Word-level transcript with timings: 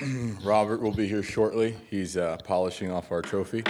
Robert 0.44 0.80
will 0.80 0.92
be 0.92 1.08
here 1.08 1.22
shortly. 1.22 1.76
He's 1.90 2.16
uh, 2.16 2.36
polishing 2.44 2.90
off 2.90 3.10
our 3.10 3.20
trophy 3.20 3.64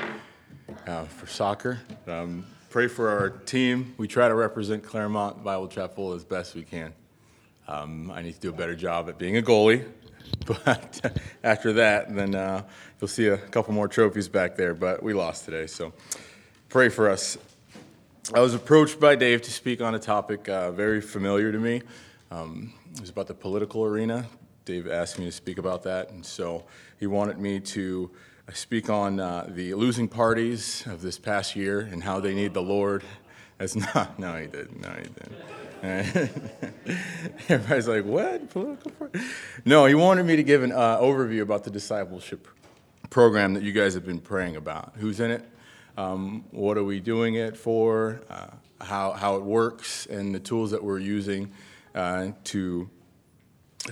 uh, 0.87 1.04
for 1.04 1.27
soccer. 1.27 1.80
Um, 2.06 2.46
pray 2.69 2.87
for 2.87 3.08
our 3.08 3.30
team. 3.30 3.95
We 3.96 4.08
try 4.08 4.29
to 4.29 4.35
represent 4.35 4.83
Claremont 4.83 5.43
Bible 5.43 5.69
Chapel 5.69 6.12
as 6.12 6.25
best 6.25 6.54
we 6.54 6.64
can. 6.64 6.93
Um, 7.67 8.11
I 8.11 8.21
need 8.21 8.35
to 8.35 8.41
do 8.41 8.51
a 8.51 8.53
better 8.53 8.75
job 8.75 9.09
at 9.09 9.18
being 9.18 9.38
a 9.38 9.43
goalie, 9.43 9.86
but 10.46 11.18
after 11.45 11.72
that, 11.75 12.14
then 12.14 12.34
uh, 12.34 12.62
you'll 13.00 13.08
see 13.08 13.29
a 13.29 13.38
couple 13.38 13.72
more 13.72 13.88
trophies 13.88 14.29
back 14.29 14.54
there. 14.56 14.74
But 14.74 15.02
we 15.02 15.14
lost 15.14 15.46
today, 15.46 15.66
so 15.66 15.95
pray 16.68 16.90
for 16.90 17.08
us. 17.08 17.38
I 18.34 18.40
was 18.40 18.54
approached 18.54 19.00
by 19.00 19.16
Dave 19.16 19.40
to 19.42 19.50
speak 19.50 19.80
on 19.80 19.95
a 19.95 19.98
topic 19.98 20.46
uh, 20.50 20.72
very 20.72 21.00
familiar 21.00 21.52
to 21.52 21.58
me. 21.58 21.80
Um, 22.30 22.74
it 22.92 23.00
was 23.00 23.08
about 23.08 23.29
the 23.29 23.34
political 23.34 23.84
arena. 23.84 24.26
Dave 24.69 24.87
asked 24.87 25.19
me 25.19 25.24
to 25.24 25.33
speak 25.33 25.56
about 25.56 25.83
that, 25.84 26.11
and 26.11 26.27
so 26.27 26.62
he 27.01 27.06
wanted 27.06 27.38
me 27.38 27.59
to 27.59 28.11
uh, 28.47 28.52
speak 28.52 28.91
on 28.91 29.19
uh, 29.19 29.47
the 29.48 29.73
losing 29.73 30.06
parties 30.06 30.87
of 30.87 31.01
this 31.01 31.19
past 31.19 31.56
year 31.56 31.80
and 31.80 32.05
how 32.05 32.20
they 32.20 32.34
need 32.34 32.52
the 32.52 32.61
Lord. 32.61 33.02
That's 33.56 33.75
not, 33.95 34.19
no, 34.19 34.37
he 34.37 34.47
didn't. 34.47 34.83
No, 34.83 34.91
he 34.91 35.09
didn't. 35.80 37.01
Everybody's 37.48 37.89
like, 37.89 38.05
what? 38.05 38.51
Political? 38.51 39.09
No, 39.65 39.87
he 39.87 39.95
wanted 39.95 40.27
me 40.27 40.37
to 40.37 40.42
give 40.42 40.62
an 40.62 40.73
uh, 40.73 40.98
overview 40.98 41.41
about 41.41 41.64
the 41.64 41.70
discipleship 41.70 42.47
program 43.09 43.55
that 43.55 43.62
you 43.62 43.73
guys 43.73 43.95
have 43.95 44.05
been 44.05 44.20
praying 44.20 44.56
about. 44.56 44.92
Who's 44.97 45.19
in 45.19 45.30
it? 45.30 45.48
Um, 45.97 46.45
what 46.50 46.77
are 46.77 46.84
we 46.84 47.00
doing 47.00 47.37
it 47.37 47.56
for? 47.56 48.20
Uh, 48.28 48.48
how, 48.83 49.12
how 49.12 49.37
it 49.37 49.45
works, 49.45 50.05
and 50.05 50.34
the 50.34 50.41
tools 50.41 50.73
that 50.73 50.84
we're 50.84 50.98
using 50.98 51.53
uh, 51.95 52.33
to 52.45 52.91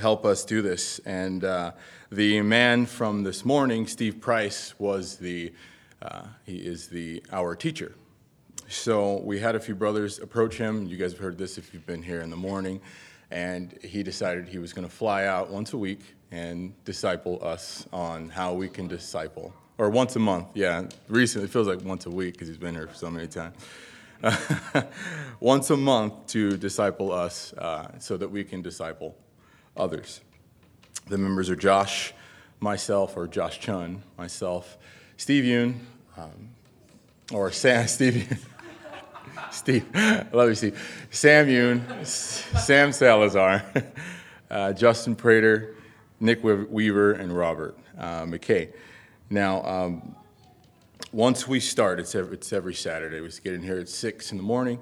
help 0.01 0.25
us 0.25 0.45
do 0.45 0.63
this. 0.63 1.01
And 1.05 1.45
uh, 1.45 1.73
the 2.11 2.41
man 2.43 2.87
from 2.87 3.23
this 3.23 3.45
morning, 3.45 3.87
Steve 3.87 4.21
Price, 4.21 4.75
was 4.79 5.17
the 5.17 5.53
uh, 6.03 6.25
he 6.45 6.57
is 6.57 6.89
the 6.89 7.23
our 7.33 7.57
teacher. 7.57 7.95
So 8.69 9.21
we 9.23 9.39
had 9.39 9.55
a 9.55 9.61
few 9.61 9.75
brothers 9.75 10.19
approach 10.19 10.57
him. 10.57 10.87
You 10.87 10.97
guys 10.97 11.13
have 11.13 11.21
heard 11.21 11.39
this 11.39 11.57
if 11.57 11.73
you've 11.73 11.87
been 11.87 12.03
here 12.03 12.21
in 12.21 12.31
the 12.31 12.37
morning. 12.37 12.81
And 13.31 13.77
he 13.83 14.03
decided 14.03 14.49
he 14.49 14.59
was 14.59 14.73
going 14.73 14.87
to 14.87 14.95
fly 14.95 15.25
out 15.25 15.51
once 15.51 15.73
a 15.73 15.79
week 15.79 16.01
and 16.31 16.73
disciple 16.85 17.39
us 17.43 17.87
on 17.93 18.29
how 18.29 18.53
we 18.53 18.69
can 18.69 18.89
disciple. 18.89 19.53
Or 19.79 19.91
once 19.91 20.17
a 20.17 20.19
month, 20.19 20.49
yeah. 20.55 20.87
Recently, 21.09 21.47
it 21.47 21.51
feels 21.51 21.67
like 21.67 21.83
once 21.83 22.07
a 22.07 22.11
week 22.11 22.35
because 22.35 22.49
he's 22.49 22.57
been 22.57 22.75
here 22.75 22.89
so 22.93 23.11
many 23.11 23.27
times. 23.27 23.57
once 25.41 25.71
a 25.71 25.77
month 25.77 26.27
to 26.29 26.57
disciple 26.57 27.13
us 27.13 27.53
uh, 27.55 27.99
so 27.99 28.17
that 28.17 28.29
we 28.29 28.43
can 28.43 28.63
disciple 28.63 29.17
others. 29.77 30.21
The 31.09 31.19
members 31.19 31.51
are 31.51 31.57
Josh, 31.57 32.13
myself, 32.61 33.17
or 33.17 33.27
Josh 33.27 33.61
Chun, 33.61 34.03
myself, 34.19 34.77
Steve 35.17 35.45
Yoon, 35.45 35.77
um, 36.17 36.51
or 37.33 37.51
Sam, 37.53 37.87
Steve. 37.89 38.47
Steve, 39.51 39.87
I 39.95 40.27
love 40.33 40.49
you, 40.49 40.55
Steve. 40.55 41.07
Sam 41.11 41.47
Yoon, 41.47 42.07
Sam 42.07 42.93
Salazar, 42.93 43.65
uh, 44.51 44.73
Justin 44.73 45.15
Prater, 45.15 45.75
Nick 46.21 46.43
Weaver, 46.43 47.13
and 47.13 47.37
Robert 47.37 47.77
uh, 47.99 48.25
McKay. 48.25 48.73
Now, 49.31 49.63
um, 49.65 50.15
once 51.13 51.49
we 51.49 51.61
start, 51.61 51.99
it's 51.99 52.15
every, 52.15 52.35
it's 52.35 52.53
every 52.53 52.75
Saturday. 52.75 53.21
We 53.21 53.31
get 53.43 53.55
in 53.55 53.63
here 53.63 53.79
at 53.79 53.89
6 53.89 54.33
in 54.33 54.37
the 54.37 54.43
morning, 54.43 54.79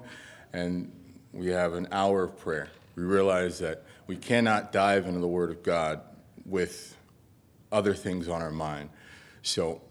and 0.51 0.91
we 1.31 1.47
have 1.47 1.73
an 1.73 1.87
hour 1.91 2.23
of 2.23 2.37
prayer. 2.37 2.69
We 2.95 3.03
realize 3.03 3.59
that 3.59 3.84
we 4.07 4.15
cannot 4.15 4.71
dive 4.71 5.05
into 5.07 5.19
the 5.19 5.27
Word 5.27 5.51
of 5.51 5.63
God 5.63 6.01
with 6.45 6.95
other 7.71 7.93
things 7.93 8.27
on 8.27 8.41
our 8.41 8.51
mind. 8.51 8.89
So 9.41 9.81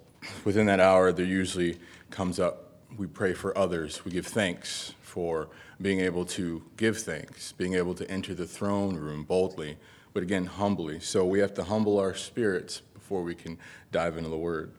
within 0.45 0.67
that 0.67 0.81
hour, 0.81 1.12
there 1.12 1.25
usually 1.25 1.79
comes 2.11 2.39
up, 2.39 2.73
we 2.97 3.07
pray 3.07 3.35
for 3.35 3.57
others. 3.57 4.05
We 4.05 4.13
give 4.13 4.27
thanks 4.27 4.95
for 5.03 5.48
being 5.80 6.01
able 6.01 6.24
to 6.24 6.63
give 6.77 6.98
thanks, 6.98 7.53
being 7.53 7.74
able 7.74 7.95
to 7.95 8.08
enter 8.11 8.35
the 8.35 8.47
throne 8.47 8.97
room 8.97 9.24
boldly, 9.24 9.77
but 10.13 10.23
again, 10.23 10.47
humbly. 10.47 11.01
So 11.01 11.24
we 11.24 11.41
have 11.41 11.55
to 11.55 11.64
humble 11.64 11.98
our 11.98 12.14
spirits 12.14 12.83
before 12.95 13.23
we 13.23 13.35
can 13.35 13.58
dive 13.91 14.17
into 14.17 14.30
the 14.30 14.39
Word. 14.39 14.73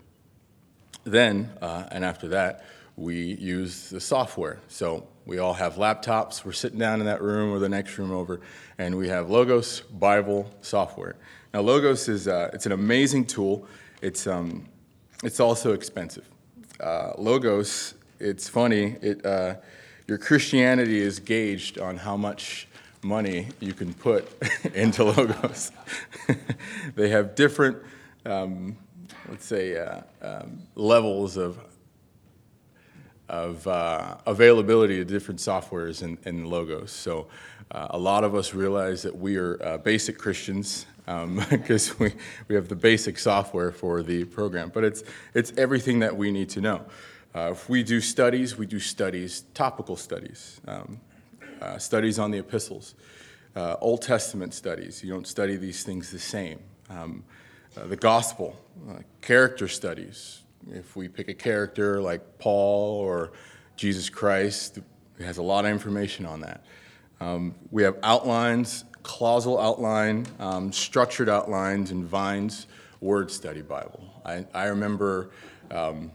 Then, 1.03 1.51
uh, 1.61 1.87
and 1.91 2.03
after 2.03 2.29
that, 2.29 2.65
we 2.97 3.35
use 3.35 3.89
the 3.89 3.99
software. 3.99 4.59
So 4.67 5.07
we 5.25 5.39
all 5.39 5.53
have 5.53 5.75
laptops. 5.75 6.45
We're 6.45 6.53
sitting 6.53 6.79
down 6.79 6.99
in 6.99 7.05
that 7.07 7.21
room 7.21 7.51
or 7.51 7.59
the 7.59 7.69
next 7.69 7.97
room 7.97 8.11
over, 8.11 8.41
and 8.77 8.97
we 8.97 9.07
have 9.09 9.29
Logos 9.29 9.81
Bible 9.81 10.49
software. 10.61 11.15
Now, 11.53 11.61
Logos 11.61 12.07
is 12.07 12.27
uh, 12.27 12.49
it's 12.53 12.65
an 12.65 12.71
amazing 12.71 13.25
tool. 13.25 13.67
It's 14.01 14.27
um, 14.27 14.65
it's 15.23 15.39
also 15.39 15.73
expensive. 15.73 16.29
Uh, 16.79 17.13
Logos, 17.17 17.95
it's 18.19 18.47
funny. 18.47 18.95
It 19.01 19.25
uh, 19.25 19.55
your 20.07 20.17
Christianity 20.17 20.99
is 20.99 21.19
gauged 21.19 21.79
on 21.79 21.97
how 21.97 22.15
much 22.15 22.67
money 23.01 23.47
you 23.59 23.73
can 23.73 23.93
put 23.93 24.31
into 24.73 25.03
Logos. 25.03 25.71
they 26.95 27.09
have 27.09 27.35
different, 27.35 27.77
um, 28.25 28.77
let's 29.29 29.45
say, 29.45 29.77
uh, 29.77 30.01
um, 30.21 30.59
levels 30.75 31.37
of 31.37 31.57
of 33.29 33.65
uh, 33.67 34.17
availability 34.25 35.01
of 35.01 35.07
different 35.07 35.39
softwares 35.39 36.01
and, 36.01 36.17
and 36.25 36.47
logos. 36.47 36.91
So 36.91 37.27
uh, 37.71 37.87
a 37.91 37.97
lot 37.97 38.23
of 38.23 38.35
us 38.35 38.53
realize 38.53 39.01
that 39.03 39.15
we 39.15 39.37
are 39.37 39.61
uh, 39.63 39.77
basic 39.77 40.17
Christians 40.17 40.85
because 41.49 41.91
um, 41.91 41.97
we, 41.99 42.13
we 42.47 42.55
have 42.55 42.67
the 42.67 42.75
basic 42.75 43.17
software 43.19 43.71
for 43.71 44.03
the 44.03 44.25
program, 44.25 44.71
but 44.73 44.83
it's, 44.83 45.03
it's 45.33 45.53
everything 45.57 45.99
that 45.99 46.15
we 46.15 46.31
need 46.31 46.49
to 46.49 46.61
know. 46.61 46.85
Uh, 47.33 47.51
if 47.51 47.67
we 47.67 47.83
do 47.83 47.99
studies, 47.99 48.57
we 48.57 48.65
do 48.65 48.79
studies, 48.79 49.41
topical 49.53 49.97
studies, 49.97 50.61
um, 50.67 50.99
uh, 51.61 51.77
studies 51.77 52.17
on 52.17 52.31
the 52.31 52.37
epistles, 52.37 52.95
uh, 53.55 53.75
Old 53.81 54.01
Testament 54.01 54.53
studies. 54.53 55.03
You 55.03 55.11
don't 55.11 55.27
study 55.27 55.55
these 55.57 55.83
things 55.83 56.11
the 56.11 56.19
same. 56.19 56.59
Um, 56.89 57.23
the 57.75 57.97
gospel, 57.97 58.55
character 59.21 59.67
studies, 59.67 60.43
if 60.71 60.95
we 60.95 61.07
pick 61.07 61.29
a 61.29 61.33
character 61.33 62.01
like 62.01 62.39
Paul 62.39 62.99
or 62.99 63.31
Jesus 63.75 64.09
Christ, 64.09 64.79
it 65.19 65.23
has 65.23 65.37
a 65.37 65.43
lot 65.43 65.65
of 65.65 65.71
information 65.71 66.25
on 66.25 66.41
that. 66.41 66.65
Um, 67.19 67.55
we 67.71 67.83
have 67.83 67.97
outlines, 68.03 68.85
clausal 69.03 69.59
outline, 69.59 70.25
um, 70.39 70.71
structured 70.71 71.29
outlines, 71.29 71.91
and 71.91 72.03
Vine's 72.03 72.67
Word 73.01 73.31
Study 73.31 73.61
Bible. 73.61 74.03
I, 74.25 74.45
I 74.53 74.65
remember 74.65 75.31
um, 75.71 76.11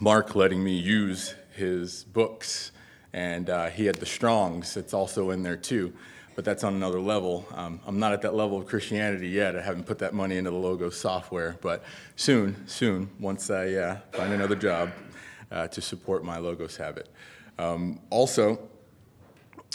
Mark 0.00 0.34
letting 0.34 0.62
me 0.62 0.72
use 0.72 1.34
his 1.54 2.04
books, 2.04 2.72
and 3.12 3.50
uh, 3.50 3.68
he 3.68 3.86
had 3.86 3.96
the 3.96 4.06
Strongs 4.06 4.74
that's 4.74 4.94
also 4.94 5.30
in 5.30 5.42
there 5.42 5.56
too 5.56 5.92
but 6.38 6.44
that's 6.44 6.62
on 6.62 6.72
another 6.72 7.00
level. 7.00 7.44
Um, 7.56 7.80
I'm 7.84 7.98
not 7.98 8.12
at 8.12 8.22
that 8.22 8.32
level 8.32 8.58
of 8.58 8.66
Christianity 8.68 9.26
yet. 9.26 9.56
I 9.56 9.60
haven't 9.60 9.86
put 9.86 9.98
that 9.98 10.14
money 10.14 10.36
into 10.36 10.52
the 10.52 10.56
Logos 10.56 10.96
software, 10.96 11.56
but 11.60 11.82
soon, 12.14 12.68
soon, 12.68 13.10
once 13.18 13.50
I 13.50 13.72
uh, 13.72 13.96
find 14.12 14.32
another 14.32 14.54
job 14.54 14.92
uh, 15.50 15.66
to 15.66 15.80
support 15.80 16.24
my 16.24 16.38
Logos 16.38 16.76
habit. 16.76 17.08
Um, 17.58 17.98
also, 18.08 18.60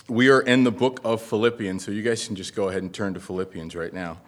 we 0.08 0.30
are 0.30 0.40
in 0.40 0.64
the 0.64 0.72
book 0.72 1.02
of 1.04 1.22
Philippians, 1.22 1.84
so 1.84 1.92
you 1.92 2.02
guys 2.02 2.26
can 2.26 2.38
just 2.38 2.56
go 2.56 2.70
ahead 2.70 2.82
and 2.82 2.94
turn 2.94 3.14
to 3.16 3.20
Philippians 3.20 3.76
right 3.76 3.92
now. 3.92 4.22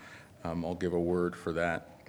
Um, 0.44 0.66
I'll 0.66 0.76
give 0.76 0.92
a 0.92 1.00
word 1.00 1.38
for 1.38 1.54
that. 1.54 2.02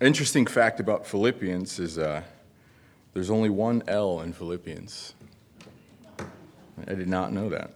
Interesting 0.00 0.46
fact 0.46 0.80
about 0.80 1.06
Philippians 1.06 1.78
is. 1.78 1.96
Uh, 1.96 2.22
there's 3.16 3.30
only 3.30 3.48
one 3.48 3.82
L 3.88 4.20
in 4.20 4.34
Philippians. 4.34 5.14
I 6.86 6.92
did 6.92 7.08
not 7.08 7.32
know 7.32 7.48
that. 7.48 7.70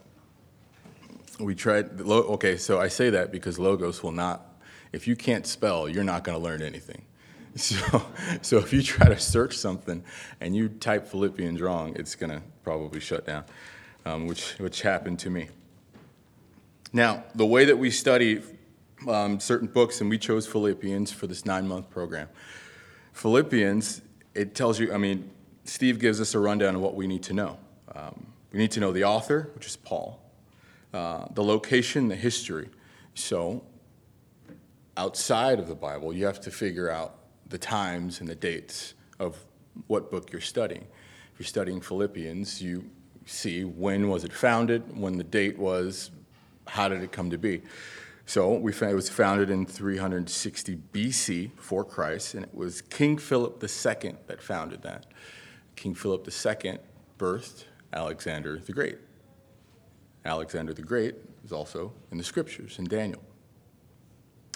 We 1.38 1.54
tried, 1.54 1.98
okay, 2.02 2.58
so 2.58 2.78
I 2.78 2.88
say 2.88 3.08
that 3.08 3.32
because 3.32 3.58
Logos 3.58 4.02
will 4.02 4.12
not, 4.12 4.60
if 4.92 5.08
you 5.08 5.16
can't 5.16 5.46
spell, 5.46 5.88
you're 5.88 6.04
not 6.04 6.25
going 6.25 6.37
to 6.37 6.44
learn 6.44 6.60
anything. 6.60 7.02
So, 7.56 8.02
so 8.42 8.58
if 8.58 8.72
you 8.72 8.81
try 8.81 9.08
to 9.08 9.19
search 9.19 9.56
something 9.56 10.04
and 10.40 10.54
you 10.54 10.69
type 10.69 11.08
Philippians 11.08 11.60
wrong, 11.60 11.96
it's 11.96 12.14
going 12.14 12.31
to 12.31 12.42
probably 12.62 13.00
shut 13.00 13.26
down, 13.26 13.44
um, 14.04 14.26
which, 14.26 14.52
which 14.58 14.82
happened 14.82 15.19
to 15.20 15.31
me. 15.31 15.48
Now, 16.92 17.25
the 17.34 17.46
way 17.46 17.64
that 17.64 17.76
we 17.76 17.90
study 17.90 18.42
um, 19.08 19.40
certain 19.40 19.66
books, 19.69 20.00
and 20.00 20.08
we 20.10 20.19
chose 20.19 20.46
Philippians 20.46 21.10
for 21.10 21.26
this 21.26 21.44
nine 21.44 21.66
month 21.66 21.90
program. 21.90 22.28
Philippians 23.14 24.02
it 24.34 24.54
tells 24.54 24.78
you, 24.78 24.92
I 24.92 24.98
mean, 24.98 25.30
Steve 25.64 25.98
gives 25.98 26.20
us 26.20 26.34
a 26.34 26.38
rundown 26.38 26.74
of 26.74 26.80
what 26.80 26.94
we 26.94 27.06
need 27.06 27.22
to 27.24 27.32
know. 27.32 27.58
Um, 27.94 28.26
we 28.52 28.58
need 28.58 28.70
to 28.72 28.80
know 28.80 28.92
the 28.92 29.04
author, 29.04 29.50
which 29.54 29.66
is 29.66 29.76
Paul, 29.76 30.20
uh, 30.92 31.26
the 31.34 31.42
location, 31.42 32.08
the 32.08 32.16
history. 32.16 32.68
So, 33.14 33.62
outside 34.96 35.58
of 35.58 35.68
the 35.68 35.74
Bible, 35.74 36.12
you 36.12 36.26
have 36.26 36.40
to 36.42 36.50
figure 36.50 36.90
out 36.90 37.16
the 37.48 37.58
times 37.58 38.20
and 38.20 38.28
the 38.28 38.34
dates 38.34 38.94
of 39.18 39.36
what 39.86 40.10
book 40.10 40.32
you're 40.32 40.40
studying. 40.40 40.86
If 41.32 41.40
you're 41.40 41.46
studying 41.46 41.80
Philippians, 41.80 42.60
you 42.62 42.84
see 43.26 43.64
when 43.64 44.08
was 44.08 44.24
it 44.24 44.32
founded, 44.32 44.96
when 44.96 45.16
the 45.16 45.24
date 45.24 45.58
was, 45.58 46.10
how 46.66 46.88
did 46.88 47.02
it 47.02 47.12
come 47.12 47.30
to 47.30 47.38
be? 47.38 47.62
So 48.30 48.54
we 48.54 48.70
found 48.70 48.92
it 48.92 48.94
was 48.94 49.08
founded 49.08 49.50
in 49.50 49.66
360 49.66 50.78
BC 50.92 51.56
before 51.56 51.84
Christ, 51.84 52.34
and 52.34 52.44
it 52.44 52.54
was 52.54 52.80
King 52.80 53.18
Philip 53.18 53.60
II 53.60 54.14
that 54.28 54.40
founded 54.40 54.82
that. 54.82 55.06
King 55.74 55.96
Philip 55.96 56.28
II 56.28 56.78
birthed 57.18 57.64
Alexander 57.92 58.56
the 58.60 58.72
Great. 58.72 58.98
Alexander 60.24 60.72
the 60.72 60.82
Great 60.82 61.16
is 61.44 61.50
also 61.50 61.92
in 62.12 62.18
the 62.18 62.22
scriptures 62.22 62.78
in 62.78 62.84
Daniel. 62.84 63.20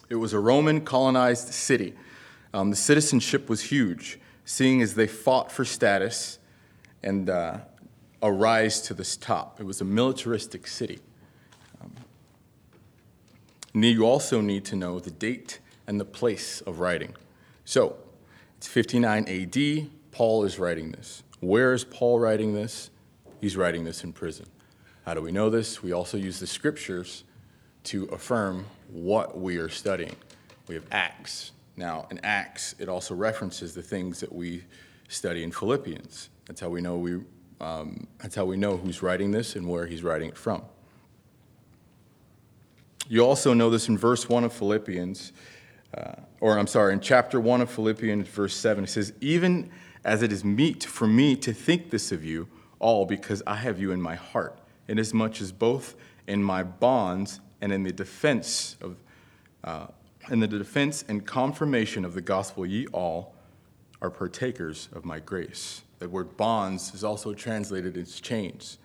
It 0.08 0.14
was 0.14 0.34
a 0.34 0.38
Roman 0.38 0.82
colonized 0.82 1.52
city. 1.52 1.94
Um, 2.52 2.70
the 2.70 2.76
citizenship 2.76 3.48
was 3.48 3.60
huge, 3.60 4.20
seeing 4.44 4.82
as 4.82 4.94
they 4.94 5.08
fought 5.08 5.50
for 5.50 5.64
status 5.64 6.38
and 7.02 7.28
uh, 7.28 7.58
a 8.22 8.30
rise 8.30 8.80
to 8.82 8.94
this 8.94 9.16
top. 9.16 9.58
It 9.58 9.64
was 9.64 9.80
a 9.80 9.84
militaristic 9.84 10.68
city. 10.68 11.00
You 13.74 14.06
also 14.06 14.40
need 14.40 14.64
to 14.66 14.76
know 14.76 15.00
the 15.00 15.10
date 15.10 15.58
and 15.86 16.00
the 16.00 16.04
place 16.04 16.60
of 16.60 16.78
writing. 16.78 17.14
So, 17.64 17.96
it's 18.56 18.68
59 18.68 19.28
AD. 19.28 19.90
Paul 20.12 20.44
is 20.44 20.58
writing 20.58 20.92
this. 20.92 21.22
Where 21.40 21.72
is 21.72 21.84
Paul 21.84 22.20
writing 22.20 22.54
this? 22.54 22.90
He's 23.40 23.56
writing 23.56 23.84
this 23.84 24.04
in 24.04 24.12
prison. 24.12 24.46
How 25.04 25.12
do 25.12 25.20
we 25.20 25.32
know 25.32 25.50
this? 25.50 25.82
We 25.82 25.92
also 25.92 26.16
use 26.16 26.40
the 26.40 26.46
scriptures 26.46 27.24
to 27.84 28.04
affirm 28.06 28.64
what 28.90 29.38
we 29.38 29.58
are 29.58 29.68
studying. 29.68 30.16
We 30.68 30.76
have 30.76 30.86
Acts. 30.90 31.52
Now, 31.76 32.06
in 32.10 32.20
Acts, 32.24 32.74
it 32.78 32.88
also 32.88 33.14
references 33.14 33.74
the 33.74 33.82
things 33.82 34.20
that 34.20 34.32
we 34.32 34.62
study 35.08 35.42
in 35.42 35.50
Philippians. 35.50 36.30
That's 36.46 36.60
how 36.60 36.68
we 36.68 36.80
know 36.80 36.96
we. 36.96 37.20
Um, 37.60 38.06
that's 38.18 38.34
how 38.34 38.44
we 38.44 38.56
know 38.56 38.76
who's 38.76 39.02
writing 39.02 39.30
this 39.30 39.56
and 39.56 39.68
where 39.68 39.86
he's 39.86 40.02
writing 40.02 40.28
it 40.28 40.38
from. 40.38 40.62
You 43.08 43.20
also 43.20 43.52
know 43.52 43.68
this 43.68 43.88
in 43.88 43.98
verse 43.98 44.28
1 44.28 44.44
of 44.44 44.52
Philippians, 44.52 45.32
uh, 45.96 46.12
or 46.40 46.58
I'm 46.58 46.66
sorry, 46.66 46.94
in 46.94 47.00
chapter 47.00 47.38
1 47.38 47.60
of 47.60 47.70
Philippians, 47.70 48.28
verse 48.28 48.56
7. 48.56 48.84
It 48.84 48.86
says, 48.86 49.12
Even 49.20 49.70
as 50.04 50.22
it 50.22 50.32
is 50.32 50.42
meet 50.42 50.84
for 50.84 51.06
me 51.06 51.36
to 51.36 51.52
think 51.52 51.90
this 51.90 52.12
of 52.12 52.24
you 52.24 52.48
all, 52.78 53.04
because 53.04 53.42
I 53.46 53.56
have 53.56 53.78
you 53.78 53.92
in 53.92 54.00
my 54.00 54.14
heart, 54.14 54.58
inasmuch 54.88 55.40
as 55.42 55.52
both 55.52 55.96
in 56.26 56.42
my 56.42 56.62
bonds 56.62 57.40
and 57.60 57.72
in 57.72 57.82
the 57.82 57.92
defense 57.92 58.76
of 58.80 58.96
uh, 59.64 59.86
in 60.30 60.40
the 60.40 60.46
defense 60.46 61.04
and 61.08 61.26
confirmation 61.26 62.04
of 62.04 62.14
the 62.14 62.20
gospel 62.20 62.64
ye 62.64 62.86
all 62.88 63.34
are 64.00 64.10
partakers 64.10 64.88
of 64.92 65.04
my 65.04 65.18
grace. 65.20 65.82
The 65.98 66.08
word 66.08 66.36
bonds 66.36 66.94
is 66.94 67.04
also 67.04 67.34
translated 67.34 67.96
as 67.96 68.20
chains. 68.20 68.78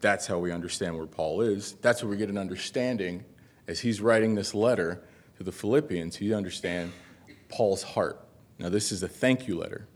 That's 0.00 0.26
how 0.26 0.38
we 0.38 0.52
understand 0.52 0.96
where 0.96 1.06
Paul 1.06 1.40
is. 1.40 1.72
That's 1.82 2.02
where 2.02 2.10
we 2.10 2.16
get 2.16 2.28
an 2.28 2.38
understanding 2.38 3.24
as 3.68 3.80
he's 3.80 4.00
writing 4.00 4.34
this 4.34 4.54
letter 4.54 5.00
to 5.36 5.44
the 5.44 5.52
Philippians, 5.52 6.20
you 6.20 6.34
understand 6.34 6.90
Paul's 7.50 7.82
heart. 7.82 8.26
Now, 8.58 8.70
this 8.70 8.90
is 8.90 9.02
a 9.02 9.08
thank 9.08 9.46
you 9.46 9.56
letter. 9.56 9.86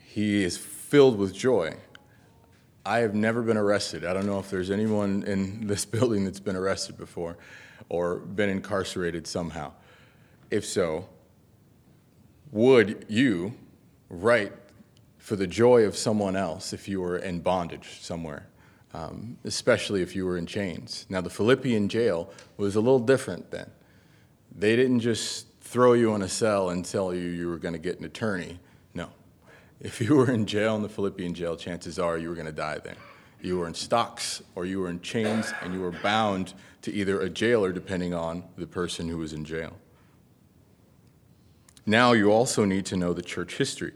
He 0.00 0.44
is 0.44 0.56
filled 0.56 1.18
with 1.18 1.34
joy. 1.34 1.76
I 2.86 2.98
have 2.98 3.14
never 3.14 3.42
been 3.42 3.56
arrested. 3.56 4.04
I 4.04 4.14
don't 4.14 4.26
know 4.26 4.38
if 4.38 4.48
there's 4.48 4.70
anyone 4.70 5.24
in 5.24 5.66
this 5.66 5.84
building 5.84 6.24
that's 6.24 6.40
been 6.40 6.56
arrested 6.56 6.96
before 6.96 7.36
or 7.88 8.16
been 8.16 8.48
incarcerated 8.48 9.26
somehow. 9.26 9.72
If 10.50 10.64
so, 10.64 11.08
would 12.52 13.04
you 13.08 13.54
write 14.08 14.52
for 15.18 15.34
the 15.34 15.46
joy 15.46 15.82
of 15.82 15.96
someone 15.96 16.36
else 16.36 16.72
if 16.72 16.86
you 16.86 17.00
were 17.00 17.16
in 17.16 17.40
bondage 17.40 18.00
somewhere, 18.00 18.46
um, 18.94 19.36
especially 19.44 20.00
if 20.00 20.16
you 20.16 20.24
were 20.24 20.38
in 20.38 20.46
chains? 20.46 21.04
Now, 21.10 21.20
the 21.20 21.28
Philippian 21.28 21.88
jail 21.88 22.30
was 22.56 22.76
a 22.76 22.80
little 22.80 23.00
different 23.00 23.50
then. 23.50 23.70
They 24.56 24.76
didn't 24.76 25.00
just 25.00 25.48
throw 25.60 25.94
you 25.94 26.14
in 26.14 26.22
a 26.22 26.28
cell 26.28 26.70
and 26.70 26.84
tell 26.84 27.12
you 27.12 27.20
you 27.20 27.48
were 27.48 27.58
going 27.58 27.74
to 27.74 27.80
get 27.80 27.98
an 27.98 28.04
attorney. 28.04 28.60
No. 28.94 29.08
If 29.80 30.00
you 30.00 30.14
were 30.14 30.30
in 30.30 30.46
jail 30.46 30.76
in 30.76 30.82
the 30.82 30.88
Philippian 30.88 31.34
jail, 31.34 31.56
chances 31.56 31.98
are 31.98 32.16
you 32.16 32.28
were 32.28 32.34
going 32.34 32.46
to 32.46 32.52
die 32.52 32.78
there. 32.78 32.96
You 33.42 33.58
were 33.58 33.66
in 33.66 33.74
stocks 33.74 34.42
or 34.54 34.64
you 34.64 34.80
were 34.80 34.88
in 34.88 35.00
chains 35.00 35.52
and 35.60 35.74
you 35.74 35.80
were 35.80 35.90
bound 35.90 36.54
to 36.82 36.92
either 36.92 37.20
a 37.20 37.28
jailer, 37.28 37.72
depending 37.72 38.14
on 38.14 38.44
the 38.56 38.66
person 38.66 39.08
who 39.08 39.18
was 39.18 39.32
in 39.32 39.44
jail. 39.44 39.76
Now 41.86 42.12
you 42.12 42.30
also 42.30 42.64
need 42.64 42.86
to 42.86 42.96
know 42.96 43.12
the 43.12 43.22
church 43.22 43.56
history. 43.58 43.92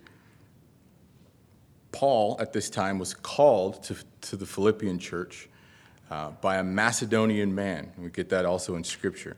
Paul, 1.98 2.36
at 2.38 2.52
this 2.52 2.70
time, 2.70 3.00
was 3.00 3.12
called 3.12 3.82
to, 3.82 3.96
to 4.20 4.36
the 4.36 4.46
Philippian 4.46 5.00
church 5.00 5.48
uh, 6.12 6.30
by 6.40 6.58
a 6.58 6.62
Macedonian 6.62 7.52
man. 7.52 7.90
We 7.98 8.08
get 8.08 8.28
that 8.28 8.44
also 8.44 8.76
in 8.76 8.84
Scripture. 8.84 9.36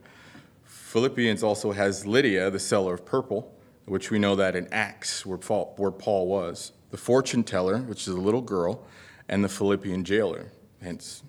Philippians 0.64 1.42
also 1.42 1.72
has 1.72 2.04
Lydia, 2.04 2.50
the 2.50 2.58
seller 2.58 2.92
of 2.92 3.06
purple, 3.06 3.50
which 3.86 4.10
we 4.10 4.18
know 4.18 4.36
that 4.36 4.56
in 4.56 4.68
Acts, 4.72 5.24
where 5.24 5.38
Paul, 5.38 5.72
where 5.78 5.90
Paul 5.90 6.26
was, 6.26 6.72
the 6.90 6.98
fortune 6.98 7.44
teller, 7.44 7.78
which 7.78 8.02
is 8.02 8.08
a 8.08 8.20
little 8.20 8.42
girl, 8.42 8.86
and 9.30 9.42
the 9.42 9.48
Philippian 9.48 10.04
jailer, 10.04 10.52
hence 10.82 11.22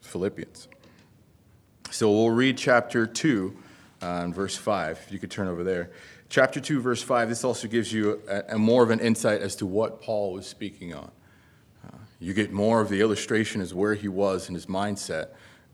Philippians. 0.00 0.66
So 1.92 2.10
we'll 2.10 2.30
read 2.30 2.58
chapter 2.58 3.06
2 3.06 3.56
uh, 4.02 4.06
and 4.24 4.34
verse 4.34 4.56
5. 4.56 5.00
If 5.06 5.12
you 5.12 5.20
could 5.20 5.30
turn 5.30 5.46
over 5.46 5.62
there. 5.62 5.92
Chapter 6.30 6.60
2, 6.60 6.80
verse 6.80 7.02
5, 7.02 7.28
this 7.28 7.44
also 7.44 7.68
gives 7.68 7.92
you 7.92 8.22
a, 8.28 8.54
a 8.54 8.58
more 8.58 8.82
of 8.82 8.90
an 8.90 9.00
insight 9.00 9.42
as 9.42 9.54
to 9.56 9.66
what 9.66 10.00
Paul 10.00 10.32
was 10.32 10.46
speaking 10.46 10.94
on. 10.94 11.10
Uh, 11.86 11.96
you 12.18 12.32
get 12.32 12.52
more 12.52 12.80
of 12.80 12.88
the 12.88 13.02
illustration 13.02 13.60
as 13.60 13.74
where 13.74 13.94
he 13.94 14.08
was 14.08 14.48
in 14.48 14.54
his 14.54 14.66
mindset 14.66 15.28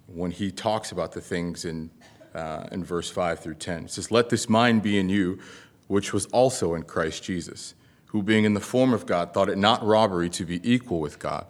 when 0.09 0.33
he 0.33 0.51
talks 0.51 0.91
about 0.91 1.13
the 1.13 1.21
things 1.21 1.65
in, 1.65 1.91
uh, 2.35 2.67
in 2.73 2.83
verse 2.83 3.09
5 3.09 3.39
through 3.39 3.55
10. 3.55 3.85
It 3.85 3.91
says, 3.93 4.11
Let 4.11 4.31
this 4.31 4.49
mind 4.49 4.83
be 4.83 4.99
in 4.99 5.09
you, 5.09 5.39
which 5.87 6.13
was 6.13 6.27
also 6.27 6.75
in 6.75 6.83
Christ 6.83 7.23
Jesus 7.23 7.75
who 8.17 8.23
being 8.23 8.45
in 8.45 8.55
the 8.55 8.61
form 8.61 8.95
of 8.95 9.05
God 9.05 9.35
thought 9.35 9.51
it 9.51 9.59
not 9.59 9.85
robbery 9.85 10.31
to 10.31 10.47
be 10.47 10.61
equal 10.69 11.01
with 11.01 11.19
God, 11.19 11.47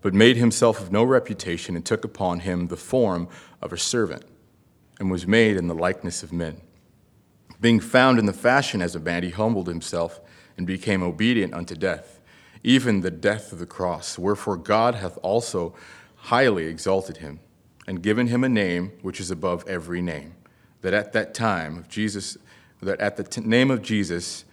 but 0.00 0.14
made 0.14 0.36
himself 0.36 0.80
of 0.80 0.92
no 0.92 1.02
reputation 1.02 1.74
and 1.74 1.84
took 1.84 2.04
upon 2.04 2.40
him 2.40 2.68
the 2.68 2.76
form 2.76 3.28
of 3.60 3.72
a 3.72 3.78
servant, 3.78 4.24
and 5.00 5.10
was 5.10 5.26
made 5.26 5.56
in 5.56 5.66
the 5.66 5.74
likeness 5.74 6.22
of 6.22 6.32
men. 6.32 6.60
Being 7.60 7.80
found 7.80 8.18
in 8.18 8.26
the 8.26 8.32
fashion 8.32 8.80
as 8.80 8.94
a 8.94 9.00
man, 9.00 9.22
he 9.22 9.30
humbled 9.30 9.68
himself 9.68 10.20
and 10.56 10.66
became 10.66 11.02
obedient 11.02 11.54
unto 11.54 11.74
death, 11.74 12.20
even 12.62 13.00
the 13.00 13.10
death 13.10 13.52
of 13.52 13.58
the 13.58 13.66
cross. 13.66 14.18
Wherefore 14.18 14.56
God 14.56 14.94
hath 14.96 15.18
also 15.22 15.74
highly 16.16 16.66
exalted 16.66 17.18
him, 17.18 17.40
and 17.86 18.02
given 18.02 18.28
him 18.28 18.44
a 18.44 18.48
name 18.48 18.92
which 19.02 19.20
is 19.20 19.30
above 19.30 19.66
every 19.68 20.02
name, 20.02 20.34
that 20.82 20.94
at 20.94 21.12
that 21.12 21.34
time 21.34 21.78
of 21.78 21.88
Jesus, 21.88 22.36
that 22.82 23.00
at 23.00 23.16
the 23.16 23.24
t- 23.24 23.40
name 23.40 23.70
of 23.70 23.82
Jesus, 23.82 24.44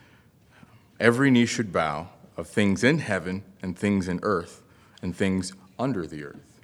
Every 0.99 1.29
knee 1.29 1.45
should 1.45 1.73
bow 1.73 2.09
of 2.37 2.47
things 2.47 2.83
in 2.83 2.99
heaven 2.99 3.43
and 3.61 3.77
things 3.77 4.07
in 4.07 4.19
earth 4.23 4.63
and 5.01 5.15
things 5.15 5.53
under 5.77 6.07
the 6.07 6.23
earth. 6.23 6.61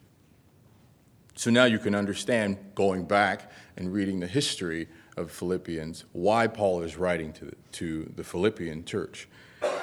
So 1.36 1.50
now 1.50 1.66
you 1.66 1.80
can 1.80 1.96
understand, 1.96 2.58
going 2.76 3.06
back 3.06 3.52
and 3.76 3.92
reading 3.92 4.20
the 4.20 4.28
history 4.28 4.88
of 5.18 5.32
Philippians, 5.32 6.06
why 6.14 6.48
Paul 6.48 6.82
is 6.82 6.98
writing 6.98 7.34
to 7.34 7.46
the, 7.46 7.56
to 7.74 8.12
the 8.16 8.24
Philippian 8.24 8.86
church. 8.86 9.28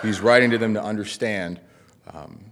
He's 0.03 0.21
writing 0.21 0.51
to 0.51 0.59
them 0.59 0.75
to 0.75 0.83
understand 0.83 1.61
um, 2.13 2.47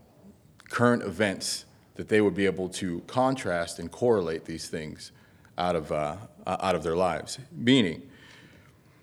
current 0.69 1.03
events 1.03 1.65
that 1.95 2.09
they 2.09 2.21
would 2.21 2.35
be 2.35 2.47
able 2.47 2.69
to 2.69 3.01
contrast 3.07 3.79
and 3.79 3.91
correlate 3.91 4.45
these 4.45 4.69
things 4.69 5.13
out 5.57 5.75
of, 5.75 5.91
uh, 5.91 6.17
out 6.47 6.75
of 6.75 6.83
their 6.83 6.97
lives. 6.97 7.39
Meaning, 7.53 8.03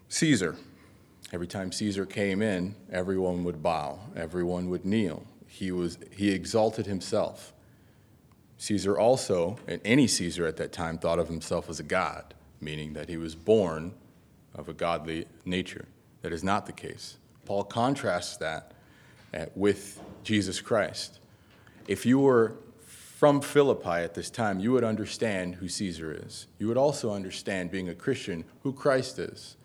Caesar, 0.09 0.55
Every 1.33 1.47
time 1.47 1.71
Caesar 1.71 2.05
came 2.05 2.43
in, 2.43 2.75
everyone 2.91 3.43
would 3.43 3.63
bow, 3.63 3.97
everyone 4.15 4.69
would 4.69 4.85
kneel. 4.85 5.25
He, 5.47 5.71
was, 5.71 5.97
he 6.11 6.29
exalted 6.29 6.85
himself. 6.85 7.53
Caesar 8.59 8.99
also, 8.99 9.57
and 9.67 9.81
any 9.83 10.05
Caesar 10.05 10.45
at 10.45 10.57
that 10.57 10.71
time, 10.71 10.99
thought 10.99 11.17
of 11.17 11.29
himself 11.29 11.71
as 11.71 11.79
a 11.79 11.83
god, 11.83 12.35
meaning 12.63 12.93
that 12.93 13.09
he 13.09 13.17
was 13.17 13.35
born 13.35 13.93
of 14.55 14.69
a 14.69 14.73
godly 14.73 15.25
nature. 15.45 15.85
That 16.21 16.31
is 16.31 16.43
not 16.43 16.65
the 16.65 16.71
case. 16.71 17.17
Paul 17.45 17.63
contrasts 17.63 18.37
that 18.37 18.73
uh, 19.33 19.45
with 19.55 20.01
Jesus 20.23 20.61
Christ. 20.61 21.19
If 21.87 22.05
you 22.05 22.19
were 22.19 22.55
from 23.23 23.41
Philippi 23.41 23.89
at 23.89 24.13
this 24.13 24.29
time, 24.29 24.59
you 24.59 24.71
would 24.73 24.83
understand 24.83 25.55
who 25.55 25.67
Caesar 25.67 26.13
is. 26.25 26.47
You 26.59 26.67
would 26.67 26.77
also 26.77 27.13
understand, 27.13 27.71
being 27.71 27.89
a 27.89 27.95
Christian, 27.95 28.45
who 28.63 28.73
Christ 28.73 29.17
is. 29.17 29.57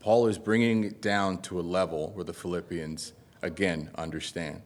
Paul 0.00 0.26
is 0.26 0.38
bringing 0.38 0.84
it 0.84 1.02
down 1.02 1.42
to 1.42 1.58
a 1.58 1.62
level 1.62 2.10
where 2.14 2.24
the 2.24 2.32
Philippians, 2.32 3.12
again, 3.42 3.90
understand. 3.96 4.62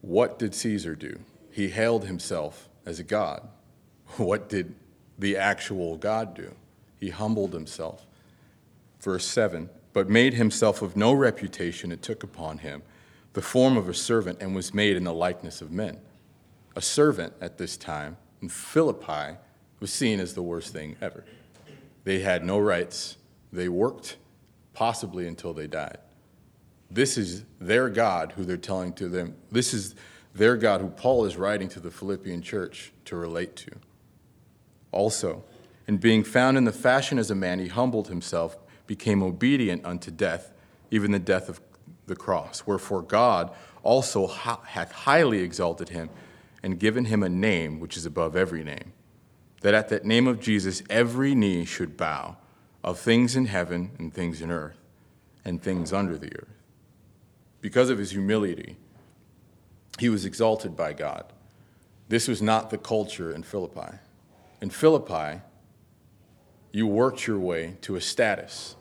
What 0.00 0.38
did 0.38 0.54
Caesar 0.54 0.94
do? 0.94 1.20
He 1.50 1.68
hailed 1.68 2.04
himself 2.04 2.68
as 2.84 2.98
a 2.98 3.04
god. 3.04 3.48
What 4.18 4.48
did 4.48 4.74
the 5.18 5.38
actual 5.38 5.96
God 5.96 6.34
do? 6.34 6.54
He 7.02 7.10
humbled 7.10 7.52
himself. 7.52 8.06
Verse 9.00 9.26
7 9.26 9.68
But 9.92 10.08
made 10.08 10.34
himself 10.34 10.82
of 10.82 10.94
no 10.96 11.12
reputation 11.12 11.90
and 11.90 12.00
took 12.00 12.22
upon 12.22 12.58
him 12.58 12.84
the 13.32 13.42
form 13.42 13.76
of 13.76 13.88
a 13.88 13.94
servant 13.94 14.38
and 14.40 14.54
was 14.54 14.72
made 14.72 14.96
in 14.96 15.02
the 15.02 15.12
likeness 15.12 15.60
of 15.60 15.72
men. 15.72 15.98
A 16.76 16.80
servant 16.80 17.32
at 17.40 17.58
this 17.58 17.76
time 17.76 18.18
in 18.40 18.48
Philippi 18.48 19.36
was 19.80 19.92
seen 19.92 20.20
as 20.20 20.34
the 20.34 20.44
worst 20.44 20.72
thing 20.72 20.94
ever. 21.00 21.24
They 22.04 22.20
had 22.20 22.44
no 22.44 22.60
rights. 22.60 23.16
They 23.52 23.68
worked 23.68 24.16
possibly 24.72 25.26
until 25.26 25.52
they 25.52 25.66
died. 25.66 25.98
This 26.88 27.18
is 27.18 27.42
their 27.60 27.88
God 27.88 28.30
who 28.36 28.44
they're 28.44 28.56
telling 28.56 28.92
to 28.92 29.08
them. 29.08 29.34
This 29.50 29.74
is 29.74 29.96
their 30.36 30.56
God 30.56 30.80
who 30.80 30.88
Paul 30.88 31.24
is 31.24 31.36
writing 31.36 31.68
to 31.70 31.80
the 31.80 31.90
Philippian 31.90 32.42
church 32.42 32.92
to 33.06 33.16
relate 33.16 33.56
to. 33.56 33.72
Also, 34.92 35.42
in 35.86 35.96
being 35.96 36.24
found 36.24 36.56
in 36.56 36.64
the 36.64 36.72
fashion 36.72 37.18
as 37.18 37.30
a 37.30 37.34
man, 37.34 37.58
he 37.58 37.68
humbled 37.68 38.08
himself, 38.08 38.56
became 38.86 39.22
obedient 39.22 39.84
unto 39.84 40.10
death, 40.10 40.52
even 40.90 41.12
the 41.12 41.18
death 41.18 41.48
of 41.48 41.60
the 42.06 42.16
cross. 42.16 42.66
Wherefore 42.66 43.02
God 43.02 43.50
also 43.82 44.26
hath 44.26 44.92
highly 44.92 45.40
exalted 45.40 45.88
him 45.88 46.10
and 46.62 46.78
given 46.78 47.06
him 47.06 47.22
a 47.22 47.28
name 47.28 47.80
which 47.80 47.96
is 47.96 48.06
above 48.06 48.36
every 48.36 48.62
name, 48.62 48.92
that 49.62 49.74
at 49.74 49.88
that 49.88 50.04
name 50.04 50.28
of 50.28 50.40
Jesus 50.40 50.82
every 50.88 51.34
knee 51.34 51.64
should 51.64 51.96
bow, 51.96 52.36
of 52.84 52.98
things 52.98 53.36
in 53.36 53.46
heaven 53.46 53.92
and 53.98 54.12
things 54.12 54.40
in 54.40 54.50
earth 54.50 54.76
and 55.44 55.62
things 55.62 55.92
under 55.92 56.18
the 56.18 56.34
earth. 56.36 56.48
Because 57.60 57.90
of 57.90 57.98
his 57.98 58.10
humility, 58.10 58.76
he 59.98 60.08
was 60.08 60.24
exalted 60.24 60.76
by 60.76 60.92
God. 60.92 61.24
This 62.08 62.26
was 62.28 62.42
not 62.42 62.70
the 62.70 62.78
culture 62.78 63.32
in 63.32 63.42
Philippi. 63.42 63.98
In 64.60 64.70
Philippi, 64.70 65.40
you 66.72 66.86
worked 66.86 67.26
your 67.26 67.38
way 67.38 67.76
to 67.82 67.96
a 67.96 68.00
status. 68.00 68.76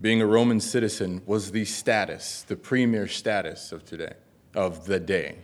Being 0.00 0.20
a 0.20 0.26
Roman 0.26 0.60
citizen 0.60 1.22
was 1.26 1.52
the 1.52 1.64
status, 1.64 2.42
the 2.42 2.56
premier 2.56 3.06
status 3.06 3.70
of 3.70 3.84
today, 3.84 4.14
of 4.54 4.86
the 4.86 4.98
day. 4.98 5.38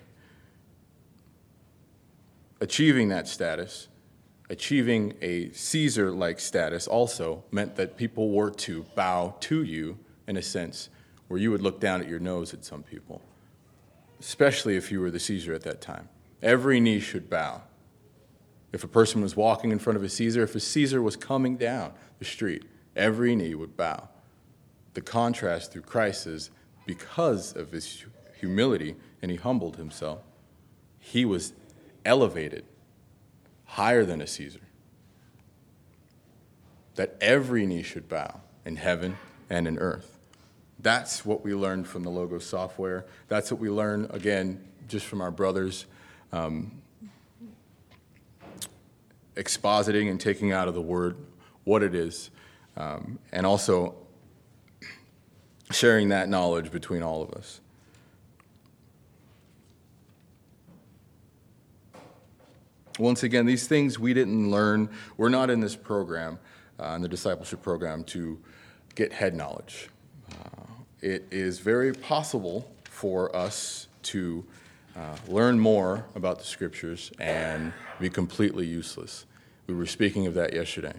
Achieving 2.61 3.09
that 3.11 3.29
status, 3.29 3.89
achieving 4.49 5.15
a 5.23 5.51
Caesar 5.53 6.11
like 6.11 6.41
status 6.41 6.89
also 6.89 7.45
meant 7.51 7.77
that 7.77 7.97
people 7.97 8.31
were 8.31 8.51
to 8.51 8.85
bow 8.95 9.37
to 9.41 9.63
you 9.63 9.99
in 10.27 10.37
a 10.37 10.43
sense 10.43 10.89
where 11.29 11.39
you 11.39 11.51
would 11.51 11.63
look 11.63 11.81
down 11.81 12.01
at 12.01 12.09
your 12.09 12.19
nose 12.19 12.53
at 12.53 12.65
some 12.65 12.83
people, 12.83 13.23
especially 14.19 14.77
if 14.77 14.91
you 14.91 15.01
were 15.01 15.11
the 15.11 15.21
Caesar 15.21 15.55
at 15.55 15.63
that 15.63 15.81
time. 15.81 16.09
Every 16.43 16.81
knee 16.81 17.01
should 17.01 17.31
bow. 17.31 17.63
If 18.73 18.85
a 18.85 18.89
person 18.89 19.21
was 19.21 19.37
walking 19.37 19.73
in 19.73 19.79
front 19.79 19.97
of 19.97 20.03
a 20.03 20.09
Caesar, 20.09 20.43
if 20.43 20.55
a 20.55 20.61
Caesar 20.61 21.03
was 21.03 21.17
coming 21.17 21.57
down 21.57 21.93
the 22.19 22.25
street, 22.25 22.65
every 22.95 23.35
knee 23.35 23.55
would 23.55 23.77
bow. 23.77 24.09
The 24.95 25.01
contrast 25.01 25.73
through 25.73 25.83
Christ 25.83 26.27
is 26.27 26.51
because 26.87 27.55
of 27.55 27.73
his 27.73 28.05
humility 28.39 28.97
and 29.23 29.31
he 29.31 29.37
humbled 29.37 29.77
himself, 29.77 30.21
he 30.99 31.25
was 31.25 31.53
elevated 32.05 32.65
higher 33.65 34.05
than 34.05 34.21
a 34.21 34.27
Caesar. 34.27 34.61
That 36.95 37.17
every 37.21 37.67
knee 37.67 37.83
should 37.83 38.09
bow 38.09 38.41
in 38.65 38.77
heaven 38.77 39.17
and 39.49 39.67
in 39.67 39.79
earth. 39.79 40.19
That's 40.79 41.25
what 41.25 41.45
we 41.45 41.55
learned 41.55 41.87
from 41.87 42.03
the 42.03 42.11
Logos 42.11 42.47
software. 42.47 43.05
That's 43.29 43.51
what 43.51 43.61
we 43.61 43.69
learn, 43.69 44.09
again, 44.11 44.65
just 44.89 45.07
from 45.07 45.21
our 45.21 45.31
brothers 45.31 45.87
um, 46.33 46.80
expositing 49.37 50.11
and 50.11 50.21
taking 50.21 50.53
out 50.53 50.69
of 50.69 50.75
the 50.75 50.83
word 50.83 51.17
what 51.65 51.83
it 51.83 51.95
is, 51.95 52.31
um, 52.77 53.19
and 53.33 53.47
also 53.47 53.95
sharing 55.71 56.09
that 56.09 56.29
knowledge 56.29 56.71
between 56.71 57.03
all 57.03 57.23
of 57.23 57.31
us. 57.33 57.61
Once 62.99 63.23
again, 63.23 63.47
these 63.47 63.67
things 63.67 63.99
we 63.99 64.13
didn't 64.13 64.51
learn. 64.51 64.91
We're 65.17 65.31
not 65.31 65.49
in 65.49 65.61
this 65.61 65.75
program, 65.75 66.39
uh, 66.79 66.89
in 66.97 67.03
the 67.03 67.09
discipleship 67.09 67.63
program, 67.63 68.05
to 68.05 68.39
get 68.95 69.13
head 69.13 69.35
knowledge. 69.35 69.89
Uh, 70.31 70.67
it 71.01 71.27
is 71.31 71.61
very 71.61 71.95
possible 71.95 72.71
for 72.85 73.35
us 73.35 73.87
to 74.03 74.45
uh, 74.97 75.17
learn 75.29 75.59
more 75.59 76.07
about 76.15 76.39
the 76.39 76.45
scriptures 76.45 77.13
and 77.19 77.73
be 77.99 78.11
completely 78.11 78.67
useless. 78.67 79.27
We 79.67 79.75
were 79.75 79.87
speaking 79.87 80.27
of 80.27 80.35
that 80.35 80.53
yesterday. 80.53 80.95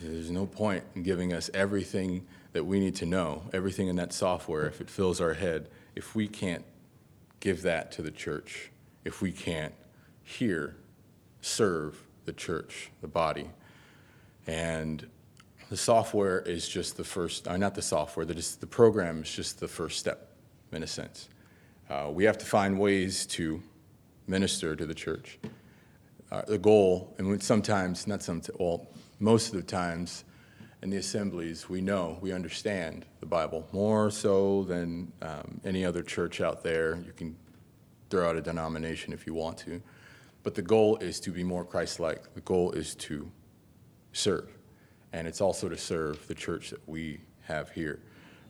There's 0.00 0.30
no 0.30 0.46
point 0.46 0.84
in 0.94 1.02
giving 1.02 1.32
us 1.32 1.50
everything 1.54 2.26
that 2.52 2.64
we 2.64 2.80
need 2.80 2.96
to 2.96 3.06
know, 3.06 3.44
everything 3.52 3.88
in 3.88 3.96
that 3.96 4.12
software, 4.12 4.66
if 4.66 4.80
it 4.80 4.90
fills 4.90 5.20
our 5.20 5.34
head, 5.34 5.68
if 5.94 6.14
we 6.14 6.28
can't 6.28 6.64
give 7.40 7.62
that 7.62 7.92
to 7.92 8.02
the 8.02 8.10
church, 8.10 8.70
if 9.04 9.22
we 9.22 9.32
can't 9.32 9.74
hear, 10.22 10.76
serve 11.40 12.02
the 12.24 12.32
church, 12.32 12.90
the 13.00 13.08
body. 13.08 13.50
And 14.46 15.06
the 15.70 15.76
software 15.76 16.40
is 16.40 16.68
just 16.68 16.96
the 16.96 17.04
first, 17.04 17.48
uh, 17.48 17.56
not 17.56 17.74
the 17.74 17.82
software, 17.82 18.26
the, 18.26 18.34
the 18.60 18.66
program 18.66 19.22
is 19.22 19.32
just 19.32 19.60
the 19.60 19.68
first 19.68 19.98
step, 19.98 20.28
in 20.72 20.82
a 20.82 20.86
sense. 20.86 21.28
Uh, 21.92 22.08
we 22.10 22.24
have 22.24 22.38
to 22.38 22.46
find 22.46 22.78
ways 22.78 23.26
to 23.26 23.62
minister 24.26 24.74
to 24.74 24.86
the 24.86 24.94
church. 24.94 25.38
Uh, 26.30 26.40
the 26.48 26.56
goal, 26.56 27.14
and 27.18 27.42
sometimes, 27.42 28.06
not 28.06 28.22
some, 28.22 28.40
well, 28.58 28.86
most 29.20 29.48
of 29.48 29.56
the 29.56 29.62
times, 29.62 30.24
in 30.82 30.88
the 30.88 30.96
assemblies, 30.96 31.68
we 31.68 31.82
know, 31.82 32.16
we 32.22 32.32
understand 32.32 33.04
the 33.20 33.26
Bible 33.26 33.68
more 33.72 34.10
so 34.10 34.62
than 34.62 35.12
um, 35.20 35.60
any 35.66 35.84
other 35.84 36.02
church 36.02 36.40
out 36.40 36.62
there. 36.62 36.96
You 37.04 37.12
can 37.14 37.36
throw 38.08 38.30
out 38.30 38.36
a 38.36 38.40
denomination 38.40 39.12
if 39.12 39.26
you 39.26 39.34
want 39.34 39.58
to. 39.58 39.82
But 40.44 40.54
the 40.54 40.62
goal 40.62 40.96
is 40.96 41.20
to 41.20 41.30
be 41.30 41.44
more 41.44 41.62
Christ 41.62 42.00
like. 42.00 42.32
The 42.32 42.40
goal 42.40 42.72
is 42.72 42.94
to 42.94 43.30
serve. 44.14 44.48
And 45.12 45.28
it's 45.28 45.42
also 45.42 45.68
to 45.68 45.76
serve 45.76 46.26
the 46.26 46.34
church 46.34 46.70
that 46.70 46.88
we 46.88 47.20
have 47.42 47.70
here, 47.70 48.00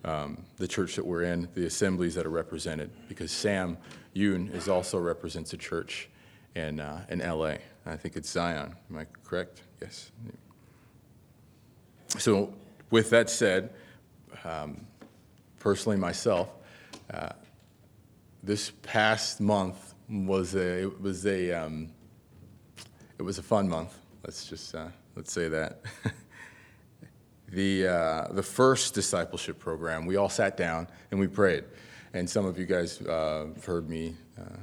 um, 0.04 0.44
the 0.56 0.66
church 0.68 0.96
that 0.96 1.06
we're 1.06 1.22
in, 1.22 1.48
the 1.54 1.66
assemblies 1.66 2.14
that 2.14 2.26
are 2.26 2.30
represented, 2.30 2.90
because 3.08 3.30
Sam 3.30 3.78
Yoon 4.14 4.52
is 4.54 4.68
also 4.68 4.98
represents 4.98 5.52
a 5.52 5.56
church 5.56 6.08
in, 6.54 6.80
uh, 6.80 7.04
in 7.08 7.20
LA. 7.20 7.54
I 7.86 7.96
think 7.96 8.16
it's 8.16 8.30
Zion. 8.30 8.74
Am 8.90 8.96
I 8.96 9.06
correct? 9.24 9.62
Yes. 9.80 10.10
So, 12.18 12.52
with 12.90 13.10
that 13.10 13.30
said, 13.30 13.70
um, 14.44 14.86
personally 15.58 15.96
myself, 15.96 16.48
uh, 17.12 17.30
this 18.42 18.70
past 18.82 19.40
month 19.40 19.94
was 20.08 20.54
a 20.54 20.82
it 20.82 21.00
was 21.00 21.24
a 21.26 21.52
um, 21.52 21.90
it 23.18 23.22
was 23.22 23.38
a 23.38 23.42
fun 23.42 23.68
month. 23.68 23.96
Let's 24.24 24.46
just 24.46 24.74
uh, 24.74 24.88
let's 25.16 25.32
say 25.32 25.48
that. 25.48 25.80
the 27.52 27.86
uh, 27.86 28.32
the 28.32 28.42
first 28.42 28.94
discipleship 28.94 29.58
program, 29.58 30.06
we 30.06 30.16
all 30.16 30.28
sat 30.28 30.56
down 30.56 30.88
and 31.10 31.20
we 31.20 31.26
prayed, 31.26 31.64
and 32.14 32.28
some 32.28 32.46
of 32.46 32.58
you 32.58 32.66
guys 32.66 33.00
uh, 33.02 33.46
have 33.54 33.64
heard 33.64 33.88
me 33.88 34.16
uh, 34.40 34.56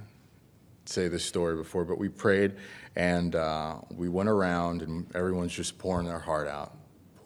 say 0.85 1.07
this 1.07 1.23
story 1.23 1.55
before, 1.55 1.85
but 1.85 1.97
we 1.97 2.09
prayed 2.09 2.55
and 2.95 3.35
uh, 3.35 3.75
we 3.95 4.09
went 4.09 4.27
around 4.27 4.81
and 4.81 5.05
everyone's 5.15 5.53
just 5.53 5.77
pouring 5.77 6.07
their 6.07 6.19
heart 6.19 6.47
out 6.47 6.75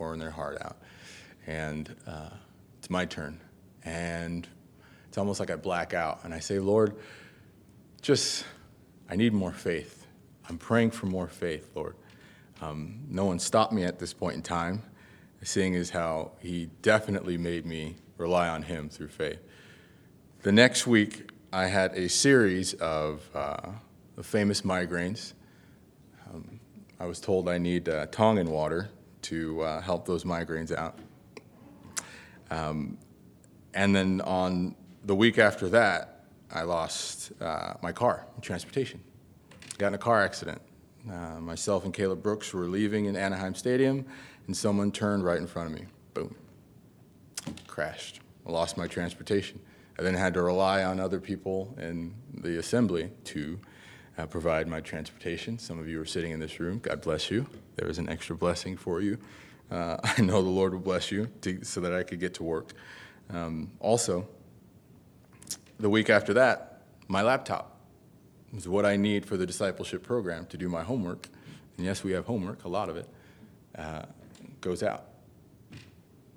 pouring 0.03 0.19
their 0.19 0.31
heart 0.31 0.57
out. 0.61 0.75
And 1.47 1.95
uh, 2.05 2.29
it's 2.77 2.89
my 2.89 3.05
turn. 3.05 3.39
And 3.85 4.45
it's 5.07 5.17
almost 5.17 5.39
like 5.39 5.49
I 5.49 5.55
black 5.55 5.93
out. 5.93 6.19
And 6.25 6.33
I 6.33 6.39
say, 6.39 6.59
Lord, 6.59 6.97
just, 8.01 8.43
I 9.09 9.15
need 9.15 9.31
more 9.31 9.53
faith. 9.53 10.05
I'm 10.49 10.57
praying 10.57 10.91
for 10.91 11.05
more 11.05 11.29
faith, 11.29 11.69
Lord. 11.73 11.95
Um, 12.61 12.99
no 13.09 13.23
one 13.23 13.39
stopped 13.39 13.71
me 13.71 13.85
at 13.85 13.97
this 13.97 14.13
point 14.13 14.35
in 14.35 14.41
time, 14.41 14.83
seeing 15.43 15.75
as 15.75 15.89
how 15.89 16.31
He 16.39 16.69
definitely 16.81 17.37
made 17.37 17.65
me 17.65 17.95
rely 18.17 18.47
on 18.47 18.63
Him 18.63 18.89
through 18.89 19.09
faith. 19.09 19.39
The 20.41 20.51
next 20.51 20.87
week, 20.87 21.29
I 21.51 21.67
had 21.67 21.93
a 21.93 22.09
series 22.09 22.73
of 22.75 23.29
uh, 23.35 23.71
famous 24.21 24.61
migraines. 24.61 25.33
Um, 26.29 26.59
I 26.99 27.05
was 27.05 27.19
told 27.19 27.47
I 27.47 27.57
need 27.57 27.89
uh, 27.89 28.07
Tongan 28.07 28.49
water 28.49 28.89
to 29.23 29.61
uh, 29.61 29.81
help 29.81 30.05
those 30.05 30.23
migraines 30.23 30.75
out. 30.75 30.97
Um, 32.49 32.97
and 33.73 33.95
then 33.95 34.21
on 34.21 34.75
the 35.05 35.15
week 35.15 35.37
after 35.37 35.69
that, 35.69 36.25
I 36.51 36.61
lost 36.63 37.31
uh, 37.41 37.73
my 37.81 37.91
car, 37.91 38.27
transportation. 38.41 39.01
Got 39.77 39.87
in 39.89 39.93
a 39.95 39.97
car 39.97 40.23
accident. 40.23 40.61
Uh, 41.11 41.39
myself 41.41 41.83
and 41.83 41.93
Caleb 41.93 42.23
Brooks 42.23 42.53
were 42.53 42.65
leaving 42.65 43.05
in 43.05 43.15
Anaheim 43.15 43.55
Stadium, 43.55 44.05
and 44.47 44.55
someone 44.55 44.91
turned 44.91 45.23
right 45.23 45.37
in 45.37 45.47
front 45.47 45.71
of 45.71 45.79
me. 45.79 45.85
Boom. 46.13 46.35
Crashed. 47.67 48.19
I 48.47 48.51
lost 48.51 48.77
my 48.77 48.87
transportation. 48.87 49.59
I 49.97 50.03
then 50.03 50.15
had 50.15 50.33
to 50.35 50.41
rely 50.41 50.83
on 50.83 50.99
other 50.99 51.19
people 51.19 51.75
in 51.77 52.13
the 52.33 52.57
assembly 52.57 53.11
to 53.25 53.59
uh, 54.17 54.25
provide 54.25 54.67
my 54.67 54.81
transportation. 54.81 55.57
Some 55.57 55.79
of 55.79 55.87
you 55.87 56.01
are 56.01 56.05
sitting 56.05 56.31
in 56.31 56.39
this 56.39 56.59
room. 56.59 56.79
God 56.79 57.01
bless 57.01 57.29
you. 57.29 57.47
There 57.75 57.87
is 57.87 57.97
an 57.97 58.09
extra 58.09 58.35
blessing 58.35 58.75
for 58.75 59.01
you. 59.01 59.17
Uh, 59.71 59.97
I 60.03 60.21
know 60.21 60.41
the 60.41 60.49
Lord 60.49 60.73
will 60.73 60.79
bless 60.79 61.11
you 61.11 61.27
to, 61.41 61.63
so 61.63 61.81
that 61.81 61.93
I 61.93 62.03
could 62.03 62.19
get 62.19 62.33
to 62.35 62.43
work. 62.43 62.73
Um, 63.29 63.71
also, 63.79 64.27
the 65.79 65.89
week 65.89 66.09
after 66.09 66.33
that, 66.35 66.83
my 67.07 67.21
laptop 67.21 67.79
is 68.55 68.67
what 68.67 68.85
I 68.85 68.95
need 68.95 69.25
for 69.25 69.37
the 69.37 69.45
discipleship 69.45 70.03
program 70.03 70.45
to 70.47 70.57
do 70.57 70.69
my 70.69 70.83
homework 70.83 71.29
and 71.77 71.85
yes, 71.85 72.03
we 72.03 72.11
have 72.11 72.25
homework, 72.25 72.63
a 72.65 72.69
lot 72.69 72.89
of 72.89 72.97
it, 72.97 73.09
uh, 73.77 74.03
goes 74.63 74.81
out. 74.81 75.03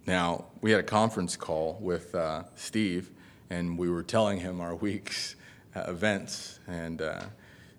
Now, 0.06 0.46
we 0.60 0.70
had 0.70 0.80
a 0.80 0.84
conference 0.84 1.36
call 1.36 1.78
with 1.80 2.14
uh, 2.14 2.42
Steve, 2.56 3.10
and 3.48 3.78
we 3.78 3.88
were 3.88 4.02
telling 4.02 4.38
him 4.40 4.60
our 4.60 4.74
week's 4.88 5.36
uh, 5.74 5.84
events, 5.88 6.60
and 6.66 7.00
uh, 7.00 7.22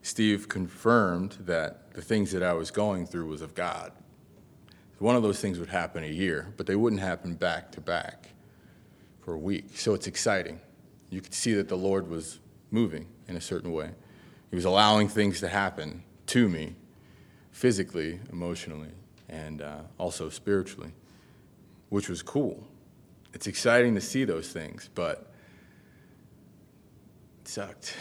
Steve 0.02 0.50
confirmed 0.50 1.38
that 1.42 1.94
the 1.94 2.02
things 2.02 2.32
that 2.32 2.42
I 2.42 2.54
was 2.54 2.72
going 2.72 3.06
through 3.06 3.28
was 3.28 3.42
of 3.42 3.54
God. 3.54 3.92
One 5.00 5.16
of 5.16 5.22
those 5.22 5.40
things 5.40 5.60
would 5.60 5.70
happen 5.70 6.04
a 6.04 6.08
year, 6.08 6.52
but 6.58 6.66
they 6.66 6.76
wouldn't 6.76 7.02
happen 7.02 7.36
back 7.36 7.72
to 7.74 7.82
back 7.82 8.30
for 9.22 9.34
a 9.34 9.38
week. 9.38 9.66
So 9.76 9.94
it's 9.94 10.08
exciting. 10.08 10.60
You 11.10 11.22
could 11.22 11.34
see 11.34 11.54
that 11.54 11.68
the 11.68 11.78
Lord 11.78 12.10
was 12.10 12.40
moving 12.72 13.06
in 13.28 13.36
a 13.36 13.42
certain 13.42 13.72
way. 13.74 13.92
He 14.50 14.56
was 14.56 14.66
allowing 14.66 15.08
things 15.08 15.40
to 15.42 15.50
happen 15.50 16.04
to 16.28 16.50
me 16.50 16.76
physically, 17.52 18.20
emotionally, 18.32 18.90
and 19.30 19.62
uh, 19.62 19.82
also 19.98 20.30
spiritually, 20.30 20.92
which 21.90 22.10
was 22.10 22.22
cool. 22.22 22.66
It's 23.34 23.48
exciting 23.48 23.96
to 23.96 24.02
see 24.02 24.24
those 24.24 24.52
things, 24.52 24.90
but 24.96 25.32
it 27.42 27.48
sucked. 27.48 27.96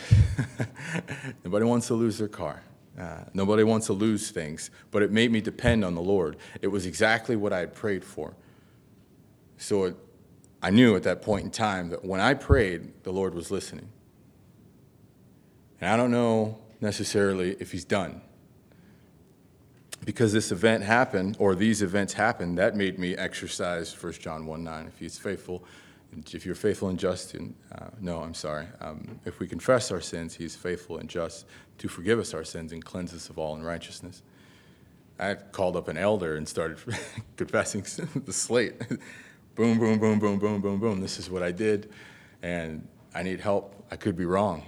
Nobody 1.44 1.64
wants 1.64 1.88
to 1.88 1.94
lose 1.94 2.18
their 2.18 2.28
car. 2.28 2.62
Uh, 2.98 3.24
nobody 3.34 3.62
wants 3.62 3.86
to 3.86 3.92
lose 3.92 4.30
things, 4.30 4.70
but 4.90 5.02
it 5.02 5.12
made 5.12 5.30
me 5.30 5.42
depend 5.42 5.84
on 5.84 5.94
the 5.94 6.00
Lord. 6.00 6.38
It 6.62 6.68
was 6.68 6.86
exactly 6.86 7.36
what 7.36 7.52
I 7.52 7.58
had 7.58 7.74
prayed 7.74 8.02
for. 8.02 8.34
So 9.58 9.84
it, 9.84 9.96
I 10.62 10.70
knew 10.70 10.96
at 10.96 11.02
that 11.02 11.20
point 11.20 11.44
in 11.44 11.50
time 11.50 11.90
that 11.90 12.04
when 12.04 12.20
I 12.20 12.32
prayed, 12.32 13.04
the 13.04 13.12
Lord 13.12 13.34
was 13.34 13.50
listening. 13.50 13.90
And 15.78 15.90
I 15.90 15.96
don't 15.98 16.10
know 16.10 16.58
necessarily 16.80 17.56
if 17.60 17.72
He's 17.72 17.84
done. 17.84 18.22
Because 20.06 20.32
this 20.32 20.52
event 20.52 20.84
happened, 20.84 21.36
or 21.40 21.56
these 21.56 21.82
events 21.82 22.12
happened, 22.12 22.56
that 22.58 22.76
made 22.76 22.96
me 22.96 23.16
exercise 23.16 23.92
1 24.00 24.12
John 24.14 24.46
1 24.46 24.62
9. 24.62 24.86
If 24.86 24.98
He's 25.00 25.18
faithful, 25.18 25.64
if 26.32 26.46
you're 26.46 26.54
faithful 26.54 26.88
and 26.88 26.98
just, 26.98 27.34
and, 27.34 27.54
uh, 27.72 27.88
no, 28.00 28.20
I'm 28.20 28.32
sorry. 28.32 28.68
Um, 28.80 29.20
if 29.24 29.40
we 29.40 29.48
confess 29.48 29.90
our 29.90 30.00
sins, 30.00 30.32
He's 30.32 30.54
faithful 30.54 30.98
and 30.98 31.10
just 31.10 31.46
to 31.78 31.88
forgive 31.88 32.20
us 32.20 32.34
our 32.34 32.44
sins 32.44 32.70
and 32.70 32.84
cleanse 32.84 33.12
us 33.12 33.28
of 33.30 33.36
all 33.36 33.56
unrighteousness. 33.56 34.22
I 35.18 35.34
called 35.34 35.76
up 35.76 35.88
an 35.88 35.98
elder 35.98 36.36
and 36.36 36.48
started 36.48 36.78
confessing 37.36 37.80
the 38.24 38.32
slate. 38.32 38.78
boom, 39.56 39.76
boom, 39.76 39.98
boom, 39.98 40.20
boom, 40.20 40.38
boom, 40.38 40.60
boom, 40.60 40.78
boom. 40.78 41.00
This 41.00 41.18
is 41.18 41.28
what 41.28 41.42
I 41.42 41.50
did, 41.50 41.90
and 42.42 42.86
I 43.12 43.24
need 43.24 43.40
help. 43.40 43.84
I 43.90 43.96
could 43.96 44.16
be 44.16 44.24
wrong. 44.24 44.62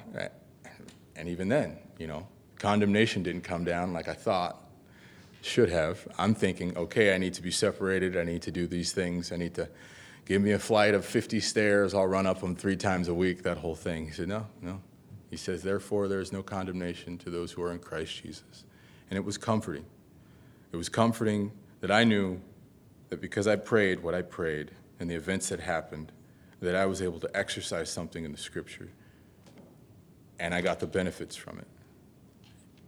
And 1.15 1.29
even 1.29 1.49
then, 1.49 1.79
you 1.97 2.09
know, 2.09 2.27
condemnation 2.59 3.23
didn't 3.23 3.43
come 3.43 3.63
down 3.63 3.93
like 3.93 4.09
I 4.09 4.15
thought 4.15 4.68
should 5.41 5.71
have. 5.71 6.07
I'm 6.19 6.35
thinking, 6.35 6.77
okay, 6.77 7.15
I 7.15 7.19
need 7.19 7.35
to 7.35 7.43
be 7.43 7.51
separated. 7.51 8.17
I 8.17 8.25
need 8.25 8.43
to 8.43 8.51
do 8.51 8.67
these 8.67 8.93
things. 8.93 9.33
I 9.33 9.37
need 9.37 9.55
to 9.55 9.69
give 10.25 10.43
me 10.43 10.53
a 10.53 10.59
flight 10.59 10.95
of 10.95 11.05
50 11.05 11.41
stairs. 11.41 11.95
I'll 11.95 12.07
run 12.07 12.27
up 12.27 12.41
them 12.41 12.57
three 12.57 12.77
times 12.77 13.09
a 13.09 13.15
week, 13.15 13.43
that 13.45 13.59
whole 13.59 13.75
thing. 13.75 14.07
He 14.07 14.13
said, 14.13 14.29
no, 14.29 14.47
no. 14.61 14.81
He 15.31 15.37
says, 15.37 15.63
therefore, 15.63 16.09
there 16.09 16.21
is 16.21 16.33
no 16.33 16.43
condemnation 16.43 17.19
to 17.19 17.31
those 17.31 17.53
who 17.53 17.63
are 17.63 17.73
in 17.73 17.79
Christ 17.79 18.23
Jesus. 18.23 18.65
And 19.11 19.17
it 19.17 19.25
was 19.25 19.39
comforting. 19.39 19.85
It 20.73 20.77
was 20.77 20.89
comforting 20.89 21.53
that 21.81 21.91
I 21.91 22.05
knew 22.05 22.41
that 23.09 23.21
because 23.21 23.47
I 23.47 23.57
prayed 23.57 24.03
what 24.03 24.15
I 24.15 24.23
prayed 24.23 24.71
and 25.01 25.09
the 25.09 25.15
events 25.15 25.49
that 25.51 25.61
happened, 25.61 26.13
that 26.61 26.75
I 26.75 26.87
was 26.87 27.01
able 27.01 27.21
to 27.21 27.31
exercise 27.37 27.91
something 27.91 28.25
in 28.25 28.33
the 28.33 28.39
scripture. 28.39 28.89
And 30.39 30.55
I 30.55 30.61
got 30.61 30.81
the 30.81 30.87
benefits 30.87 31.37
from 31.37 31.59
it. 31.59 31.67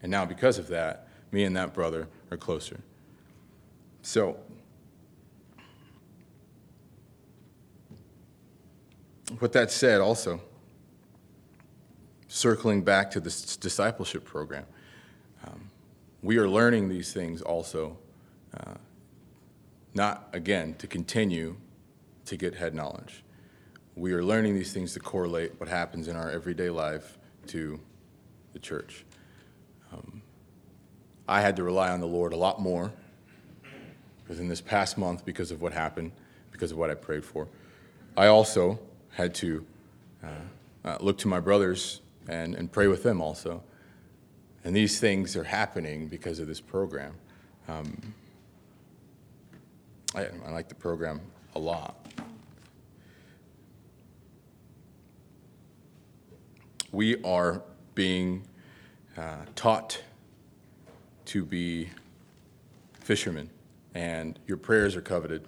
And 0.03 0.11
now, 0.11 0.25
because 0.25 0.59
of 0.59 0.69
that, 0.69 1.09
me 1.31 1.45
and 1.45 1.57
that 1.57 1.75
brother 1.75 2.09
are 2.31 2.37
closer. 2.37 2.81
So, 4.03 4.37
with 9.41 9.53
that 9.53 9.71
said, 9.71 10.01
also, 10.01 10.41
circling 12.29 12.83
back 12.83 13.11
to 13.13 13.21
this 13.21 13.57
discipleship 13.57 14.25
program, 14.25 14.67
um, 15.47 15.71
we 16.23 16.39
are 16.39 16.49
learning 16.49 16.89
these 16.89 17.13
things 17.13 17.43
also, 17.43 17.99
uh, 18.57 18.75
not 19.95 20.29
again 20.33 20.75
to 20.79 20.87
continue 20.87 21.57
to 22.27 22.37
get 22.37 22.55
head 22.55 22.75
knowledge. 22.75 23.25
We 23.97 24.13
are 24.13 24.23
learning 24.23 24.55
these 24.55 24.73
things 24.73 24.95
to 24.95 25.01
correlate 25.01 25.59
what 25.59 25.69
happens 25.69 26.09
in 26.09 26.17
our 26.17 26.31
everyday 26.31 26.71
life 26.71 27.19
to 27.49 27.81
the 28.53 28.59
church. 28.59 29.05
I 31.31 31.41
had 31.43 31.55
to 31.57 31.63
rely 31.63 31.91
on 31.91 32.01
the 32.01 32.09
Lord 32.09 32.33
a 32.33 32.37
lot 32.37 32.61
more 32.61 32.91
within 34.27 34.49
this 34.49 34.61
past 34.61 34.99
month, 34.99 35.25
because 35.25 35.53
of 35.53 35.63
what 35.63 35.73
happened, 35.73 36.11
because 36.51 36.73
of 36.73 36.79
what 36.79 36.91
I 36.91 36.95
prayed 36.95 37.25
for, 37.25 37.47
I 38.17 38.27
also 38.27 38.81
had 39.11 39.33
to 39.37 39.65
uh, 40.25 40.29
uh, 40.85 40.99
look 41.01 41.19
to 41.19 41.29
my 41.29 41.39
brothers 41.39 42.01
and, 42.29 42.57
and 42.57 42.71
pray 42.71 42.89
with 42.89 43.05
them 43.05 43.21
also. 43.21 43.63
And 44.65 44.75
these 44.75 44.99
things 44.99 45.37
are 45.37 45.45
happening 45.45 46.09
because 46.09 46.41
of 46.41 46.49
this 46.49 46.61
program. 46.61 47.15
Um, 47.69 48.15
I, 50.17 50.27
I 50.45 50.51
like 50.51 50.69
the 50.69 50.75
program 50.75 51.21
a 51.55 51.61
lot. 51.61 51.95
We 56.91 57.23
are 57.23 57.63
being 57.95 58.43
uh, 59.17 59.37
taught 59.55 60.03
to 61.31 61.45
be 61.45 61.89
fishermen, 62.99 63.49
and 63.95 64.37
your 64.49 64.57
prayers 64.57 64.97
are 64.97 65.01
coveted. 65.01 65.47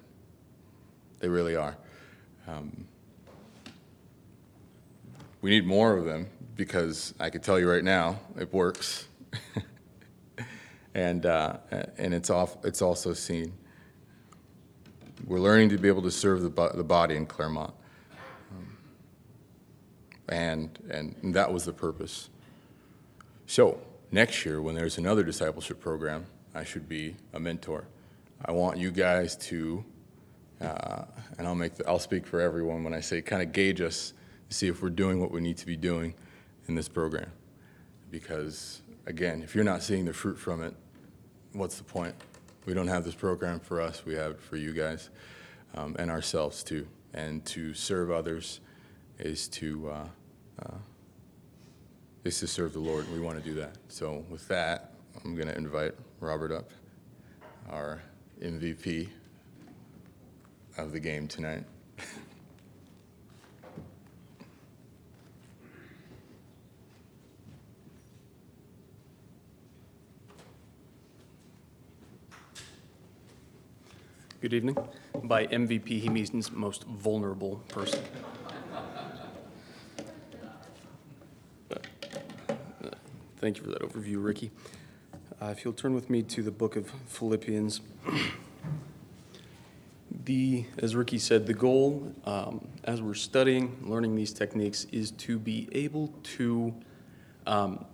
They 1.18 1.28
really 1.28 1.56
are. 1.56 1.76
Um, 2.46 2.86
we 5.40 5.50
need 5.50 5.66
more 5.66 5.96
of 5.96 6.04
them 6.04 6.28
because 6.54 7.14
I 7.18 7.30
can 7.30 7.40
tell 7.40 7.58
you 7.58 7.68
right 7.68 7.82
now, 7.82 8.20
it 8.38 8.52
works. 8.52 9.08
and, 10.94 11.26
uh, 11.26 11.56
and 11.98 12.14
it's, 12.14 12.30
off, 12.30 12.64
it's 12.64 12.80
also 12.80 13.12
seen. 13.12 13.52
We're 15.26 15.40
learning 15.40 15.70
to 15.70 15.78
be 15.78 15.88
able 15.88 16.02
to 16.02 16.12
serve 16.12 16.42
the, 16.42 16.70
the 16.76 16.84
body 16.84 17.16
in 17.16 17.26
Claremont. 17.26 17.74
Um, 18.52 18.76
and, 20.28 20.78
and 20.88 21.34
that 21.34 21.52
was 21.52 21.64
the 21.64 21.72
purpose. 21.72 22.28
So, 23.48 23.80
next 24.12 24.44
year, 24.44 24.60
when 24.60 24.74
there's 24.74 24.98
another 24.98 25.24
discipleship 25.24 25.80
program, 25.80 26.26
I 26.54 26.64
should 26.64 26.88
be 26.88 27.16
a 27.32 27.40
mentor. 27.40 27.86
I 28.44 28.52
want 28.52 28.78
you 28.78 28.90
guys 28.90 29.36
to, 29.36 29.84
uh, 30.60 31.04
and 31.38 31.46
I'll 31.46 31.54
make 31.54 31.76
the, 31.76 31.88
I'll 31.88 31.98
speak 31.98 32.26
for 32.26 32.40
everyone 32.40 32.84
when 32.84 32.92
I 32.92 33.00
say 33.00 33.22
kind 33.22 33.42
of 33.42 33.52
gauge 33.52 33.80
us 33.80 34.12
to 34.50 34.54
see 34.54 34.68
if 34.68 34.82
we're 34.82 34.90
doing 34.90 35.20
what 35.20 35.30
we 35.30 35.40
need 35.40 35.56
to 35.58 35.66
be 35.66 35.76
doing 35.76 36.14
in 36.68 36.74
this 36.74 36.88
program. 36.88 37.30
Because, 38.10 38.82
again, 39.06 39.42
if 39.42 39.54
you're 39.54 39.64
not 39.64 39.82
seeing 39.82 40.04
the 40.04 40.12
fruit 40.12 40.38
from 40.38 40.62
it, 40.62 40.74
what's 41.52 41.78
the 41.78 41.84
point? 41.84 42.14
We 42.66 42.74
don't 42.74 42.88
have 42.88 43.04
this 43.04 43.14
program 43.14 43.60
for 43.60 43.80
us, 43.80 44.04
we 44.04 44.14
have 44.14 44.32
it 44.32 44.42
for 44.42 44.56
you 44.56 44.72
guys 44.72 45.08
um, 45.74 45.96
and 45.98 46.10
ourselves 46.10 46.62
too. 46.62 46.86
And 47.14 47.44
to 47.46 47.74
serve 47.74 48.10
others 48.10 48.60
is 49.18 49.48
to. 49.48 49.90
Uh, 49.90 50.06
uh, 50.62 50.74
is 52.24 52.38
to 52.38 52.46
serve 52.46 52.72
the 52.72 52.78
Lord, 52.78 53.06
and 53.06 53.14
we 53.14 53.20
want 53.20 53.42
to 53.42 53.44
do 53.44 53.54
that. 53.54 53.76
So, 53.88 54.24
with 54.30 54.46
that, 54.48 54.92
I'm 55.24 55.34
going 55.34 55.48
to 55.48 55.56
invite 55.56 55.94
Robert 56.20 56.52
up, 56.52 56.70
our 57.68 58.00
MVP 58.40 59.08
of 60.78 60.92
the 60.92 61.00
game 61.00 61.26
tonight. 61.26 61.64
Good 74.40 74.54
evening. 74.54 74.76
By 75.22 75.46
MVP, 75.46 76.00
he 76.00 76.08
means 76.08 76.50
most 76.50 76.84
vulnerable 76.84 77.56
person. 77.68 78.02
Thank 83.42 83.56
you 83.56 83.64
for 83.64 83.70
that 83.70 83.82
overview, 83.82 84.24
Ricky. 84.24 84.52
Uh, 85.40 85.46
if 85.46 85.64
you'll 85.64 85.74
turn 85.74 85.94
with 85.94 86.08
me 86.08 86.22
to 86.22 86.44
the 86.44 86.52
book 86.52 86.76
of 86.76 86.88
Philippians. 87.08 87.80
the, 90.24 90.64
as 90.78 90.94
Ricky 90.94 91.18
said, 91.18 91.48
the 91.48 91.52
goal 91.52 92.14
um, 92.24 92.68
as 92.84 93.02
we're 93.02 93.14
studying, 93.14 93.76
learning 93.82 94.14
these 94.14 94.32
techniques, 94.32 94.86
is 94.92 95.10
to 95.10 95.40
be 95.40 95.68
able 95.72 96.14
to 96.36 96.72
um, 97.44 97.84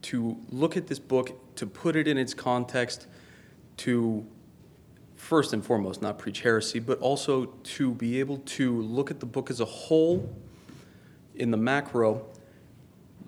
to 0.00 0.38
look 0.48 0.78
at 0.78 0.86
this 0.86 0.98
book, 0.98 1.54
to 1.56 1.66
put 1.66 1.94
it 1.94 2.08
in 2.08 2.16
its 2.16 2.32
context, 2.32 3.06
to 3.76 4.26
first 5.16 5.52
and 5.52 5.62
foremost, 5.62 6.00
not 6.00 6.18
preach 6.18 6.40
heresy, 6.40 6.78
but 6.78 6.98
also 7.00 7.44
to 7.64 7.92
be 7.92 8.18
able 8.18 8.38
to 8.38 8.80
look 8.80 9.10
at 9.10 9.20
the 9.20 9.26
book 9.26 9.50
as 9.50 9.60
a 9.60 9.66
whole 9.66 10.34
in 11.34 11.50
the 11.50 11.58
macro, 11.58 12.24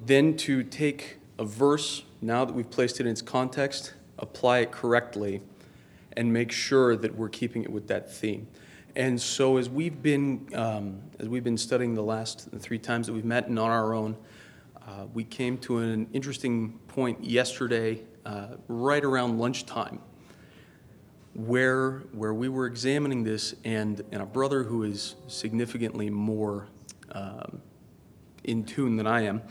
then 0.01 0.37
to 0.39 0.63
take 0.63 1.19
a 1.39 1.45
verse, 1.45 2.05
now 2.23 2.45
that 2.45 2.55
we've 2.55 2.71
placed 2.71 3.01
it 3.01 3.07
in 3.07 3.13
its 3.13 3.23
context, 3.23 3.95
apply 4.19 4.59
it 4.61 4.73
correctly, 4.73 5.43
and 6.17 6.33
make 6.33 6.51
sure 6.51 6.97
that 6.97 7.15
we're 7.15 7.29
keeping 7.29 7.63
it 7.63 7.71
with 7.71 7.87
that 7.89 8.13
theme. 8.13 8.49
And 8.97 9.21
so, 9.21 9.57
as 9.57 9.71
we've 9.71 10.03
been 10.03 10.49
um, 10.55 11.01
as 11.19 11.29
we've 11.29 11.45
been 11.45 11.59
studying 11.59 11.95
the 11.95 12.03
last 12.03 12.49
three 12.59 12.79
times 12.79 13.07
that 13.07 13.13
we've 13.13 13.25
met 13.25 13.47
and 13.47 13.59
on 13.59 13.71
our 13.71 13.95
own, 13.95 14.17
uh, 14.87 15.07
we 15.15 15.23
came 15.23 15.59
to 15.59 15.79
an 15.79 16.09
interesting 16.13 16.79
point 16.89 17.23
yesterday, 17.23 18.03
uh, 18.27 18.49
right 18.67 19.05
around 19.05 19.39
lunchtime, 19.39 20.01
where 21.35 22.01
where 22.13 22.35
we 22.35 22.49
were 22.49 22.67
examining 22.67 23.23
this, 23.23 23.55
and 23.65 24.03
and 24.11 24.23
a 24.23 24.27
brother 24.27 24.65
who 24.65 24.83
is 24.83 25.15
significantly 25.29 26.11
more 26.11 26.67
um, 27.13 27.63
in 28.43 28.65
tune 28.65 28.97
than 28.97 29.07
I 29.07 29.23
am 29.23 29.43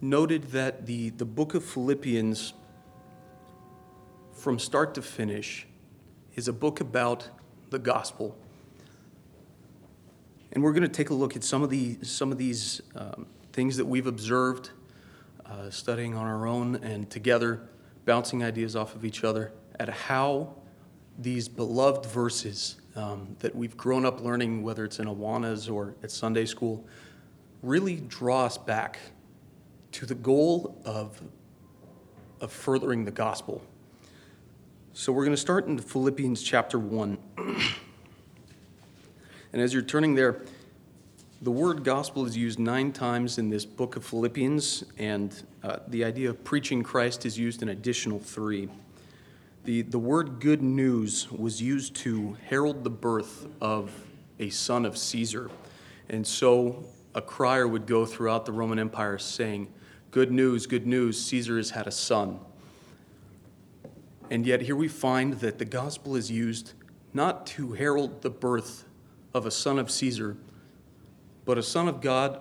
noted 0.00 0.44
that 0.52 0.86
the 0.86 1.10
the 1.10 1.24
book 1.24 1.54
of 1.54 1.64
Philippians, 1.64 2.52
from 4.32 4.58
start 4.58 4.94
to 4.94 5.02
finish, 5.02 5.66
is 6.34 6.48
a 6.48 6.52
book 6.52 6.80
about 6.80 7.28
the 7.70 7.78
gospel. 7.78 8.36
And 10.52 10.62
we're 10.62 10.72
going 10.72 10.82
to 10.82 10.88
take 10.88 11.10
a 11.10 11.14
look 11.14 11.36
at 11.36 11.44
some 11.44 11.62
of, 11.62 11.68
the, 11.68 11.98
some 12.02 12.32
of 12.32 12.38
these 12.38 12.80
um, 12.94 13.26
things 13.52 13.76
that 13.76 13.84
we've 13.84 14.06
observed, 14.06 14.70
uh, 15.44 15.68
studying 15.68 16.14
on 16.14 16.26
our 16.26 16.46
own 16.46 16.76
and 16.76 17.10
together, 17.10 17.68
bouncing 18.06 18.42
ideas 18.42 18.74
off 18.74 18.94
of 18.94 19.04
each 19.04 19.24
other, 19.24 19.52
at 19.78 19.88
how 19.88 20.54
these 21.18 21.48
beloved 21.48 22.06
verses 22.06 22.76
um, 22.96 23.36
that 23.40 23.54
we've 23.54 23.76
grown 23.76 24.06
up 24.06 24.20
learning, 24.20 24.62
whether 24.62 24.84
it's 24.84 24.98
in 24.98 25.06
Awanas 25.06 25.70
or 25.70 25.94
at 26.02 26.10
Sunday 26.10 26.46
school, 26.46 26.86
really 27.62 27.96
draw 27.96 28.46
us 28.46 28.56
back 28.56 28.98
to 29.92 30.06
the 30.06 30.14
goal 30.14 30.80
of, 30.84 31.20
of 32.40 32.52
furthering 32.52 33.04
the 33.04 33.10
gospel. 33.10 33.62
So 34.92 35.12
we're 35.12 35.24
going 35.24 35.36
to 35.36 35.40
start 35.40 35.66
in 35.66 35.78
Philippians 35.78 36.42
chapter 36.42 36.78
1. 36.78 37.18
and 39.52 39.62
as 39.62 39.72
you're 39.72 39.82
turning 39.82 40.14
there, 40.14 40.42
the 41.40 41.52
word 41.52 41.84
gospel 41.84 42.26
is 42.26 42.36
used 42.36 42.58
nine 42.58 42.90
times 42.90 43.38
in 43.38 43.48
this 43.48 43.64
book 43.64 43.94
of 43.94 44.04
Philippians, 44.04 44.82
and 44.98 45.40
uh, 45.62 45.76
the 45.86 46.04
idea 46.04 46.30
of 46.30 46.42
preaching 46.42 46.82
Christ 46.82 47.24
is 47.24 47.38
used 47.38 47.62
an 47.62 47.68
additional 47.68 48.18
three. 48.18 48.68
The, 49.62 49.82
the 49.82 49.98
word 49.98 50.40
good 50.40 50.62
news 50.62 51.30
was 51.30 51.62
used 51.62 51.94
to 51.96 52.36
herald 52.48 52.82
the 52.82 52.90
birth 52.90 53.46
of 53.60 53.92
a 54.40 54.50
son 54.50 54.84
of 54.84 54.98
Caesar. 54.98 55.50
And 56.08 56.26
so 56.26 56.84
a 57.14 57.20
crier 57.20 57.68
would 57.68 57.86
go 57.86 58.04
throughout 58.04 58.46
the 58.46 58.52
Roman 58.52 58.78
Empire 58.78 59.18
saying, 59.18 59.68
Good 60.10 60.32
news, 60.32 60.66
good 60.66 60.86
news, 60.86 61.22
Caesar 61.26 61.58
has 61.58 61.70
had 61.70 61.86
a 61.86 61.90
son. 61.90 62.40
And 64.30 64.46
yet, 64.46 64.62
here 64.62 64.76
we 64.76 64.88
find 64.88 65.34
that 65.34 65.58
the 65.58 65.66
gospel 65.66 66.16
is 66.16 66.30
used 66.30 66.72
not 67.12 67.46
to 67.48 67.72
herald 67.72 68.22
the 68.22 68.30
birth 68.30 68.86
of 69.34 69.44
a 69.44 69.50
son 69.50 69.78
of 69.78 69.90
Caesar, 69.90 70.38
but 71.44 71.58
a 71.58 71.62
son 71.62 71.88
of 71.88 72.00
God 72.00 72.40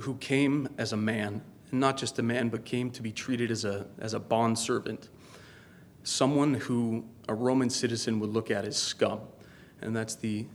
who 0.00 0.14
came 0.16 0.70
as 0.78 0.94
a 0.94 0.96
man, 0.96 1.42
and 1.70 1.80
not 1.80 1.98
just 1.98 2.18
a 2.18 2.22
man, 2.22 2.48
but 2.48 2.64
came 2.64 2.90
to 2.92 3.02
be 3.02 3.12
treated 3.12 3.50
as 3.50 3.66
a, 3.66 3.86
as 3.98 4.14
a 4.14 4.20
bondservant, 4.20 5.10
someone 6.02 6.54
who 6.54 7.04
a 7.28 7.34
Roman 7.34 7.68
citizen 7.68 8.20
would 8.20 8.30
look 8.30 8.50
at 8.50 8.64
as 8.64 8.78
scum. 8.78 9.20
And 9.82 9.94
that's 9.94 10.14
the, 10.14 10.46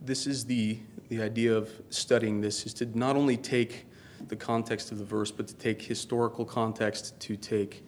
this 0.00 0.26
is 0.26 0.46
the, 0.46 0.78
the 1.10 1.20
idea 1.20 1.54
of 1.54 1.70
studying 1.90 2.40
this, 2.40 2.64
is 2.64 2.72
to 2.74 2.98
not 2.98 3.14
only 3.14 3.36
take 3.36 3.86
the 4.28 4.36
context 4.36 4.92
of 4.92 4.98
the 4.98 5.04
verse, 5.04 5.30
but 5.30 5.48
to 5.48 5.54
take 5.54 5.82
historical 5.82 6.44
context, 6.44 7.18
to 7.20 7.36
take 7.36 7.86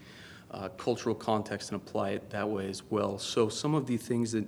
uh, 0.50 0.68
cultural 0.70 1.14
context 1.14 1.72
and 1.72 1.80
apply 1.80 2.10
it 2.10 2.30
that 2.30 2.48
way 2.48 2.68
as 2.68 2.82
well. 2.90 3.18
So 3.18 3.48
some 3.48 3.74
of 3.74 3.86
the 3.86 3.96
things 3.96 4.32
that 4.32 4.46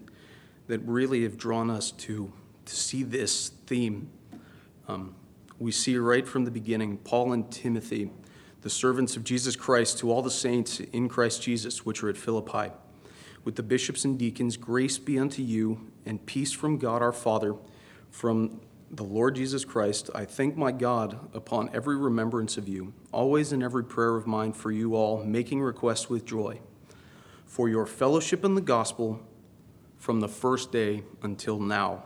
that 0.69 0.81
really 0.81 1.23
have 1.23 1.37
drawn 1.37 1.71
us 1.71 1.91
to 1.91 2.33
to 2.67 2.77
see 2.77 3.03
this 3.03 3.49
theme, 3.67 4.11
um, 4.87 5.15
we 5.59 5.73
see 5.73 5.97
right 5.97 6.27
from 6.27 6.45
the 6.45 6.51
beginning. 6.51 6.99
Paul 6.99 7.33
and 7.33 7.51
Timothy, 7.51 8.11
the 8.61 8.71
servants 8.71 9.17
of 9.17 9.25
Jesus 9.25 9.57
Christ, 9.57 9.99
to 9.99 10.13
all 10.13 10.23
the 10.23 10.31
saints 10.31 10.81
in 10.81 11.09
Christ 11.09 11.43
Jesus, 11.43 11.87
which 11.87 12.03
are 12.03 12.11
at 12.11 12.17
Philippi, 12.19 12.71
with 13.45 13.57
the 13.57 13.63
bishops 13.63 14.05
and 14.05 14.19
deacons, 14.19 14.59
grace 14.59 14.99
be 14.99 15.19
unto 15.19 15.43
you 15.43 15.91
and 16.05 16.25
peace 16.27 16.53
from 16.53 16.77
God 16.77 17.01
our 17.01 17.13
Father, 17.13 17.55
from 18.11 18.61
the 18.91 19.05
Lord 19.05 19.37
Jesus 19.37 19.65
Christ, 19.65 20.11
I 20.15 20.25
thank 20.25 20.57
my 20.57 20.73
God 20.73 21.19
upon 21.35 21.71
every 21.75 21.97
remembrance 21.97 22.57
of 22.57 22.69
you, 22.69 22.95
always 23.13 23.53
in 23.53 23.63
every 23.63 23.85
prayer 23.85 24.17
of 24.17 24.27
mine 24.27 24.53
for 24.53 24.73
you 24.73 24.95
all, 24.95 25.23
making 25.25 25.61
request 25.61 26.09
with 26.09 26.25
joy, 26.25 26.61
for 27.45 27.69
your 27.69 27.87
fellowship 27.87 28.45
in 28.45 28.55
the 28.55 28.61
gospel 28.61 29.21
from 29.99 30.21
the 30.21 30.29
first 30.29 30.73
day 30.73 31.03
until 31.23 31.59
now, 31.59 32.05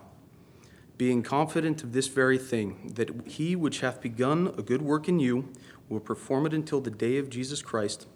being 0.99 1.23
confident 1.23 1.83
of 1.85 1.93
this 1.93 2.09
very 2.09 2.39
thing, 2.39 2.93
that 2.95 3.29
he 3.29 3.55
which 3.55 3.81
hath 3.81 4.01
begun 4.01 4.53
a 4.59 4.63
good 4.63 4.83
work 4.83 5.09
in 5.09 5.21
you 5.21 5.49
will 5.89 6.01
perform 6.01 6.47
it 6.47 6.55
until 6.55 6.81
the 6.81 6.91
day 6.91 7.19
of 7.19 7.31
Jesus 7.31 7.63
Christ. 7.63 8.07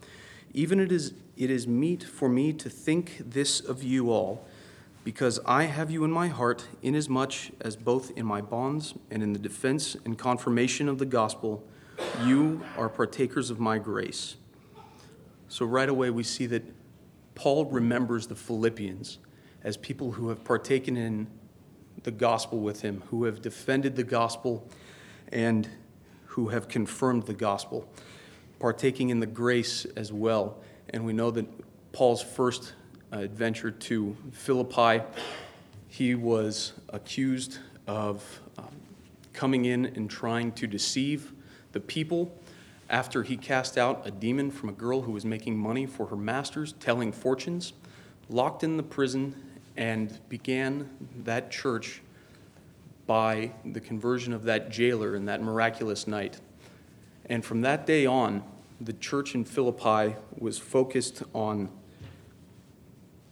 Even 0.54 0.80
it 0.80 0.90
is, 0.90 1.12
it 1.36 1.50
is 1.50 1.66
meet 1.68 2.02
for 2.02 2.28
me 2.28 2.52
to 2.52 2.68
think 2.68 3.18
this 3.18 3.60
of 3.60 3.82
you 3.82 4.10
all 4.10 4.46
because 5.06 5.38
I 5.46 5.66
have 5.66 5.88
you 5.88 6.02
in 6.02 6.10
my 6.10 6.26
heart, 6.26 6.66
inasmuch 6.82 7.32
as 7.60 7.76
both 7.76 8.10
in 8.18 8.26
my 8.26 8.40
bonds 8.40 8.94
and 9.08 9.22
in 9.22 9.34
the 9.34 9.38
defense 9.38 9.96
and 10.04 10.18
confirmation 10.18 10.88
of 10.88 10.98
the 10.98 11.06
gospel, 11.06 11.64
you 12.24 12.60
are 12.76 12.88
partakers 12.88 13.48
of 13.48 13.60
my 13.60 13.78
grace. 13.78 14.34
So, 15.46 15.64
right 15.64 15.88
away, 15.88 16.10
we 16.10 16.24
see 16.24 16.46
that 16.46 16.64
Paul 17.36 17.66
remembers 17.66 18.26
the 18.26 18.34
Philippians 18.34 19.18
as 19.62 19.76
people 19.76 20.10
who 20.10 20.28
have 20.28 20.42
partaken 20.42 20.96
in 20.96 21.28
the 22.02 22.10
gospel 22.10 22.58
with 22.58 22.82
him, 22.82 23.04
who 23.10 23.26
have 23.26 23.40
defended 23.40 23.94
the 23.94 24.02
gospel, 24.02 24.68
and 25.28 25.68
who 26.24 26.48
have 26.48 26.66
confirmed 26.66 27.26
the 27.26 27.34
gospel, 27.34 27.88
partaking 28.58 29.10
in 29.10 29.20
the 29.20 29.26
grace 29.26 29.84
as 29.96 30.12
well. 30.12 30.58
And 30.90 31.06
we 31.06 31.12
know 31.12 31.30
that 31.30 31.46
Paul's 31.92 32.22
first 32.22 32.74
adventure 33.12 33.70
to 33.70 34.16
Philippi. 34.32 35.04
He 35.88 36.14
was 36.14 36.72
accused 36.88 37.58
of 37.86 38.40
um, 38.58 38.66
coming 39.32 39.64
in 39.64 39.86
and 39.86 40.10
trying 40.10 40.52
to 40.52 40.66
deceive 40.66 41.32
the 41.72 41.80
people 41.80 42.32
after 42.88 43.22
he 43.22 43.36
cast 43.36 43.76
out 43.76 44.06
a 44.06 44.10
demon 44.10 44.50
from 44.50 44.68
a 44.68 44.72
girl 44.72 45.02
who 45.02 45.12
was 45.12 45.24
making 45.24 45.56
money 45.56 45.86
for 45.86 46.06
her 46.06 46.16
masters, 46.16 46.74
telling 46.80 47.12
fortunes, 47.12 47.72
locked 48.28 48.62
in 48.62 48.76
the 48.76 48.82
prison, 48.82 49.34
and 49.76 50.18
began 50.28 50.88
that 51.24 51.50
church 51.50 52.00
by 53.06 53.52
the 53.64 53.80
conversion 53.80 54.32
of 54.32 54.44
that 54.44 54.70
jailer 54.70 55.14
in 55.14 55.26
that 55.26 55.42
miraculous 55.42 56.06
night. 56.06 56.40
And 57.26 57.44
from 57.44 57.62
that 57.62 57.86
day 57.86 58.06
on, 58.06 58.42
the 58.80 58.92
church 58.92 59.34
in 59.34 59.44
Philippi 59.44 60.16
was 60.38 60.58
focused 60.58 61.22
on 61.34 61.68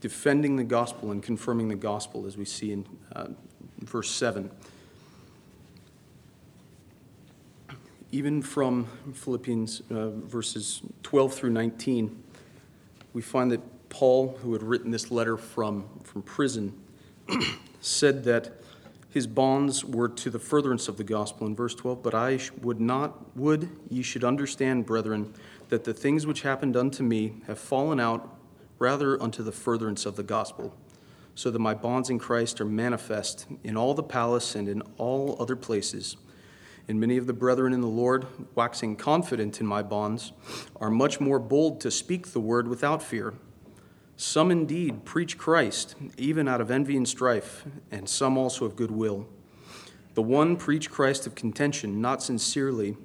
defending 0.04 0.56
the 0.56 0.64
gospel 0.64 1.12
and 1.12 1.22
confirming 1.22 1.68
the 1.68 1.74
gospel, 1.74 2.26
as 2.26 2.36
we 2.36 2.44
see 2.44 2.72
in 2.72 2.84
uh, 3.12 3.28
verse 3.78 4.10
7. 4.10 4.50
Even 8.12 8.42
from 8.42 8.86
Philippians 9.14 9.80
uh, 9.90 10.10
verses 10.10 10.82
12 11.04 11.32
through 11.32 11.52
19, 11.52 12.22
we 13.14 13.22
find 13.22 13.50
that 13.50 13.88
Paul, 13.88 14.38
who 14.42 14.52
had 14.52 14.62
written 14.62 14.90
this 14.90 15.10
letter 15.10 15.38
from, 15.38 15.86
from 16.02 16.20
prison, 16.20 16.78
said 17.80 18.24
that 18.24 18.52
his 19.08 19.26
bonds 19.26 19.86
were 19.86 20.10
to 20.10 20.28
the 20.28 20.38
furtherance 20.38 20.86
of 20.86 20.98
the 20.98 21.04
gospel 21.04 21.46
in 21.46 21.54
verse 21.54 21.74
12 21.76 22.02
but 22.02 22.16
i 22.16 22.36
would 22.62 22.80
not 22.80 23.36
would 23.36 23.70
ye 23.88 24.02
should 24.02 24.24
understand 24.24 24.84
brethren 24.84 25.32
that 25.68 25.84
the 25.84 25.94
things 25.94 26.26
which 26.26 26.42
happened 26.42 26.76
unto 26.76 27.04
me 27.04 27.34
have 27.46 27.56
fallen 27.56 28.00
out 28.00 28.33
rather 28.84 29.20
unto 29.22 29.42
the 29.42 29.50
furtherance 29.50 30.04
of 30.04 30.16
the 30.16 30.22
gospel, 30.22 30.74
so 31.34 31.50
that 31.50 31.58
my 31.58 31.72
bonds 31.72 32.10
in 32.10 32.18
Christ 32.18 32.60
are 32.60 32.66
manifest 32.66 33.46
in 33.62 33.78
all 33.78 33.94
the 33.94 34.02
palace 34.02 34.54
and 34.54 34.68
in 34.68 34.82
all 34.98 35.36
other 35.40 35.56
places. 35.56 36.18
And 36.86 37.00
many 37.00 37.16
of 37.16 37.26
the 37.26 37.32
brethren 37.32 37.72
in 37.72 37.80
the 37.80 37.86
Lord, 37.86 38.26
waxing 38.54 38.96
confident 38.96 39.58
in 39.58 39.66
my 39.66 39.82
bonds, 39.82 40.32
are 40.76 40.90
much 40.90 41.18
more 41.18 41.38
bold 41.38 41.80
to 41.80 41.90
speak 41.90 42.26
the 42.26 42.40
word 42.40 42.68
without 42.68 43.02
fear. 43.02 43.32
Some 44.18 44.50
indeed 44.50 45.06
preach 45.06 45.38
Christ, 45.38 45.94
even 46.18 46.46
out 46.46 46.60
of 46.60 46.70
envy 46.70 46.98
and 46.98 47.08
strife, 47.08 47.64
and 47.90 48.06
some 48.06 48.36
also 48.36 48.66
of 48.66 48.76
goodwill. 48.76 49.26
The 50.12 50.22
one 50.22 50.56
preach 50.56 50.90
Christ 50.90 51.26
of 51.26 51.34
contention, 51.34 52.02
not 52.02 52.22
sincerely, 52.22 52.98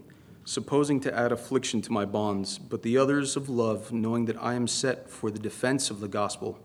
supposing 0.49 0.99
to 0.99 1.15
add 1.15 1.31
affliction 1.31 1.79
to 1.79 1.91
my 1.91 2.03
bonds, 2.03 2.57
but 2.57 2.81
the 2.81 2.97
others 2.97 3.35
of 3.35 3.49
love, 3.49 3.91
knowing 3.91 4.25
that 4.25 4.41
I 4.41 4.55
am 4.55 4.67
set 4.67 5.07
for 5.07 5.29
the 5.29 5.37
defense 5.37 5.91
of 5.91 5.99
the 5.99 6.07
gospel. 6.07 6.57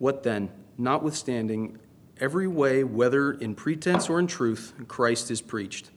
What 0.00 0.24
then? 0.24 0.50
Notwithstanding, 0.76 1.78
every 2.18 2.48
way, 2.48 2.82
whether 2.82 3.30
in 3.30 3.54
pretense 3.54 4.10
or 4.10 4.18
in 4.18 4.26
truth, 4.26 4.74
Christ 4.88 5.30
is 5.30 5.40
preached. 5.40 5.90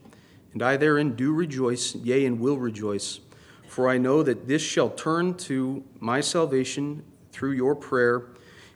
And 0.52 0.62
I 0.62 0.76
therein 0.76 1.16
do 1.16 1.32
rejoice, 1.32 1.96
yea, 1.96 2.26
and 2.26 2.38
will 2.38 2.58
rejoice. 2.58 3.18
For 3.66 3.88
I 3.88 3.98
know 3.98 4.22
that 4.22 4.46
this 4.46 4.62
shall 4.62 4.90
turn 4.90 5.34
to 5.38 5.82
my 5.98 6.20
salvation 6.20 7.02
through 7.32 7.52
your 7.52 7.74
prayer 7.74 8.26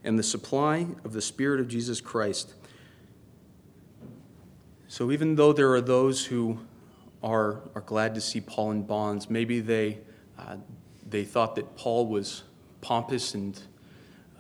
and 0.02 0.18
the 0.18 0.24
supply 0.24 0.88
of 1.04 1.12
the 1.12 1.22
Spirit 1.22 1.60
of 1.60 1.68
Jesus 1.68 2.00
Christ. 2.00 2.54
So, 4.88 5.12
even 5.12 5.36
though 5.36 5.52
there 5.52 5.72
are 5.72 5.80
those 5.80 6.26
who 6.26 6.58
are, 7.22 7.62
are 7.74 7.80
glad 7.80 8.14
to 8.14 8.20
see 8.20 8.40
Paul 8.40 8.72
in 8.72 8.82
bonds, 8.82 9.28
maybe 9.28 9.60
they, 9.60 9.98
uh, 10.38 10.56
they 11.08 11.24
thought 11.24 11.54
that 11.56 11.76
Paul 11.76 12.06
was 12.06 12.44
pompous 12.80 13.34
and 13.34 13.58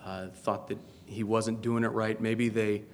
uh, 0.04 0.28
thought 0.28 0.68
that 0.68 0.78
he 1.06 1.24
wasn't 1.24 1.62
doing 1.62 1.84
it 1.84 1.88
right. 1.88 2.20
Maybe 2.20 2.48
they, 2.48 2.84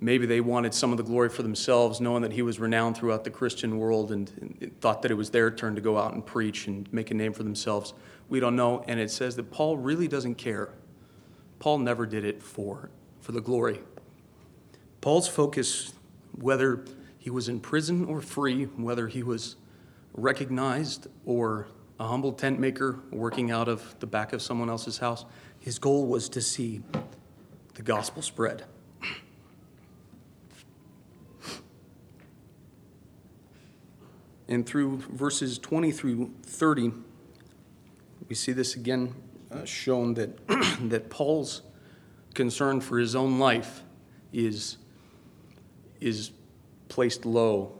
maybe 0.00 0.26
they 0.26 0.40
wanted 0.40 0.74
some 0.74 0.90
of 0.90 0.98
the 0.98 1.04
glory 1.04 1.28
for 1.28 1.42
themselves, 1.42 2.00
knowing 2.00 2.22
that 2.22 2.32
he 2.32 2.42
was 2.42 2.58
renowned 2.58 2.96
throughout 2.96 3.24
the 3.24 3.30
Christian 3.30 3.78
world 3.78 4.12
and, 4.12 4.58
and 4.60 4.80
thought 4.80 5.02
that 5.02 5.10
it 5.10 5.14
was 5.14 5.30
their 5.30 5.50
turn 5.50 5.74
to 5.74 5.80
go 5.80 5.96
out 5.96 6.14
and 6.14 6.24
preach 6.24 6.66
and 6.66 6.92
make 6.92 7.10
a 7.10 7.14
name 7.14 7.32
for 7.32 7.42
themselves. 7.42 7.94
We 8.28 8.40
don't 8.40 8.56
know. 8.56 8.84
And 8.88 8.98
it 8.98 9.10
says 9.10 9.36
that 9.36 9.50
Paul 9.50 9.76
really 9.76 10.08
doesn't 10.08 10.36
care. 10.36 10.70
Paul 11.58 11.78
never 11.78 12.06
did 12.06 12.24
it 12.24 12.42
for, 12.42 12.90
for 13.20 13.32
the 13.32 13.40
glory. 13.40 13.80
Paul's 15.00 15.28
focus, 15.28 15.92
whether 16.40 16.84
he 17.24 17.30
was 17.30 17.48
in 17.48 17.58
prison 17.58 18.04
or 18.04 18.20
free, 18.20 18.64
whether 18.76 19.08
he 19.08 19.22
was 19.22 19.56
recognized 20.12 21.06
or 21.24 21.66
a 21.98 22.06
humble 22.06 22.34
tent 22.34 22.60
maker 22.60 23.00
working 23.10 23.50
out 23.50 23.66
of 23.66 23.98
the 24.00 24.06
back 24.06 24.34
of 24.34 24.42
someone 24.42 24.68
else's 24.68 24.98
house, 24.98 25.24
his 25.58 25.78
goal 25.78 26.06
was 26.06 26.28
to 26.28 26.42
see 26.42 26.82
the 27.76 27.82
gospel 27.82 28.20
spread. 28.20 28.64
And 34.46 34.66
through 34.66 34.98
verses 34.98 35.58
20 35.58 35.92
through 35.92 36.30
30, 36.42 36.92
we 38.28 38.34
see 38.34 38.52
this 38.52 38.76
again 38.76 39.14
uh, 39.50 39.64
shown 39.64 40.12
that, 40.12 40.46
that 40.90 41.08
Paul's 41.08 41.62
concern 42.34 42.82
for 42.82 42.98
his 42.98 43.16
own 43.16 43.38
life 43.38 43.82
is, 44.30 44.76
is 46.02 46.30
placed 46.88 47.24
low. 47.24 47.72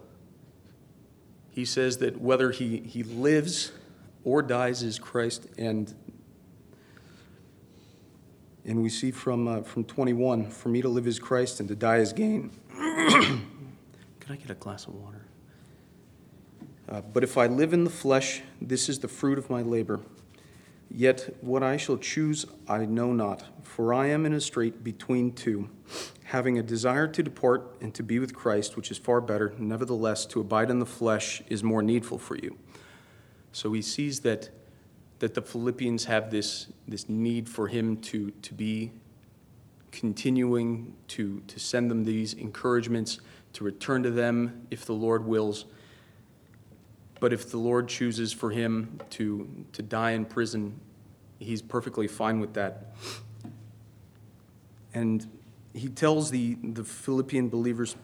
He 1.50 1.64
says 1.64 1.98
that 1.98 2.20
whether 2.20 2.50
he, 2.50 2.78
he 2.78 3.02
lives 3.02 3.72
or 4.24 4.42
dies 4.42 4.82
is 4.82 4.98
Christ, 4.98 5.46
and, 5.58 5.94
and 8.64 8.82
we 8.82 8.88
see 8.88 9.10
from, 9.10 9.46
uh, 9.46 9.62
from 9.62 9.84
21 9.84 10.50
for 10.50 10.68
me 10.68 10.82
to 10.82 10.88
live 10.88 11.06
is 11.06 11.18
Christ 11.18 11.60
and 11.60 11.68
to 11.68 11.76
die 11.76 11.98
is 11.98 12.12
gain. 12.12 12.50
Could 12.76 14.30
I 14.30 14.36
get 14.36 14.50
a 14.50 14.54
glass 14.54 14.86
of 14.86 14.94
water? 14.94 15.26
Uh, 16.88 17.00
but 17.00 17.22
if 17.22 17.38
I 17.38 17.46
live 17.46 17.72
in 17.72 17.84
the 17.84 17.90
flesh, 17.90 18.42
this 18.60 18.88
is 18.88 18.98
the 18.98 19.08
fruit 19.08 19.38
of 19.38 19.48
my 19.48 19.62
labor. 19.62 20.00
Yet 20.90 21.36
what 21.40 21.62
I 21.62 21.76
shall 21.76 21.96
choose 21.96 22.46
I 22.68 22.84
know 22.84 23.12
not, 23.12 23.44
for 23.62 23.92
I 23.92 24.06
am 24.06 24.26
in 24.26 24.32
a 24.32 24.40
strait 24.40 24.84
between 24.84 25.32
two, 25.32 25.68
having 26.24 26.58
a 26.58 26.62
desire 26.62 27.08
to 27.08 27.22
depart 27.22 27.76
and 27.80 27.92
to 27.94 28.02
be 28.02 28.18
with 28.18 28.34
Christ, 28.34 28.76
which 28.76 28.90
is 28.90 28.98
far 28.98 29.20
better. 29.20 29.54
Nevertheless, 29.58 30.26
to 30.26 30.40
abide 30.40 30.70
in 30.70 30.78
the 30.78 30.86
flesh 30.86 31.42
is 31.48 31.62
more 31.62 31.82
needful 31.82 32.18
for 32.18 32.36
you. 32.36 32.56
So 33.52 33.72
he 33.72 33.82
sees 33.82 34.20
that, 34.20 34.50
that 35.20 35.34
the 35.34 35.42
Philippians 35.42 36.04
have 36.06 36.30
this, 36.30 36.68
this 36.86 37.08
need 37.08 37.48
for 37.48 37.68
him 37.68 37.96
to, 37.98 38.30
to 38.30 38.54
be 38.54 38.92
continuing 39.92 40.94
to, 41.06 41.40
to 41.46 41.60
send 41.60 41.90
them 41.90 42.04
these 42.04 42.34
encouragements, 42.34 43.20
to 43.52 43.62
return 43.62 44.02
to 44.02 44.10
them 44.10 44.66
if 44.70 44.84
the 44.84 44.92
Lord 44.92 45.24
wills. 45.24 45.66
But 47.20 47.32
if 47.32 47.50
the 47.50 47.58
Lord 47.58 47.88
chooses 47.88 48.32
for 48.32 48.50
him 48.50 49.00
to, 49.10 49.48
to 49.72 49.82
die 49.82 50.12
in 50.12 50.24
prison, 50.24 50.78
he's 51.38 51.62
perfectly 51.62 52.06
fine 52.08 52.40
with 52.40 52.54
that. 52.54 52.94
And 54.92 55.26
he 55.72 55.88
tells 55.88 56.30
the, 56.30 56.56
the 56.62 56.84
Philippian 56.84 57.48
believers 57.48 57.96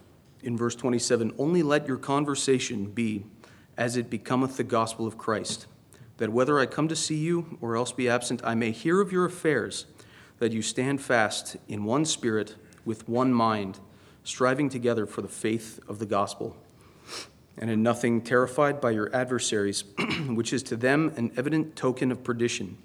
in 0.43 0.57
verse 0.57 0.75
27 0.75 1.33
only 1.37 1.63
let 1.63 1.87
your 1.87 1.97
conversation 1.97 2.85
be 2.85 3.25
as 3.77 3.95
it 3.95 4.09
becometh 4.09 4.57
the 4.57 4.63
gospel 4.63 5.07
of 5.07 5.17
Christ, 5.17 5.65
that 6.17 6.31
whether 6.31 6.59
I 6.59 6.65
come 6.65 6.87
to 6.87 6.95
see 6.95 7.17
you 7.17 7.57
or 7.61 7.75
else 7.75 7.91
be 7.91 8.09
absent, 8.09 8.41
I 8.43 8.55
may 8.55 8.71
hear 8.71 9.01
of 9.01 9.11
your 9.11 9.25
affairs, 9.25 9.85
that 10.39 10.51
you 10.51 10.61
stand 10.61 11.01
fast 11.01 11.57
in 11.67 11.83
one 11.83 12.05
spirit, 12.05 12.55
with 12.83 13.07
one 13.07 13.33
mind, 13.33 13.79
striving 14.23 14.67
together 14.67 15.05
for 15.05 15.21
the 15.21 15.27
faith 15.27 15.79
of 15.87 15.99
the 15.99 16.05
gospel 16.05 16.57
and 17.61 17.69
in 17.69 17.83
nothing 17.83 18.21
terrified 18.21 18.81
by 18.81 18.89
your 18.89 19.15
adversaries, 19.15 19.83
which 20.27 20.51
is 20.51 20.63
to 20.63 20.75
them 20.75 21.13
an 21.15 21.31
evident 21.37 21.75
token 21.75 22.11
of 22.11 22.23
perdition, 22.23 22.75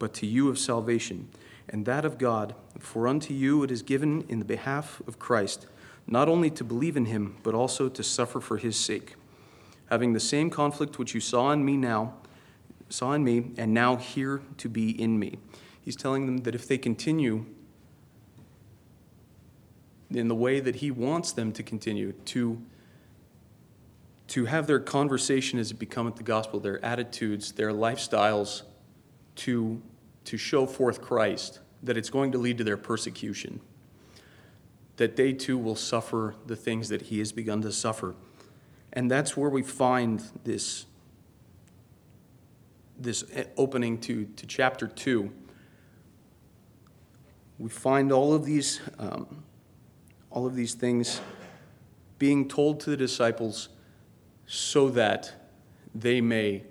but 0.00 0.12
to 0.12 0.26
you 0.26 0.48
of 0.48 0.58
salvation, 0.58 1.28
and 1.68 1.86
that 1.86 2.04
of 2.04 2.18
God. 2.18 2.54
For 2.80 3.06
unto 3.06 3.32
you 3.32 3.62
it 3.62 3.70
is 3.70 3.82
given 3.82 4.26
in 4.28 4.40
the 4.40 4.44
behalf 4.44 5.00
of 5.06 5.20
Christ, 5.20 5.66
not 6.08 6.28
only 6.28 6.50
to 6.50 6.64
believe 6.64 6.96
in 6.96 7.06
him, 7.06 7.36
but 7.44 7.54
also 7.54 7.88
to 7.88 8.02
suffer 8.02 8.40
for 8.40 8.58
his 8.58 8.76
sake, 8.76 9.14
having 9.90 10.12
the 10.12 10.20
same 10.20 10.50
conflict 10.50 10.98
which 10.98 11.14
you 11.14 11.20
saw 11.20 11.52
in 11.52 11.64
me 11.64 11.76
now, 11.76 12.14
saw 12.88 13.12
in 13.12 13.22
me, 13.22 13.52
and 13.56 13.72
now 13.72 13.94
here 13.94 14.42
to 14.58 14.68
be 14.68 14.90
in 15.00 15.18
me. 15.20 15.38
He's 15.80 15.96
telling 15.96 16.26
them 16.26 16.38
that 16.38 16.54
if 16.54 16.66
they 16.66 16.78
continue 16.78 17.46
in 20.10 20.26
the 20.26 20.34
way 20.34 20.58
that 20.58 20.76
he 20.76 20.90
wants 20.90 21.30
them 21.30 21.52
to 21.52 21.62
continue, 21.62 22.12
to 22.26 22.60
to 24.28 24.46
have 24.46 24.66
their 24.66 24.80
conversation 24.80 25.58
as 25.58 25.70
it 25.70 25.78
becometh 25.78 26.16
the 26.16 26.22
gospel, 26.22 26.58
their 26.58 26.84
attitudes, 26.84 27.52
their 27.52 27.70
lifestyles 27.70 28.62
to, 29.36 29.80
to 30.24 30.36
show 30.36 30.66
forth 30.66 31.00
Christ, 31.00 31.60
that 31.82 31.96
it's 31.96 32.10
going 32.10 32.32
to 32.32 32.38
lead 32.38 32.58
to 32.58 32.64
their 32.64 32.76
persecution, 32.76 33.60
that 34.96 35.16
they 35.16 35.32
too 35.32 35.58
will 35.58 35.76
suffer 35.76 36.34
the 36.46 36.56
things 36.56 36.88
that 36.88 37.02
he 37.02 37.18
has 37.20 37.30
begun 37.30 37.62
to 37.62 37.70
suffer. 37.70 38.14
And 38.92 39.10
that's 39.10 39.36
where 39.36 39.50
we 39.50 39.62
find 39.62 40.22
this, 40.42 40.86
this 42.98 43.24
opening 43.56 43.98
to, 43.98 44.24
to 44.24 44.46
chapter 44.46 44.88
2. 44.88 45.30
We 47.58 47.68
find 47.68 48.10
all 48.10 48.34
of 48.34 48.44
these, 48.44 48.80
um, 48.98 49.44
all 50.30 50.46
of 50.46 50.56
these 50.56 50.74
things 50.74 51.20
being 52.18 52.48
told 52.48 52.80
to 52.80 52.90
the 52.90 52.96
disciples 52.96 53.68
so 54.46 54.88
that 54.90 55.32
they 55.94 56.20
may 56.20 56.62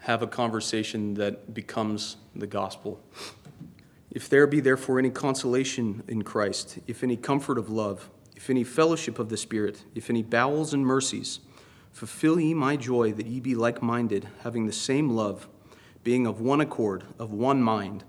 have 0.00 0.22
a 0.22 0.26
conversation 0.26 1.14
that 1.14 1.52
becomes 1.52 2.16
the 2.34 2.46
gospel. 2.46 3.00
If 4.10 4.28
there 4.28 4.46
be 4.46 4.60
therefore 4.60 4.98
any 4.98 5.10
consolation 5.10 6.02
in 6.08 6.22
Christ, 6.22 6.78
if 6.86 7.02
any 7.02 7.16
comfort 7.16 7.58
of 7.58 7.68
love, 7.68 8.08
if 8.34 8.48
any 8.48 8.64
fellowship 8.64 9.18
of 9.18 9.28
the 9.28 9.36
Spirit, 9.36 9.84
if 9.94 10.08
any 10.08 10.22
bowels 10.22 10.72
and 10.72 10.86
mercies, 10.86 11.40
fulfill 11.92 12.40
ye 12.40 12.54
my 12.54 12.76
joy 12.76 13.12
that 13.12 13.26
ye 13.26 13.40
be 13.40 13.54
like 13.54 13.82
minded, 13.82 14.28
having 14.44 14.66
the 14.66 14.72
same 14.72 15.10
love, 15.10 15.48
being 16.04 16.26
of 16.26 16.40
one 16.40 16.60
accord, 16.60 17.04
of 17.18 17.32
one 17.32 17.62
mind. 17.62 18.04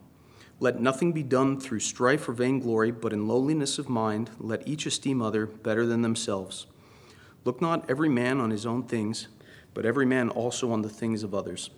Let 0.62 0.80
nothing 0.80 1.12
be 1.12 1.24
done 1.24 1.60
through 1.60 1.80
strife 1.80 2.30
or 2.30 2.34
vainglory, 2.34 2.92
but 2.92 3.12
in 3.12 3.28
lowliness 3.28 3.80
of 3.80 3.90
mind, 3.90 4.30
let 4.40 4.68
each 4.68 4.86
esteem 4.86 5.22
other 5.22 5.46
better 5.46 5.86
than 5.86 6.02
themselves. 6.02 6.68
Look 7.46 7.62
not 7.62 7.90
every 7.90 8.10
man 8.10 8.40
on 8.40 8.50
his 8.50 8.66
own 8.66 8.84
things, 8.84 9.28
but 9.74 9.86
every 9.86 10.06
man 10.06 10.30
also 10.30 10.72
on 10.72 10.82
the 10.82 10.90
things 10.90 11.24
of 11.24 11.34
others. 11.34 11.70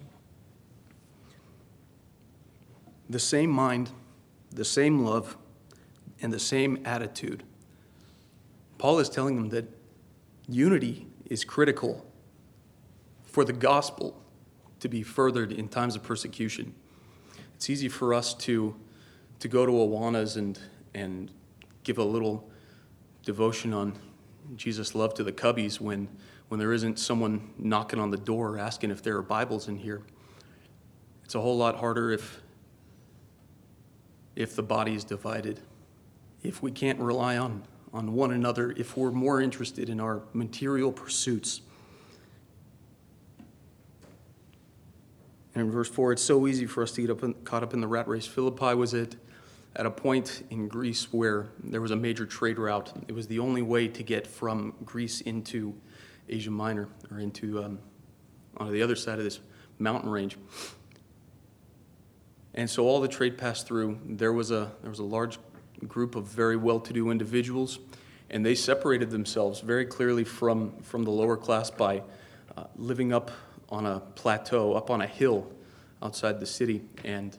The 3.10 3.19
same 3.19 3.50
mind, 3.50 3.91
the 4.52 4.65
same 4.65 5.04
love, 5.04 5.38
and 6.21 6.32
the 6.32 6.39
same 6.39 6.80
attitude. 6.86 7.43
Paul 8.78 9.00
is 9.00 9.10
telling 9.10 9.36
them 9.36 9.50
that 9.50 9.65
unity 10.47 11.08
is 11.26 11.43
critical 11.43 12.06
for 13.24 13.45
the 13.45 13.54
gospel 13.54 14.21
to 14.80 14.89
be 14.89 15.04
furthered 15.04 15.52
in 15.52 15.67
times 15.67 15.95
of 15.95 16.04
persecution. 16.04 16.74
It's 17.56 17.69
easy 17.69 17.88
for 17.88 18.13
us 18.13 18.34
to, 18.36 18.76
to 19.39 19.47
go 19.47 19.65
to 19.65 19.71
Awanas 19.71 20.38
and, 20.38 20.60
and 20.93 21.32
give 21.84 21.97
a 21.97 22.04
little 22.04 22.50
devotion 23.24 23.74
on 23.74 23.97
Jesus 24.56 24.96
love 24.96 25.14
to 25.16 25.24
the 25.24 25.32
cubbies 25.32 25.80
when, 25.80 26.10
when 26.50 26.60
there 26.60 26.74
isn't 26.74 27.00
someone 27.00 27.52
knocking 27.58 28.00
on 28.00 28.12
the 28.12 28.18
door 28.18 28.58
asking 28.58 28.92
if 28.92 29.02
there 29.02 29.18
are 29.18 29.22
Bibles 29.22 29.68
in 29.68 29.78
here. 29.78 30.02
It's 31.24 31.36
a 31.36 31.42
whole 31.42 31.58
lot 31.58 31.78
harder 31.78 32.12
if, 32.12 32.42
if 34.36 34.56
the 34.56 34.64
body 34.64 34.96
is 34.96 35.04
divided, 35.04 35.62
if 36.44 36.62
we 36.62 36.72
can't 36.72 37.00
rely 37.00 37.38
on, 37.38 37.64
on 37.94 38.14
one 38.14 38.32
another, 38.32 38.72
if 38.72 38.98
we're 38.98 39.12
more 39.12 39.42
interested 39.42 39.88
in 39.88 40.02
our 40.02 40.22
material 40.34 40.92
pursuits. 40.92 41.62
And 45.56 45.66
in 45.66 45.72
verse 45.72 45.90
4, 45.90 46.14
it's 46.14 46.24
so 46.24 46.48
easy 46.48 46.66
for 46.66 46.84
us 46.84 46.92
to 46.94 47.02
get 47.02 47.10
up 47.10 47.24
in, 47.24 47.34
caught 47.46 47.64
up 47.64 47.74
in 47.74 47.80
the 47.80 47.88
rat 47.88 48.08
race. 48.08 48.26
Philippi 48.26 48.74
was 48.74 48.94
it 48.94 49.16
at 49.76 49.86
a 49.86 49.92
point 49.92 50.44
in 50.50 50.68
Greece 50.68 51.14
where 51.14 51.48
there 51.64 51.82
was 51.82 51.92
a 51.92 51.96
major 51.96 52.26
trade 52.26 52.60
route. 52.60 52.92
It 53.08 53.14
was 53.14 53.28
the 53.28 53.40
only 53.40 53.62
way 53.62 53.88
to 53.88 54.04
get 54.04 54.28
from 54.28 54.74
Greece 54.84 55.22
into 55.22 55.74
Asia 56.28 56.52
Minor 56.52 56.90
or 57.10 57.20
into 57.20 57.64
um, 57.64 57.80
on 58.58 58.72
the 58.72 58.82
other 58.82 58.96
side 58.96 59.18
of 59.18 59.24
this 59.24 59.40
mountain 59.80 60.10
range. 60.10 60.38
And 62.54 62.70
so 62.70 62.86
all 62.86 63.00
the 63.00 63.08
trade 63.08 63.38
passed 63.38 63.66
through. 63.66 64.00
There 64.06 64.34
was 64.34 64.52
a, 64.52 64.72
there 64.82 64.90
was 64.90 65.00
a 65.00 65.04
large 65.04 65.40
group 65.88 66.16
of 66.16 66.26
very 66.26 66.58
well 66.58 66.80
to 66.82 66.94
do 66.94 67.10
individuals, 67.10 67.80
and 68.30 68.46
they 68.46 68.56
separated 68.56 69.10
themselves 69.10 69.62
very 69.62 69.86
clearly 69.86 70.26
from, 70.26 70.74
from 70.82 71.04
the 71.04 71.12
lower 71.12 71.38
class 71.38 71.72
by 71.72 72.04
uh, 72.58 72.66
living 72.76 73.14
up 73.14 73.32
on 73.70 73.86
a 73.86 74.02
plateau, 74.16 74.74
up 74.74 74.90
on 74.90 75.02
a 75.02 75.08
hill 75.08 75.50
outside 76.04 76.42
the 76.42 76.46
city. 76.46 76.82
And, 77.06 77.38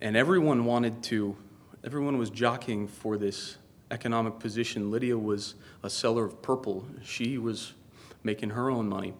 and 0.00 0.16
everyone 0.16 0.64
wanted 0.64 1.02
to, 1.04 1.36
everyone 1.84 2.18
was 2.18 2.30
jockeying 2.30 2.88
for 2.88 3.16
this 3.16 3.56
economic 3.90 4.38
position. 4.38 4.90
Lydia 4.90 5.18
was 5.18 5.54
a 5.82 5.90
seller 5.90 6.24
of 6.24 6.42
purple, 6.42 6.86
she 7.02 7.38
was 7.38 7.72
making 8.22 8.50
her 8.50 8.70
own 8.70 8.88
money. 8.88 9.14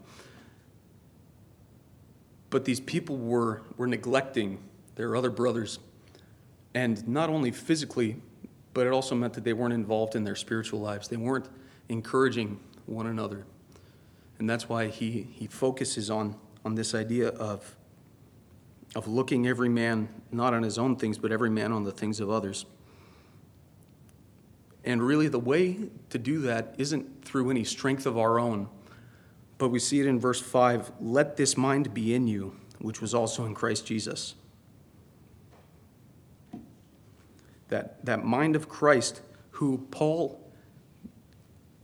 But 2.50 2.64
these 2.64 2.80
people 2.80 3.16
were, 3.16 3.62
were 3.76 3.86
neglecting 3.86 4.58
their 4.94 5.14
other 5.14 5.30
brothers. 5.30 5.78
And 6.74 7.06
not 7.06 7.28
only 7.28 7.50
physically, 7.50 8.16
but 8.72 8.86
it 8.86 8.92
also 8.92 9.14
meant 9.14 9.34
that 9.34 9.44
they 9.44 9.52
weren't 9.52 9.74
involved 9.74 10.14
in 10.14 10.24
their 10.24 10.36
spiritual 10.36 10.80
lives. 10.80 11.08
They 11.08 11.16
weren't 11.16 11.48
encouraging 11.88 12.60
one 12.86 13.06
another. 13.06 13.44
And 14.38 14.48
that's 14.48 14.68
why 14.68 14.86
he, 14.86 15.26
he 15.32 15.46
focuses 15.46 16.10
on, 16.10 16.36
on 16.64 16.74
this 16.74 16.94
idea 16.94 17.28
of, 17.28 17.74
of 18.94 19.06
looking 19.06 19.46
every 19.46 19.68
man 19.68 20.08
not 20.32 20.54
on 20.54 20.62
his 20.62 20.78
own 20.78 20.96
things, 20.96 21.18
but 21.18 21.32
every 21.32 21.50
man 21.50 21.72
on 21.72 21.84
the 21.84 21.92
things 21.92 22.20
of 22.20 22.30
others. 22.30 22.66
And 24.84 25.02
really, 25.02 25.28
the 25.28 25.38
way 25.38 25.90
to 26.10 26.18
do 26.18 26.40
that 26.42 26.74
isn't 26.78 27.24
through 27.24 27.50
any 27.50 27.64
strength 27.64 28.06
of 28.06 28.16
our 28.16 28.38
own, 28.38 28.68
but 29.58 29.68
we 29.68 29.78
see 29.78 30.00
it 30.00 30.06
in 30.06 30.18
verse 30.18 30.40
5 30.40 30.92
let 31.00 31.36
this 31.36 31.56
mind 31.56 31.92
be 31.92 32.14
in 32.14 32.26
you, 32.26 32.56
which 32.78 33.00
was 33.00 33.12
also 33.12 33.44
in 33.44 33.54
Christ 33.54 33.86
Jesus. 33.86 34.34
That, 37.68 38.02
that 38.06 38.24
mind 38.24 38.56
of 38.56 38.68
Christ, 38.68 39.20
who 39.50 39.86
Paul 39.90 40.40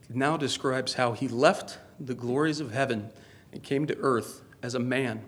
now 0.09 0.37
describes 0.37 0.95
how 0.95 1.13
he 1.13 1.29
left 1.29 1.79
the 2.01 2.15
glories 2.15 2.61
of 2.61 2.73
heaven 2.73 3.11
and 3.53 3.63
came 3.63 3.87
to 3.87 3.97
earth 3.99 4.43
as 4.63 4.75
a 4.75 4.79
man 4.79 5.23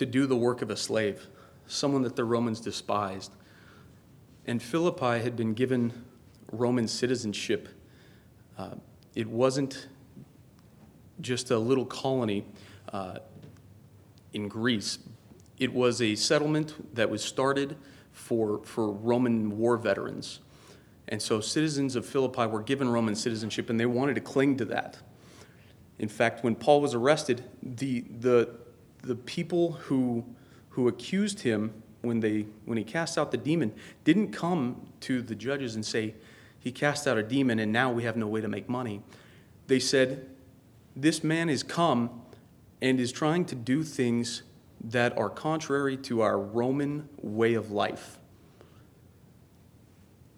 to 0.00 0.06
do 0.06 0.24
the 0.24 0.34
work 0.34 0.62
of 0.62 0.70
a 0.70 0.76
slave, 0.78 1.26
someone 1.66 2.00
that 2.00 2.16
the 2.16 2.24
Romans 2.24 2.58
despised. 2.58 3.32
And 4.46 4.62
Philippi 4.62 5.22
had 5.22 5.36
been 5.36 5.52
given 5.52 5.92
Roman 6.50 6.88
citizenship. 6.88 7.68
Uh, 8.56 8.76
it 9.14 9.26
wasn't 9.26 9.88
just 11.20 11.50
a 11.50 11.58
little 11.58 11.84
colony 11.84 12.46
uh, 12.94 13.18
in 14.32 14.48
Greece. 14.48 15.00
It 15.58 15.70
was 15.70 16.00
a 16.00 16.14
settlement 16.14 16.94
that 16.94 17.10
was 17.10 17.22
started 17.22 17.76
for, 18.10 18.62
for 18.64 18.90
Roman 18.90 19.58
war 19.58 19.76
veterans. 19.76 20.40
And 21.08 21.20
so 21.20 21.42
citizens 21.42 21.94
of 21.94 22.06
Philippi 22.06 22.46
were 22.46 22.62
given 22.62 22.88
Roman 22.88 23.14
citizenship 23.14 23.68
and 23.68 23.78
they 23.78 23.84
wanted 23.84 24.14
to 24.14 24.22
cling 24.22 24.56
to 24.56 24.64
that. 24.64 24.96
In 25.98 26.08
fact, 26.08 26.42
when 26.42 26.54
Paul 26.54 26.80
was 26.80 26.94
arrested, 26.94 27.44
the, 27.62 28.00
the, 28.00 28.60
the 29.02 29.14
people 29.14 29.72
who, 29.72 30.24
who 30.70 30.88
accused 30.88 31.40
him 31.40 31.72
when, 32.02 32.20
they, 32.20 32.46
when 32.64 32.78
he 32.78 32.84
cast 32.84 33.18
out 33.18 33.30
the 33.30 33.36
demon 33.36 33.72
didn't 34.04 34.32
come 34.32 34.88
to 35.00 35.22
the 35.22 35.34
judges 35.34 35.74
and 35.74 35.84
say, 35.84 36.14
He 36.58 36.72
cast 36.72 37.06
out 37.06 37.18
a 37.18 37.22
demon 37.22 37.58
and 37.58 37.72
now 37.72 37.92
we 37.92 38.04
have 38.04 38.16
no 38.16 38.26
way 38.26 38.40
to 38.40 38.48
make 38.48 38.68
money. 38.68 39.02
They 39.66 39.78
said, 39.78 40.26
this 40.96 41.22
man 41.22 41.48
has 41.48 41.62
come 41.62 42.22
and 42.82 42.98
is 42.98 43.12
trying 43.12 43.44
to 43.46 43.54
do 43.54 43.82
things 43.82 44.42
that 44.82 45.16
are 45.16 45.28
contrary 45.28 45.96
to 45.96 46.22
our 46.22 46.38
Roman 46.38 47.08
way 47.20 47.54
of 47.54 47.70
life. 47.70 48.18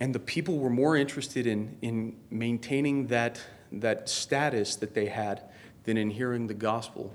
And 0.00 0.14
the 0.14 0.18
people 0.18 0.58
were 0.58 0.70
more 0.70 0.96
interested 0.96 1.46
in, 1.46 1.76
in 1.80 2.16
maintaining 2.30 3.06
that, 3.06 3.40
that 3.70 4.08
status 4.08 4.74
that 4.76 4.94
they 4.94 5.06
had 5.06 5.42
than 5.84 5.96
in 5.96 6.10
hearing 6.10 6.48
the 6.48 6.54
gospel. 6.54 7.14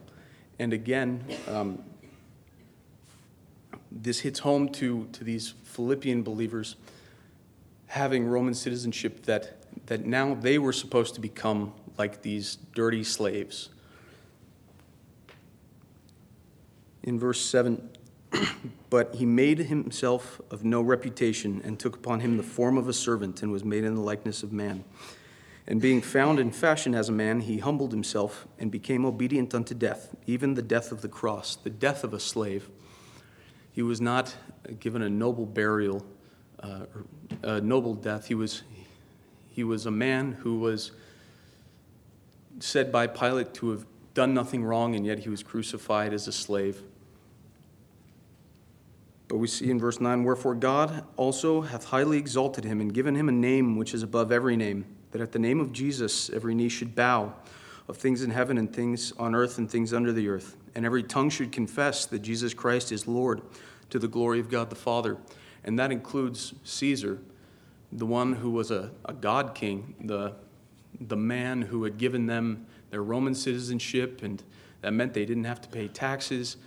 And 0.59 0.73
again, 0.73 1.23
um, 1.47 1.83
this 3.91 4.19
hits 4.19 4.39
home 4.39 4.69
to, 4.69 5.07
to 5.13 5.23
these 5.23 5.53
Philippian 5.63 6.23
believers 6.23 6.75
having 7.87 8.27
Roman 8.27 8.53
citizenship 8.53 9.23
that, 9.25 9.63
that 9.87 10.05
now 10.05 10.33
they 10.35 10.57
were 10.57 10.73
supposed 10.73 11.15
to 11.15 11.21
become 11.21 11.73
like 11.97 12.21
these 12.21 12.57
dirty 12.75 13.03
slaves. 13.03 13.69
In 17.03 17.17
verse 17.17 17.39
7, 17.39 17.89
but 18.89 19.15
he 19.15 19.25
made 19.25 19.59
himself 19.59 20.41
of 20.51 20.65
no 20.65 20.81
reputation 20.81 21.61
and 21.63 21.79
took 21.79 21.95
upon 21.95 22.19
him 22.19 22.37
the 22.37 22.43
form 22.43 22.77
of 22.77 22.89
a 22.89 22.93
servant 22.93 23.41
and 23.41 23.51
was 23.51 23.63
made 23.63 23.83
in 23.83 23.95
the 23.95 24.01
likeness 24.01 24.43
of 24.43 24.51
man. 24.51 24.83
And 25.67 25.82
being 25.82 26.01
found 26.01 26.39
in 26.39 26.51
fashion 26.51 26.95
as 26.95 27.10
a 27.10 27.12
man, 27.12 27.41
he 27.41 27.58
humbled 27.58 27.91
himself 27.91 28.47
and 28.58 28.71
became 28.71 29.06
obedient 29.06 29.53
unto 29.53 29.75
death, 29.75 30.15
even 30.25 30.53
the 30.53 30.62
death 30.62 30.93
of 30.93 31.01
the 31.01 31.10
cross, 31.10 31.58
the 31.58 31.69
death 31.69 32.06
of 32.06 32.13
a 32.13 32.19
slave. 32.19 32.69
He 33.73 33.82
was 33.82 33.99
not 33.99 34.34
given 34.80 35.01
a 35.01 35.10
noble 35.10 35.45
burial, 35.45 36.06
uh, 36.63 36.86
a 37.43 37.60
noble 37.60 37.95
death. 37.95 38.27
He 38.27 38.34
was, 38.34 38.63
he 39.47 39.65
was 39.65 39.86
a 39.86 39.91
man 39.91 40.32
who 40.32 40.60
was 40.60 40.91
said 42.60 42.91
by 42.91 43.06
Pilate 43.06 43.53
to 43.56 43.71
have 43.71 43.86
done 44.13 44.34
nothing 44.34 44.63
wrong, 44.63 44.95
and 44.95 45.06
yet 45.06 45.19
he 45.19 45.30
was 45.30 45.43
crucified 45.43 46.13
as 46.13 46.27
a 46.27 46.32
slave. 46.32 46.82
But 49.27 49.38
we 49.38 49.47
see 49.47 49.69
in 49.69 49.80
verse 49.80 49.99
9, 49.99 50.23
Wherefore 50.23 50.56
God 50.56 51.03
also 51.17 51.62
hath 51.62 51.86
highly 51.86 52.17
exalted 52.17 52.63
him 52.63 52.80
and 52.80 52.93
given 52.93 53.15
him 53.15 53.27
a 53.27 53.34
name 53.34 53.75
which 53.75 53.93
is 53.93 54.01
above 54.01 54.32
every 54.32 54.56
name, 54.56 54.86
that 55.11 55.21
at 55.21 55.31
the 55.31 55.39
name 55.39 55.59
of 55.59 55.71
Jesus 55.71 56.29
every 56.29 56.55
knee 56.55 56.69
should 56.69 56.95
bow, 56.95 57.33
of 57.87 57.97
things 57.97 58.21
in 58.21 58.31
heaven 58.31 58.57
and 58.57 58.73
things 58.73 59.13
on 59.13 59.33
earth 59.33 59.57
and 59.57 59.69
things 59.69 59.93
under 59.93 60.11
the 60.11 60.27
earth, 60.27 60.57
and 60.75 60.85
every 60.85 61.03
tongue 61.03 61.29
should 61.29 61.51
confess 61.51 62.05
that 62.05 62.19
Jesus 62.19 62.53
Christ 62.53 62.91
is 62.91 63.07
Lord, 63.07 63.41
to 63.89 63.99
the 63.99 64.07
glory 64.07 64.39
of 64.39 64.49
God 64.49 64.69
the 64.69 64.75
Father. 64.75 65.17
And 65.63 65.79
that 65.79 65.91
includes 65.91 66.53
Caesar, 66.63 67.19
the 67.91 68.05
one 68.05 68.33
who 68.33 68.51
was 68.51 68.71
a, 68.71 68.91
a 69.05 69.13
God 69.13 69.55
king, 69.55 69.95
the 70.01 70.33
the 70.99 71.17
man 71.17 71.61
who 71.61 71.83
had 71.83 71.97
given 71.97 72.25
them 72.25 72.65
their 72.89 73.03
Roman 73.03 73.35
citizenship, 73.35 74.23
and 74.23 74.41
that 74.81 74.93
meant 74.93 75.13
they 75.13 75.25
didn't 75.25 75.43
have 75.43 75.61
to 75.61 75.69
pay 75.69 75.87
taxes. 75.87 76.57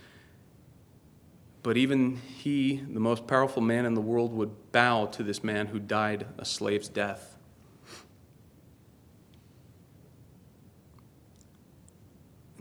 But 1.63 1.77
even 1.77 2.17
he, 2.17 2.77
the 2.77 3.01
most 3.01 3.27
powerful 3.27 3.63
man 3.63 3.85
in 3.85 3.95
the 3.95 4.01
world, 4.01 4.33
would 4.33 4.73
bow 4.73 5.07
to 5.07 5.23
this 5.23 5.45
man 5.45 5.67
who 5.67 5.79
died 5.79 6.27
a 6.39 6.45
slave's 6.45 6.89
death. 6.89 7.30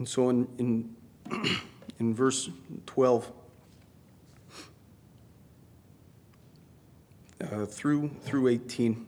And 0.00 0.08
so 0.08 0.30
in, 0.30 0.48
in, 0.56 0.96
in 1.98 2.14
verse 2.14 2.48
12, 2.86 3.30
uh, 7.42 7.66
through, 7.66 8.08
through 8.22 8.48
18, 8.48 9.06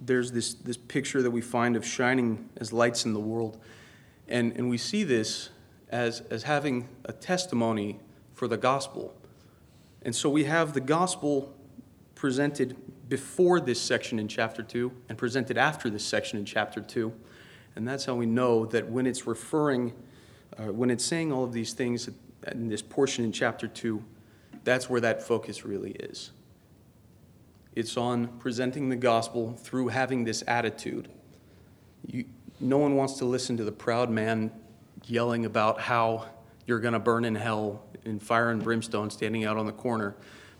there's 0.00 0.32
this, 0.32 0.54
this 0.54 0.78
picture 0.78 1.20
that 1.20 1.30
we 1.30 1.42
find 1.42 1.76
of 1.76 1.84
shining 1.84 2.48
as 2.56 2.72
lights 2.72 3.04
in 3.04 3.12
the 3.12 3.20
world. 3.20 3.60
And, 4.26 4.56
and 4.56 4.70
we 4.70 4.78
see 4.78 5.04
this 5.04 5.50
as, 5.90 6.22
as 6.30 6.44
having 6.44 6.88
a 7.04 7.12
testimony 7.12 8.00
for 8.32 8.48
the 8.48 8.56
gospel. 8.56 9.14
And 10.00 10.16
so 10.16 10.30
we 10.30 10.44
have 10.44 10.72
the 10.72 10.80
gospel 10.80 11.54
presented 12.14 12.74
before 13.06 13.60
this 13.60 13.82
section 13.82 14.18
in 14.18 14.28
chapter 14.28 14.62
2 14.62 14.90
and 15.10 15.18
presented 15.18 15.58
after 15.58 15.90
this 15.90 16.06
section 16.06 16.38
in 16.38 16.46
chapter 16.46 16.80
2. 16.80 17.12
And 17.76 17.86
that's 17.86 18.04
how 18.04 18.14
we 18.14 18.26
know 18.26 18.66
that 18.66 18.88
when 18.88 19.06
it's 19.06 19.26
referring, 19.26 19.92
uh, 20.58 20.72
when 20.72 20.90
it's 20.90 21.04
saying 21.04 21.32
all 21.32 21.44
of 21.44 21.52
these 21.52 21.72
things 21.72 22.08
in 22.50 22.68
this 22.68 22.82
portion 22.82 23.24
in 23.24 23.32
chapter 23.32 23.66
2, 23.66 24.02
that's 24.64 24.90
where 24.90 25.00
that 25.00 25.22
focus 25.22 25.64
really 25.64 25.92
is. 25.92 26.30
It's 27.74 27.96
on 27.96 28.28
presenting 28.38 28.90
the 28.90 28.96
gospel 28.96 29.54
through 29.54 29.88
having 29.88 30.24
this 30.24 30.44
attitude. 30.46 31.08
You, 32.06 32.26
no 32.60 32.78
one 32.78 32.96
wants 32.96 33.14
to 33.14 33.24
listen 33.24 33.56
to 33.56 33.64
the 33.64 33.72
proud 33.72 34.10
man 34.10 34.52
yelling 35.06 35.46
about 35.46 35.80
how 35.80 36.26
you're 36.66 36.80
going 36.80 36.92
to 36.92 37.00
burn 37.00 37.24
in 37.24 37.34
hell 37.34 37.82
in 38.04 38.18
fire 38.18 38.50
and 38.50 38.62
brimstone 38.62 39.10
standing 39.10 39.44
out 39.44 39.56
on 39.56 39.66
the 39.66 39.72
corner. 39.72 40.14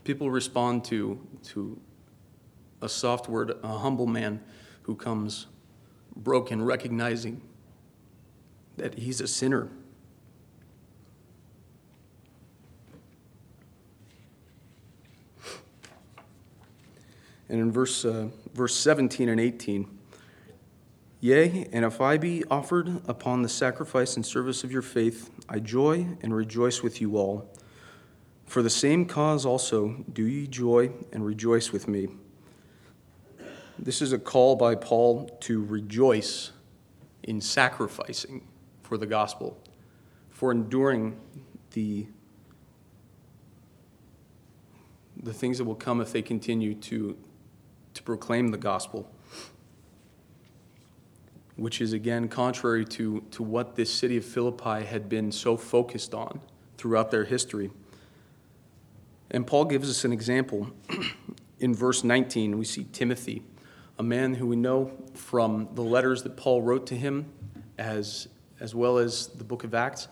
People 0.04 0.30
respond 0.30 0.84
to, 0.86 1.20
to 1.44 1.78
a 2.80 2.88
soft 2.88 3.28
word, 3.28 3.56
a 3.62 3.78
humble 3.78 4.06
man 4.06 4.40
who 4.82 4.94
comes 4.94 5.46
broken, 6.16 6.64
recognizing 6.64 7.40
that 8.76 8.94
he's 8.98 9.20
a 9.20 9.28
sinner 9.28 9.70
And 17.52 17.60
in 17.60 17.70
verse, 17.70 18.06
uh, 18.06 18.28
verse 18.54 18.74
17 18.74 19.28
and 19.28 19.38
18, 19.38 19.86
Yea, 21.20 21.68
and 21.70 21.84
if 21.84 22.00
I 22.00 22.16
be 22.16 22.42
offered 22.50 23.02
upon 23.06 23.42
the 23.42 23.48
sacrifice 23.48 24.16
and 24.16 24.24
service 24.24 24.64
of 24.64 24.72
your 24.72 24.80
faith, 24.80 25.30
I 25.50 25.58
joy 25.58 26.06
and 26.22 26.34
rejoice 26.34 26.82
with 26.82 27.02
you 27.02 27.18
all. 27.18 27.46
For 28.46 28.62
the 28.62 28.70
same 28.70 29.04
cause 29.04 29.44
also 29.44 30.02
do 30.10 30.24
ye 30.24 30.46
joy 30.46 30.92
and 31.12 31.26
rejoice 31.26 31.72
with 31.72 31.86
me. 31.86 32.08
This 33.78 34.02
is 34.02 34.12
a 34.12 34.18
call 34.18 34.56
by 34.56 34.74
Paul 34.74 35.28
to 35.40 35.64
rejoice 35.64 36.52
in 37.22 37.40
sacrificing 37.40 38.46
for 38.82 38.96
the 38.96 39.06
gospel, 39.06 39.58
for 40.30 40.52
enduring 40.52 41.18
the, 41.72 42.06
the 45.22 45.32
things 45.32 45.58
that 45.58 45.64
will 45.64 45.74
come 45.74 46.00
if 46.00 46.12
they 46.12 46.22
continue 46.22 46.74
to, 46.74 47.16
to 47.94 48.02
proclaim 48.02 48.48
the 48.48 48.58
gospel 48.58 49.10
which 51.56 51.80
is 51.80 51.92
again 51.92 52.28
contrary 52.28 52.84
to, 52.84 53.22
to 53.30 53.42
what 53.42 53.76
this 53.76 53.92
city 53.92 54.16
of 54.16 54.24
Philippi 54.24 54.84
had 54.84 55.08
been 55.08 55.30
so 55.30 55.56
focused 55.56 56.14
on 56.14 56.40
throughout 56.76 57.10
their 57.10 57.24
history. 57.24 57.70
And 59.30 59.46
Paul 59.46 59.66
gives 59.66 59.88
us 59.88 60.04
an 60.04 60.12
example. 60.12 60.70
In 61.60 61.74
verse 61.74 62.02
19, 62.02 62.58
we 62.58 62.64
see 62.64 62.86
Timothy, 62.92 63.42
a 64.03 64.05
man 64.05 64.34
who 64.34 64.46
we 64.46 64.57
know 64.57 64.90
from 65.14 65.68
the 65.74 65.82
letters 65.82 66.22
that 66.24 66.36
Paul 66.36 66.62
wrote 66.62 66.86
to 66.88 66.96
him, 66.96 67.26
as, 67.78 68.28
as 68.61 68.74
well 68.74 68.98
as 68.98 69.28
the 69.28 69.44
book 69.44 69.64
of 69.64 69.74
Acts 69.74 70.09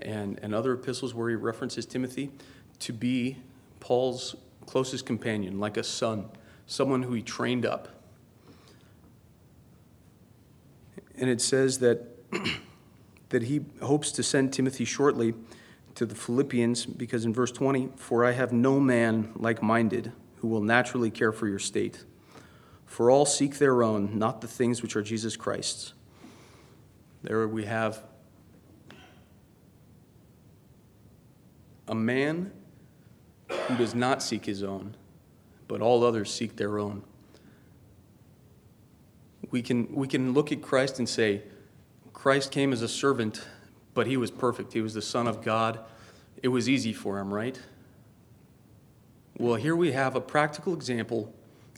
and, 0.00 0.38
and 0.42 0.54
other 0.54 0.72
epistles 0.72 1.14
where 1.14 1.28
he 1.28 1.36
references 1.36 1.86
Timothy, 1.86 2.30
to 2.80 2.92
be 2.92 3.36
Paul's 3.80 4.34
closest 4.66 5.06
companion, 5.06 5.60
like 5.60 5.76
a 5.76 5.84
son, 5.84 6.28
someone 6.66 7.02
who 7.02 7.12
he 7.12 7.22
trained 7.22 7.64
up 7.64 7.88
and 11.16 11.30
it 11.30 11.40
says 11.40 11.78
that, 11.78 12.02
that 13.28 13.44
he 13.44 13.64
hopes 13.82 14.12
to 14.12 14.22
send 14.22 14.52
Timothy 14.52 14.84
shortly 14.84 15.34
to 15.94 16.04
the 16.04 16.14
Philippians 16.14 16.86
because 16.86 17.24
in 17.24 17.32
verse 17.32 17.52
20, 17.52 17.90
for 17.96 18.24
I 18.24 18.32
have 18.32 18.52
no 18.52 18.80
man 18.80 19.32
like 19.36 19.62
minded 19.62 20.12
who 20.36 20.48
will 20.48 20.60
naturally 20.60 21.10
care 21.10 21.32
for 21.32 21.46
your 21.46 21.58
state. 21.58 22.04
For 22.94 23.10
all 23.10 23.26
seek 23.26 23.58
their 23.58 23.82
own, 23.82 24.18
not 24.18 24.40
the 24.40 24.46
things 24.46 24.80
which 24.80 24.94
are 24.94 25.02
Jesus 25.02 25.36
Christ's. 25.36 25.94
There 27.22 27.48
we 27.48 27.64
have 27.64 28.02
a 31.88 31.94
man 31.94 32.52
who 33.48 33.76
does 33.76 33.94
not 33.94 34.22
seek 34.22 34.44
his 34.46 34.62
own, 34.62 34.94
but 35.66 35.80
all 35.80 36.04
others 36.04 36.32
seek 36.32 36.56
their 36.56 36.78
own 36.78 37.02
we 39.54 39.62
can, 39.62 39.94
we 39.94 40.08
can 40.08 40.32
look 40.32 40.50
at 40.50 40.62
Christ 40.62 40.98
and 40.98 41.08
say, 41.08 41.42
Christ 42.12 42.50
came 42.50 42.72
as 42.72 42.82
a 42.82 42.88
servant, 42.88 43.46
but 43.94 44.08
he 44.08 44.16
was 44.16 44.32
perfect. 44.32 44.72
He 44.72 44.80
was 44.80 44.94
the 44.94 45.00
Son 45.00 45.28
of 45.28 45.42
God. 45.42 45.78
It 46.42 46.48
was 46.48 46.68
easy 46.68 46.92
for 46.92 47.20
him, 47.20 47.32
right? 47.32 47.56
Well, 49.38 49.54
here 49.54 49.76
we 49.76 49.92
have 49.92 50.16
a 50.16 50.20
practical 50.20 50.74
example 50.74 51.32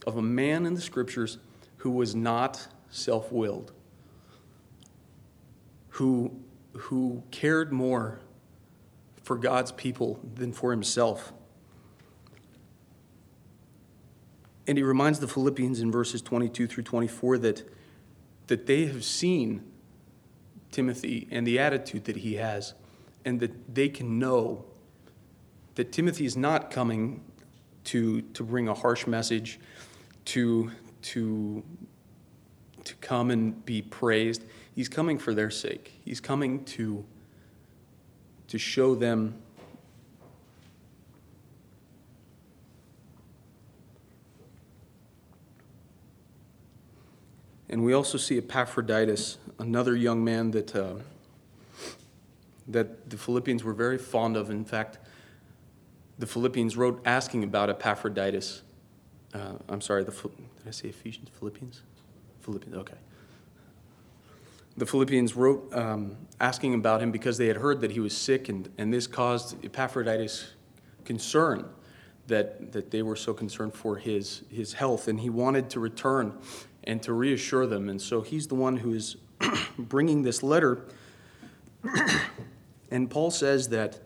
of 0.05 0.17
a 0.17 0.21
man 0.21 0.65
in 0.65 0.73
the 0.73 0.81
scriptures 0.81 1.37
who 1.77 1.91
was 1.91 2.15
not 2.15 2.67
self 2.89 3.31
willed, 3.31 3.71
who, 5.89 6.39
who 6.73 7.23
cared 7.31 7.71
more 7.71 8.19
for 9.23 9.37
God's 9.37 9.71
people 9.71 10.19
than 10.35 10.53
for 10.53 10.71
himself. 10.71 11.33
And 14.67 14.77
he 14.77 14.83
reminds 14.83 15.19
the 15.19 15.27
Philippians 15.27 15.79
in 15.79 15.91
verses 15.91 16.21
22 16.21 16.67
through 16.67 16.83
24 16.83 17.37
that, 17.39 17.69
that 18.47 18.65
they 18.67 18.85
have 18.85 19.03
seen 19.03 19.63
Timothy 20.71 21.27
and 21.31 21.47
the 21.47 21.59
attitude 21.59 22.05
that 22.05 22.17
he 22.17 22.35
has, 22.35 22.73
and 23.23 23.39
that 23.39 23.73
they 23.73 23.89
can 23.89 24.19
know 24.19 24.65
that 25.75 25.91
Timothy 25.91 26.25
is 26.25 26.35
not 26.35 26.69
coming 26.71 27.21
to, 27.85 28.21
to 28.21 28.43
bring 28.43 28.67
a 28.67 28.73
harsh 28.73 29.07
message, 29.07 29.59
to, 30.27 30.71
to, 31.01 31.63
to 32.83 32.95
come 32.95 33.31
and 33.31 33.65
be 33.65 33.81
praised. 33.81 34.43
He's 34.75 34.89
coming 34.89 35.17
for 35.17 35.33
their 35.33 35.49
sake. 35.49 35.93
He's 36.03 36.19
coming 36.19 36.63
to, 36.65 37.03
to 38.47 38.57
show 38.57 38.95
them 38.95 39.41
And 47.69 47.83
we 47.83 47.93
also 47.93 48.17
see 48.17 48.37
Epaphroditus, 48.37 49.37
another 49.59 49.95
young 49.95 50.23
man 50.23 50.51
that, 50.51 50.75
uh, 50.75 50.95
that 52.67 53.09
the 53.09 53.17
Philippians 53.17 53.63
were 53.63 53.73
very 53.73 53.97
fond 53.97 54.37
of. 54.37 54.49
In 54.49 54.63
fact, 54.63 54.99
the 56.17 56.25
Philippians 56.25 56.77
wrote 56.77 57.01
asking 57.05 57.43
about 57.43 57.69
Epaphroditus. 57.69 58.61
Uh, 59.37 59.53
I'm 59.69 59.81
sorry, 59.81 60.03
the, 60.03 60.11
did 60.11 60.67
I 60.67 60.71
say 60.71 60.89
Ephesians? 60.89 61.29
Philippians? 61.37 61.81
Philippians, 62.41 62.75
okay. 62.77 62.97
The 64.77 64.85
Philippians 64.85 65.35
wrote 65.35 65.71
um, 65.73 66.17
asking 66.39 66.73
about 66.73 67.01
him 67.01 67.11
because 67.11 67.37
they 67.37 67.47
had 67.47 67.57
heard 67.57 67.81
that 67.81 67.91
he 67.91 67.99
was 67.99 68.17
sick, 68.17 68.49
and, 68.49 68.69
and 68.77 68.91
this 68.91 69.05
caused 69.05 69.63
Epaphroditus 69.63 70.53
concern 71.05 71.65
that, 72.27 72.71
that 72.71 72.89
they 72.89 73.01
were 73.01 73.15
so 73.15 73.33
concerned 73.33 73.73
for 73.73 73.97
his, 73.97 74.41
his 74.49 74.73
health, 74.73 75.07
and 75.07 75.19
he 75.19 75.29
wanted 75.29 75.69
to 75.71 75.79
return 75.79 76.33
and 76.83 77.01
to 77.03 77.13
reassure 77.13 77.67
them. 77.67 77.89
And 77.89 78.01
so 78.01 78.21
he's 78.21 78.47
the 78.47 78.55
one 78.55 78.77
who 78.77 78.93
is 78.93 79.17
bringing 79.77 80.23
this 80.23 80.41
letter. 80.41 80.85
and 82.91 83.09
Paul 83.09 83.29
says 83.29 83.69
that 83.69 83.99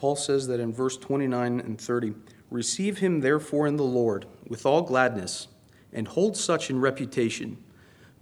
Paul 0.00 0.16
says 0.16 0.46
that 0.46 0.60
in 0.60 0.72
verse 0.72 0.96
29 0.96 1.60
and 1.60 1.78
30 1.78 2.14
Receive 2.50 2.98
him 2.98 3.20
therefore 3.20 3.66
in 3.66 3.76
the 3.76 3.84
Lord 3.84 4.24
with 4.48 4.64
all 4.64 4.80
gladness, 4.80 5.46
and 5.92 6.08
hold 6.08 6.38
such 6.38 6.70
in 6.70 6.80
reputation, 6.80 7.62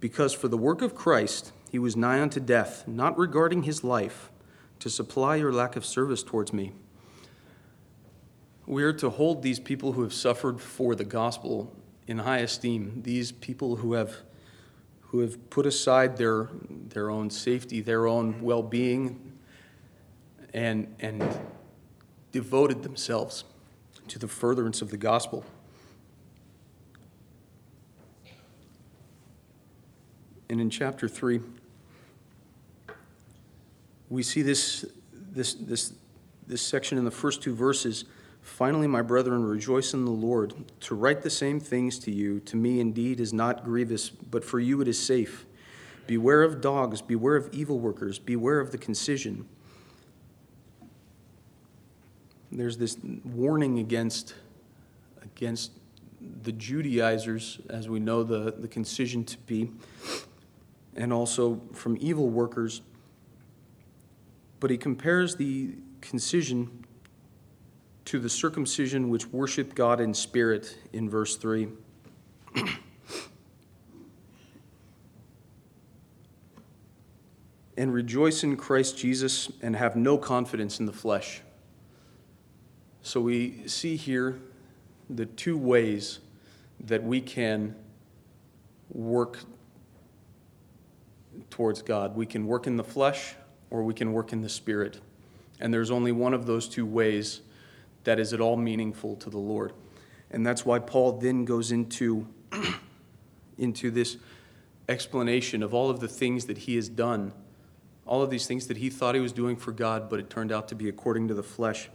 because 0.01 0.33
for 0.33 0.49
the 0.49 0.57
work 0.57 0.81
of 0.81 0.93
Christ 0.93 1.53
he 1.71 1.79
was 1.79 1.95
nigh 1.95 2.21
unto 2.21 2.41
death, 2.41 2.85
not 2.85 3.17
regarding 3.17 3.63
his 3.63 3.81
life, 3.81 4.29
to 4.79 4.89
supply 4.89 5.37
your 5.37 5.53
lack 5.53 5.77
of 5.77 5.85
service 5.85 6.21
towards 6.21 6.51
me. 6.51 6.73
We 8.67 8.83
are 8.83 8.93
to 8.93 9.09
hold 9.09 9.41
these 9.41 9.59
people 9.59 9.93
who 9.93 10.03
have 10.03 10.13
suffered 10.13 10.59
for 10.59 10.95
the 10.95 11.05
gospel 11.05 11.73
in 12.07 12.19
high 12.19 12.39
esteem, 12.39 13.03
these 13.03 13.31
people 13.31 13.77
who 13.77 13.93
have, 13.93 14.17
who 14.99 15.19
have 15.19 15.49
put 15.49 15.65
aside 15.65 16.17
their, 16.17 16.49
their 16.69 17.09
own 17.09 17.29
safety, 17.29 17.79
their 17.79 18.05
own 18.05 18.41
well 18.41 18.63
being, 18.63 19.37
and, 20.53 20.93
and 20.99 21.23
devoted 22.31 22.83
themselves 22.83 23.43
to 24.07 24.19
the 24.19 24.27
furtherance 24.27 24.81
of 24.81 24.91
the 24.91 24.97
gospel. 24.97 25.45
And 30.49 30.59
in 30.59 30.69
chapter 30.69 31.07
3, 31.07 31.41
we 34.09 34.23
see 34.23 34.41
this, 34.41 34.85
this, 35.13 35.53
this, 35.53 35.93
this 36.47 36.61
section 36.61 36.97
in 36.97 37.05
the 37.05 37.11
first 37.11 37.43
two 37.43 37.53
verses 37.53 38.05
Finally, 38.41 38.87
my 38.87 39.01
brethren, 39.01 39.43
rejoice 39.43 39.93
in 39.93 40.05
the 40.05 40.11
Lord. 40.11 40.53
To 40.81 40.95
write 40.95 41.21
the 41.21 41.29
same 41.29 41.59
things 41.59 41.99
to 41.99 42.11
you, 42.11 42.39
to 42.41 42.55
me 42.55 42.79
indeed 42.79 43.19
is 43.19 43.33
not 43.33 43.63
grievous, 43.63 44.09
but 44.09 44.43
for 44.43 44.59
you 44.59 44.81
it 44.81 44.87
is 44.87 45.01
safe. 45.01 45.45
Beware 46.07 46.43
of 46.43 46.61
dogs, 46.61 47.01
beware 47.01 47.35
of 47.35 47.49
evil 47.53 47.79
workers, 47.79 48.17
beware 48.17 48.59
of 48.59 48.71
the 48.71 48.77
concision. 48.77 49.47
There's 52.51 52.77
this 52.77 52.97
warning 53.23 53.79
against, 53.79 54.33
against 55.21 55.71
the 56.43 56.51
Judaizers, 56.51 57.59
as 57.69 57.87
we 57.87 57.99
know 57.99 58.23
the, 58.23 58.51
the 58.57 58.67
concision 58.67 59.23
to 59.25 59.37
be, 59.39 59.71
and 60.95 61.13
also 61.13 61.61
from 61.73 61.97
evil 61.99 62.29
workers. 62.29 62.81
But 64.59 64.71
he 64.71 64.77
compares 64.77 65.35
the 65.35 65.75
concision 66.01 66.85
to 68.05 68.19
the 68.19 68.29
circumcision 68.29 69.09
which 69.09 69.27
worship 69.27 69.75
God 69.75 70.01
in 70.01 70.13
spirit 70.13 70.77
in 70.91 71.09
verse 71.09 71.35
3. 71.37 71.67
and 77.77 77.93
rejoice 77.93 78.43
in 78.43 78.57
Christ 78.57 78.97
Jesus 78.97 79.49
and 79.61 79.73
have 79.75 79.95
no 79.95 80.17
confidence 80.17 80.81
in 80.81 80.85
the 80.85 80.91
flesh. 80.91 81.41
So 83.01 83.21
we 83.21 83.67
see 83.67 83.95
here 83.95 84.39
the 85.09 85.25
two 85.25 85.57
ways 85.57 86.19
that 86.81 87.03
we 87.03 87.21
can 87.21 87.75
work 88.91 89.39
towards 91.49 91.81
God. 91.81 92.15
We 92.15 92.25
can 92.25 92.45
work 92.45 92.67
in 92.67 92.77
the 92.77 92.83
flesh 92.83 93.35
or 93.69 93.83
we 93.83 93.93
can 93.93 94.13
work 94.13 94.33
in 94.33 94.41
the 94.41 94.49
spirit. 94.49 94.99
And 95.59 95.73
there's 95.73 95.91
only 95.91 96.11
one 96.11 96.33
of 96.33 96.45
those 96.45 96.67
two 96.67 96.85
ways 96.85 97.41
that 98.03 98.19
is 98.19 98.33
at 98.33 98.41
all 98.41 98.55
meaningful 98.55 99.15
to 99.17 99.29
the 99.29 99.37
Lord. 99.37 99.73
And 100.31 100.45
that's 100.45 100.65
why 100.65 100.79
Paul 100.79 101.13
then 101.13 101.45
goes 101.45 101.71
into, 101.71 102.27
into 103.57 103.91
this 103.91 104.17
explanation 104.87 105.63
of 105.63 105.73
all 105.73 105.89
of 105.89 105.99
the 105.99 106.07
things 106.07 106.45
that 106.45 106.59
he 106.59 106.75
has 106.75 106.87
done, 106.87 107.33
all 108.05 108.21
of 108.21 108.29
these 108.29 108.47
things 108.47 108.67
that 108.67 108.77
he 108.77 108.89
thought 108.89 109.15
he 109.15 109.21
was 109.21 109.33
doing 109.33 109.55
for 109.55 109.71
God, 109.71 110.09
but 110.09 110.19
it 110.19 110.29
turned 110.29 110.51
out 110.51 110.67
to 110.69 110.75
be 110.75 110.89
according 110.89 111.27
to 111.27 111.33
the 111.33 111.43
flesh. 111.43 111.89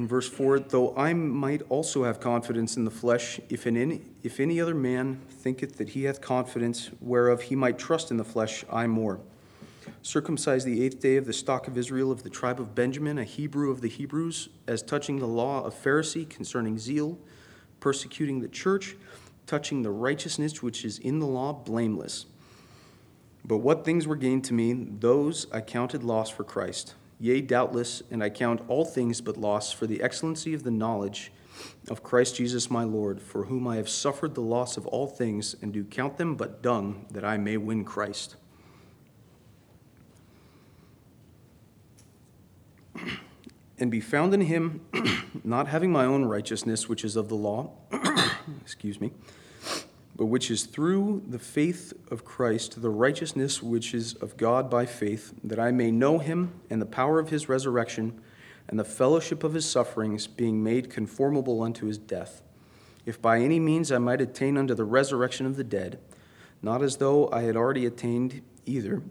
In 0.00 0.08
verse 0.08 0.30
4, 0.30 0.60
though 0.60 0.96
I 0.96 1.12
might 1.12 1.60
also 1.68 2.04
have 2.04 2.20
confidence 2.20 2.74
in 2.78 2.86
the 2.86 2.90
flesh, 2.90 3.38
if, 3.50 3.66
in 3.66 3.76
any, 3.76 4.00
if 4.22 4.40
any 4.40 4.58
other 4.58 4.74
man 4.74 5.20
thinketh 5.28 5.76
that 5.76 5.90
he 5.90 6.04
hath 6.04 6.22
confidence, 6.22 6.88
whereof 7.02 7.42
he 7.42 7.54
might 7.54 7.78
trust 7.78 8.10
in 8.10 8.16
the 8.16 8.24
flesh, 8.24 8.64
I 8.72 8.86
more. 8.86 9.20
Circumcised 10.00 10.66
the 10.66 10.82
eighth 10.82 11.00
day 11.00 11.18
of 11.18 11.26
the 11.26 11.34
stock 11.34 11.68
of 11.68 11.76
Israel 11.76 12.10
of 12.10 12.22
the 12.22 12.30
tribe 12.30 12.58
of 12.58 12.74
Benjamin, 12.74 13.18
a 13.18 13.24
Hebrew 13.24 13.70
of 13.70 13.82
the 13.82 13.90
Hebrews, 13.90 14.48
as 14.66 14.80
touching 14.80 15.18
the 15.18 15.26
law 15.26 15.62
of 15.64 15.74
Pharisee 15.74 16.26
concerning 16.26 16.78
zeal, 16.78 17.18
persecuting 17.78 18.40
the 18.40 18.48
church, 18.48 18.96
touching 19.46 19.82
the 19.82 19.90
righteousness 19.90 20.62
which 20.62 20.82
is 20.82 20.98
in 20.98 21.18
the 21.18 21.26
law, 21.26 21.52
blameless. 21.52 22.24
But 23.44 23.58
what 23.58 23.84
things 23.84 24.06
were 24.06 24.16
gained 24.16 24.44
to 24.44 24.54
me, 24.54 24.72
those 24.72 25.46
I 25.52 25.60
counted 25.60 26.02
loss 26.02 26.30
for 26.30 26.42
Christ. 26.42 26.94
Yea, 27.22 27.42
doubtless, 27.42 28.02
and 28.10 28.24
I 28.24 28.30
count 28.30 28.62
all 28.66 28.86
things 28.86 29.20
but 29.20 29.36
loss 29.36 29.72
for 29.72 29.86
the 29.86 30.02
excellency 30.02 30.54
of 30.54 30.62
the 30.62 30.70
knowledge 30.70 31.30
of 31.88 32.02
Christ 32.02 32.36
Jesus 32.36 32.70
my 32.70 32.82
Lord, 32.82 33.20
for 33.20 33.44
whom 33.44 33.68
I 33.68 33.76
have 33.76 33.90
suffered 33.90 34.34
the 34.34 34.40
loss 34.40 34.78
of 34.78 34.86
all 34.86 35.06
things, 35.06 35.54
and 35.60 35.70
do 35.70 35.84
count 35.84 36.16
them 36.16 36.34
but 36.34 36.62
dung, 36.62 37.04
that 37.10 37.22
I 37.22 37.36
may 37.36 37.58
win 37.58 37.84
Christ. 37.84 38.36
and 43.78 43.90
be 43.90 44.00
found 44.00 44.32
in 44.32 44.40
him, 44.40 44.80
not 45.44 45.68
having 45.68 45.92
my 45.92 46.06
own 46.06 46.24
righteousness, 46.24 46.88
which 46.88 47.04
is 47.04 47.16
of 47.16 47.28
the 47.28 47.36
law, 47.36 47.70
excuse 48.62 48.98
me, 48.98 49.12
but 50.20 50.26
which 50.26 50.50
is 50.50 50.64
through 50.64 51.22
the 51.26 51.38
faith 51.38 51.94
of 52.10 52.26
Christ, 52.26 52.82
the 52.82 52.90
righteousness 52.90 53.62
which 53.62 53.94
is 53.94 54.12
of 54.16 54.36
God 54.36 54.68
by 54.68 54.84
faith, 54.84 55.32
that 55.42 55.58
I 55.58 55.70
may 55.70 55.90
know 55.90 56.18
him 56.18 56.60
and 56.68 56.78
the 56.78 56.84
power 56.84 57.18
of 57.18 57.30
his 57.30 57.48
resurrection 57.48 58.20
and 58.68 58.78
the 58.78 58.84
fellowship 58.84 59.42
of 59.42 59.54
his 59.54 59.64
sufferings, 59.64 60.26
being 60.26 60.62
made 60.62 60.90
conformable 60.90 61.62
unto 61.62 61.86
his 61.86 61.96
death. 61.96 62.42
If 63.06 63.22
by 63.22 63.40
any 63.40 63.58
means 63.58 63.90
I 63.90 63.96
might 63.96 64.20
attain 64.20 64.58
unto 64.58 64.74
the 64.74 64.84
resurrection 64.84 65.46
of 65.46 65.56
the 65.56 65.64
dead, 65.64 65.98
not 66.60 66.82
as 66.82 66.98
though 66.98 67.30
I 67.32 67.40
had 67.44 67.56
already 67.56 67.86
attained 67.86 68.42
either, 68.66 69.02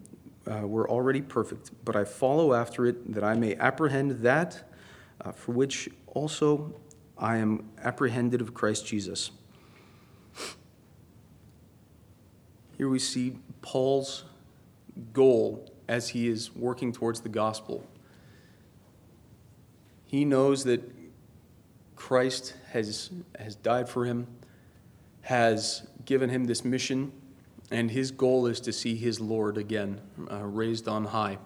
uh, 0.46 0.68
were 0.68 0.88
already 0.88 1.22
perfect, 1.22 1.72
but 1.84 1.96
I 1.96 2.04
follow 2.04 2.54
after 2.54 2.86
it 2.86 3.16
that 3.16 3.24
I 3.24 3.34
may 3.34 3.56
apprehend 3.56 4.12
that 4.20 4.72
uh, 5.22 5.32
for 5.32 5.54
which 5.54 5.90
also 6.06 6.80
I 7.18 7.38
am 7.38 7.72
apprehended 7.84 8.42
of 8.42 8.54
Christ 8.54 8.86
Jesus. 8.86 9.32
Here 12.80 12.88
we 12.88 13.00
see 13.00 13.36
Paul's 13.62 14.24
goal 15.12 15.70
as 15.90 16.08
he 16.08 16.30
is 16.30 16.56
working 16.56 16.94
towards 16.94 17.20
the 17.20 17.28
gospel. 17.28 17.86
He 20.08 20.24
knows 20.24 20.64
that 20.64 20.82
Christ 21.98 22.56
has, 22.72 23.10
has 23.38 23.56
died 23.56 23.90
for 23.90 24.06
him, 24.06 24.28
has 25.24 25.88
given 26.06 26.30
him 26.30 26.46
this 26.46 26.64
mission, 26.64 27.12
and 27.70 27.92
his 27.92 28.12
goal 28.12 28.48
is 28.48 28.62
to 28.62 28.72
see 28.72 28.96
his 28.96 29.20
Lord 29.20 29.58
again 29.58 30.00
uh, 30.32 30.46
raised 30.46 30.88
on 30.88 31.04
high. 31.04 31.38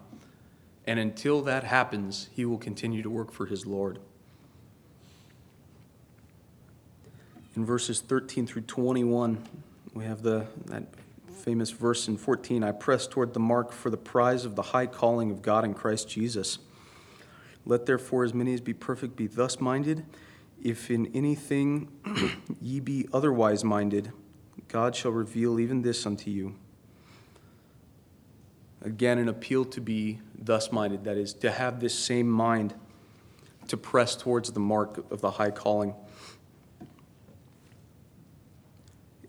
And 0.85 0.99
until 0.99 1.41
that 1.41 1.63
happens, 1.63 2.29
he 2.31 2.45
will 2.45 2.59
continue 2.59 3.01
to 3.01 3.09
work 3.09 3.31
for 3.31 3.47
his 3.47 3.65
Lord. 3.65 3.97
In 7.55 7.65
verses 7.65 8.01
13 8.01 8.45
through 8.45 8.61
21, 8.61 9.43
we 9.95 10.05
have 10.05 10.21
the, 10.21 10.45
that 10.65 10.83
famous 11.33 11.71
verse 11.71 12.07
in 12.07 12.17
14 12.17 12.63
I 12.63 12.71
press 12.71 13.07
toward 13.07 13.33
the 13.33 13.39
mark 13.39 13.71
for 13.71 13.89
the 13.89 13.97
prize 13.97 14.45
of 14.45 14.55
the 14.55 14.61
high 14.61 14.85
calling 14.85 15.31
of 15.31 15.41
God 15.41 15.65
in 15.65 15.73
Christ 15.73 16.07
Jesus. 16.07 16.59
Let 17.65 17.85
therefore 17.85 18.23
as 18.23 18.33
many 18.33 18.53
as 18.53 18.61
be 18.61 18.73
perfect 18.73 19.15
be 19.15 19.27
thus 19.27 19.59
minded. 19.59 20.05
If 20.61 20.89
in 20.89 21.07
anything 21.13 21.89
ye 22.61 22.79
be 22.79 23.07
otherwise 23.11 23.63
minded, 23.63 24.11
God 24.67 24.95
shall 24.95 25.11
reveal 25.11 25.59
even 25.59 25.81
this 25.81 26.05
unto 26.05 26.29
you. 26.29 26.55
Again, 28.81 29.17
an 29.17 29.29
appeal 29.29 29.63
to 29.65 29.81
be 29.81 30.19
thus 30.37 30.71
minded, 30.71 31.05
that 31.05 31.17
is, 31.17 31.33
to 31.35 31.51
have 31.51 31.79
this 31.79 31.97
same 31.97 32.29
mind, 32.29 32.73
to 33.69 33.77
press 33.77 34.15
towards 34.15 34.51
the 34.51 34.59
mark 34.59 35.09
of 35.09 35.21
the 35.21 35.31
high 35.31 35.51
calling. 35.51 35.95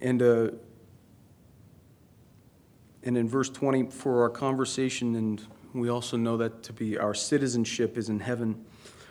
And 0.00 0.22
uh, 0.22 0.48
and 3.05 3.18
in 3.18 3.28
verse 3.28 3.50
20, 3.50 3.90
for 3.90 4.22
our 4.22 4.30
conversation, 4.30 5.14
and 5.14 5.46
we 5.74 5.90
also 5.90 6.16
know 6.16 6.38
that 6.38 6.62
to 6.64 6.72
be 6.72 6.96
our 6.98 7.12
citizenship 7.12 7.98
is 7.98 8.09
in 8.09 8.18
heaven, 8.18 8.64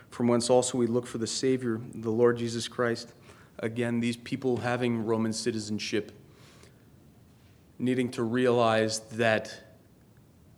from 0.10 0.28
whence 0.28 0.50
also 0.50 0.80
we 0.80 0.88
look 0.88 1.06
for 1.06 1.20
the 1.20 1.28
Savior, 1.28 1.80
the 1.94 2.10
Lord 2.10 2.38
Jesus 2.38 2.68
Christ. 2.68 3.14
Again, 3.60 4.00
these 4.00 4.18
people 4.18 4.58
having 4.58 5.06
Roman 5.06 5.32
citizenship, 5.32 6.12
needing 7.78 8.10
to 8.12 8.24
realize 8.24 9.00
that 9.12 9.60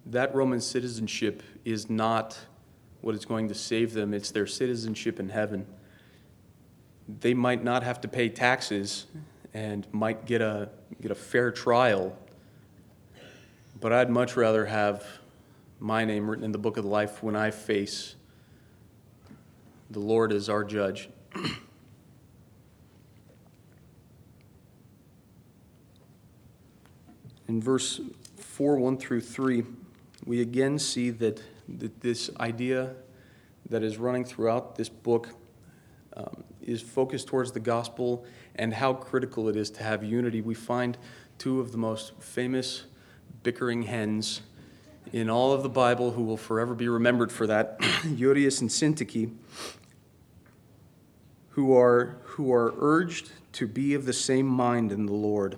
that 0.05 0.33
Roman 0.33 0.61
citizenship 0.61 1.43
is 1.65 1.89
not 1.89 2.39
what 3.01 3.15
is 3.15 3.25
going 3.25 3.49
to 3.49 3.55
save 3.55 3.93
them, 3.93 4.13
it's 4.13 4.31
their 4.31 4.47
citizenship 4.47 5.19
in 5.19 5.29
heaven. 5.29 5.65
They 7.19 7.33
might 7.33 7.63
not 7.63 7.83
have 7.83 7.99
to 8.01 8.07
pay 8.07 8.29
taxes 8.29 9.07
and 9.53 9.85
might 9.91 10.25
get 10.25 10.41
a, 10.41 10.69
get 11.01 11.11
a 11.11 11.15
fair 11.15 11.51
trial 11.51 12.17
but 13.79 13.91
I'd 13.91 14.09
much 14.09 14.35
rather 14.35 14.65
have 14.65 15.05
my 15.79 16.05
name 16.05 16.29
written 16.29 16.45
in 16.45 16.51
the 16.51 16.57
book 16.57 16.77
of 16.77 16.85
life 16.85 17.21
when 17.21 17.35
I 17.35 17.51
face 17.51 18.15
the 19.89 19.99
Lord 19.99 20.31
as 20.31 20.49
our 20.49 20.63
judge. 20.63 21.09
in 27.47 27.61
verse 27.61 28.01
4 28.37 28.77
1 28.77 28.97
through 28.97 29.21
3, 29.21 29.63
we 30.25 30.41
again 30.41 30.79
see 30.79 31.09
that, 31.11 31.41
that 31.67 32.01
this 32.01 32.29
idea 32.39 32.95
that 33.69 33.83
is 33.83 33.97
running 33.97 34.23
throughout 34.23 34.75
this 34.75 34.89
book 34.89 35.29
um, 36.15 36.43
is 36.61 36.81
focused 36.81 37.27
towards 37.27 37.51
the 37.51 37.59
gospel 37.59 38.25
and 38.55 38.73
how 38.73 38.93
critical 38.93 39.49
it 39.49 39.55
is 39.55 39.69
to 39.71 39.83
have 39.83 40.03
unity. 40.03 40.41
We 40.41 40.53
find 40.53 40.97
two 41.37 41.59
of 41.59 41.71
the 41.71 41.77
most 41.77 42.13
famous 42.19 42.85
bickering 43.45 43.83
hens 43.83 44.41
in 45.13 45.29
all 45.29 45.53
of 45.53 45.61
the 45.61 45.69
Bible 45.69 46.11
who 46.11 46.23
will 46.23 46.35
forever 46.35 46.73
be 46.73 46.89
remembered 46.89 47.31
for 47.31 47.45
that, 47.45 47.79
Euodias 48.03 48.59
and 48.59 48.71
Syntyche, 48.71 49.31
who 51.49 51.77
are, 51.77 52.17
who 52.23 52.51
are 52.51 52.73
urged 52.79 53.31
to 53.53 53.67
be 53.67 53.93
of 53.93 54.05
the 54.05 54.13
same 54.13 54.47
mind 54.47 54.91
in 54.91 55.05
the 55.05 55.13
Lord. 55.13 55.57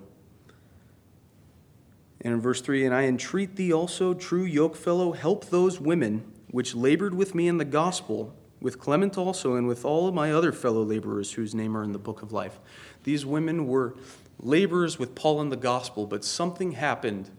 And 2.19 2.33
in 2.33 2.41
verse 2.41 2.59
3, 2.59 2.85
and 2.85 2.93
I 2.93 3.03
entreat 3.03 3.55
thee 3.55 3.71
also, 3.71 4.13
true 4.13 4.45
yokefellow, 4.45 5.15
help 5.15 5.45
those 5.45 5.79
women 5.79 6.29
which 6.51 6.75
labored 6.75 7.13
with 7.13 7.33
me 7.33 7.47
in 7.47 7.57
the 7.57 7.65
gospel, 7.65 8.35
with 8.59 8.79
Clement 8.79 9.17
also, 9.17 9.55
and 9.55 9.65
with 9.65 9.85
all 9.85 10.09
of 10.09 10.13
my 10.13 10.33
other 10.33 10.51
fellow 10.51 10.83
laborers 10.83 11.31
whose 11.31 11.55
name 11.55 11.77
are 11.77 11.83
in 11.83 11.93
the 11.93 11.99
book 11.99 12.21
of 12.21 12.33
life. 12.33 12.59
These 13.05 13.25
women 13.25 13.65
were 13.65 13.95
laborers 14.41 14.99
with 14.99 15.15
Paul 15.15 15.39
in 15.39 15.49
the 15.49 15.55
gospel, 15.55 16.05
but 16.05 16.25
something 16.25 16.73
happened 16.73 17.31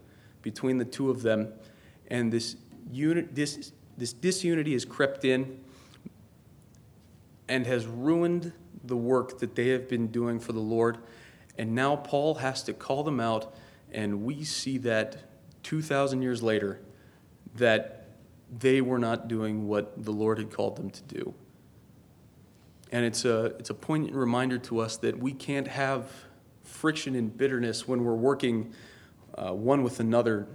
between 0.49 0.79
the 0.79 0.85
two 0.85 1.11
of 1.11 1.21
them, 1.21 1.53
and 2.07 2.33
this, 2.33 2.55
unit, 2.91 3.35
this, 3.35 3.71
this 3.99 4.13
disunity 4.13 4.73
has 4.73 4.83
crept 4.83 5.23
in 5.23 5.59
and 7.47 7.67
has 7.67 7.85
ruined 7.85 8.51
the 8.83 8.97
work 8.97 9.37
that 9.37 9.53
they 9.53 9.67
have 9.67 9.87
been 9.87 10.07
doing 10.07 10.39
for 10.39 10.51
the 10.51 10.59
Lord. 10.59 10.97
And 11.59 11.75
now 11.75 11.97
Paul 11.97 12.33
has 12.35 12.63
to 12.63 12.73
call 12.73 13.03
them 13.03 13.19
out, 13.19 13.53
and 13.91 14.23
we 14.23 14.43
see 14.43 14.79
that 14.79 15.17
2,000 15.61 16.23
years 16.23 16.41
later 16.41 16.79
that 17.53 18.07
they 18.57 18.81
were 18.81 18.97
not 18.97 19.27
doing 19.27 19.67
what 19.67 20.03
the 20.03 20.11
Lord 20.11 20.39
had 20.39 20.51
called 20.51 20.77
them 20.77 20.89
to 20.89 21.03
do. 21.03 21.35
And 22.91 23.05
it's 23.05 23.23
a, 23.23 23.53
it's 23.59 23.69
a 23.69 23.75
poignant 23.75 24.15
reminder 24.15 24.57
to 24.57 24.79
us 24.79 24.97
that 24.97 25.19
we 25.19 25.31
can't 25.31 25.67
have 25.67 26.11
friction 26.63 27.13
and 27.13 27.37
bitterness 27.37 27.87
when 27.87 28.03
we're 28.03 28.15
working 28.15 28.73
uh, 29.35 29.53
one 29.53 29.83
with 29.83 29.99
another 29.99 30.47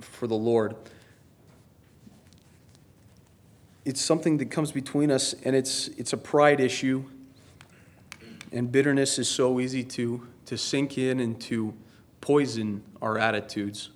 for 0.00 0.26
the 0.26 0.34
Lord. 0.34 0.76
It's 3.84 4.00
something 4.00 4.38
that 4.38 4.50
comes 4.50 4.72
between 4.72 5.10
us, 5.10 5.34
and 5.44 5.56
it's, 5.56 5.88
it's 5.88 6.12
a 6.12 6.16
pride 6.16 6.60
issue. 6.60 7.04
And 8.52 8.70
bitterness 8.70 9.18
is 9.18 9.28
so 9.28 9.60
easy 9.60 9.84
to, 9.84 10.26
to 10.46 10.56
sink 10.56 10.98
in 10.98 11.20
and 11.20 11.40
to 11.42 11.74
poison 12.20 12.82
our 13.00 13.18
attitudes. 13.18 13.90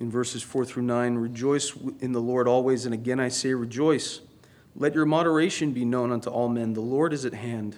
In 0.00 0.10
verses 0.10 0.42
4 0.42 0.64
through 0.64 0.82
9, 0.82 1.14
rejoice 1.14 1.74
in 2.00 2.12
the 2.12 2.20
Lord 2.20 2.46
always, 2.46 2.84
and 2.84 2.92
again 2.92 3.20
I 3.20 3.28
say 3.28 3.54
rejoice. 3.54 4.20
Let 4.76 4.94
your 4.94 5.06
moderation 5.06 5.72
be 5.72 5.84
known 5.84 6.10
unto 6.10 6.30
all 6.30 6.48
men. 6.48 6.74
The 6.74 6.80
Lord 6.80 7.12
is 7.12 7.24
at 7.24 7.34
hand. 7.34 7.76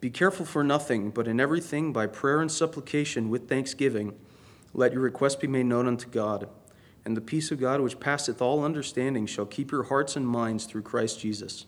Be 0.00 0.10
careful 0.10 0.44
for 0.44 0.62
nothing, 0.62 1.10
but 1.10 1.26
in 1.26 1.40
everything, 1.40 1.92
by 1.92 2.06
prayer 2.06 2.40
and 2.40 2.52
supplication 2.52 3.30
with 3.30 3.48
thanksgiving, 3.48 4.14
let 4.74 4.92
your 4.92 5.02
requests 5.02 5.36
be 5.36 5.46
made 5.46 5.66
known 5.66 5.86
unto 5.86 6.08
God. 6.08 6.48
And 7.04 7.16
the 7.16 7.22
peace 7.22 7.50
of 7.50 7.60
God, 7.60 7.80
which 7.80 8.00
passeth 8.00 8.42
all 8.42 8.64
understanding, 8.64 9.26
shall 9.26 9.46
keep 9.46 9.70
your 9.70 9.84
hearts 9.84 10.16
and 10.16 10.26
minds 10.26 10.66
through 10.66 10.82
Christ 10.82 11.20
Jesus. 11.20 11.66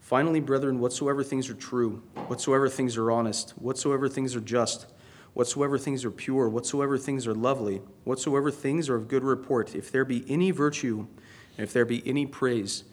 Finally, 0.00 0.40
brethren, 0.40 0.78
whatsoever 0.78 1.24
things 1.24 1.50
are 1.50 1.54
true, 1.54 2.02
whatsoever 2.28 2.68
things 2.68 2.96
are 2.96 3.10
honest, 3.10 3.50
whatsoever 3.58 4.08
things 4.08 4.36
are 4.36 4.40
just, 4.40 4.86
whatsoever 5.34 5.76
things 5.76 6.04
are 6.04 6.10
pure, 6.10 6.48
whatsoever 6.48 6.96
things 6.96 7.26
are 7.26 7.34
lovely, 7.34 7.82
whatsoever 8.04 8.50
things 8.50 8.88
are 8.88 8.94
of 8.94 9.08
good 9.08 9.24
report, 9.24 9.74
if 9.74 9.90
there 9.90 10.04
be 10.04 10.24
any 10.28 10.50
virtue, 10.50 11.06
and 11.58 11.64
if 11.64 11.72
there 11.72 11.84
be 11.84 12.02
any 12.06 12.24
praise, 12.24 12.84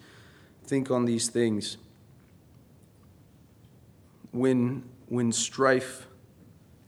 think 0.64 0.90
on 0.90 1.04
these 1.04 1.28
things. 1.28 1.78
When, 4.34 4.82
when 5.06 5.30
strife 5.30 6.08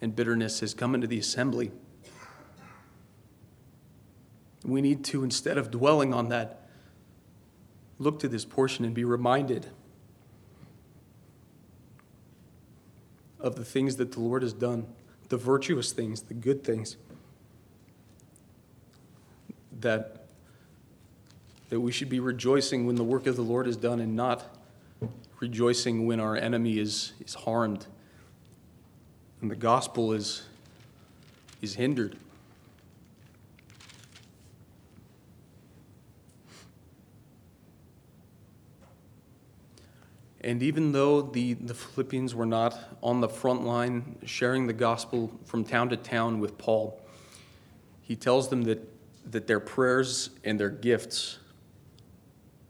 and 0.01 0.17
bitterness 0.17 0.59
has 0.59 0.75
come 0.75 0.97
into 0.97 1.07
the 1.07 1.21
assembly, 1.21 1.71
we 4.65 4.81
need 4.81 5.05
to, 5.05 5.23
instead 5.23 5.57
of 5.57 5.71
dwelling 5.71 6.13
on 6.13 6.29
that, 6.31 6.69
look 8.01 8.19
to 8.19 8.29
this 8.29 8.45
portion 8.45 8.85
and 8.85 8.93
be 8.93 9.05
reminded 9.05 9.69
of 13.39 13.55
the 13.55 13.65
things 13.65 13.95
that 13.95 14.11
the 14.11 14.19
Lord 14.19 14.43
has 14.43 14.53
done, 14.53 14.89
the 15.29 15.37
virtuous 15.37 15.93
things, 15.93 16.23
the 16.23 16.35
good 16.35 16.65
things. 16.65 16.97
That, 19.79 20.27
that 21.71 21.79
we 21.79 21.93
should 21.93 22.09
be 22.09 22.19
rejoicing 22.19 22.87
when 22.87 22.97
the 22.97 23.05
work 23.05 23.29
of 23.29 23.37
the 23.37 23.43
Lord 23.43 23.69
is 23.69 23.77
done 23.77 24.01
and 24.01 24.17
not 24.17 24.56
rejoicing 25.41 26.07
when 26.07 26.21
our 26.21 26.37
enemy 26.37 26.79
is, 26.79 27.13
is 27.21 27.35
harmed 27.35 27.87
and 29.41 29.51
the 29.51 29.57
gospel 29.57 30.13
is, 30.13 30.43
is 31.61 31.75
hindered. 31.75 32.17
And 40.41 40.63
even 40.63 40.93
though 40.93 41.23
the, 41.23 41.55
the 41.55 41.75
Philippians 41.75 42.35
were 42.35 42.47
not 42.47 42.79
on 43.03 43.21
the 43.21 43.29
front 43.29 43.65
line 43.65 44.17
sharing 44.25 44.69
the 44.69 44.73
gospel 44.73 45.33
from 45.45 45.65
town 45.65 45.89
to 45.89 45.97
town 45.97 46.39
with 46.39 46.57
Paul, 46.57 47.01
he 48.01 48.15
tells 48.15 48.49
them 48.49 48.63
that, 48.63 48.79
that 49.33 49.49
their 49.49 49.59
prayers 49.59 50.31
and 50.45 50.59
their 50.59 50.71
gifts 50.71 51.39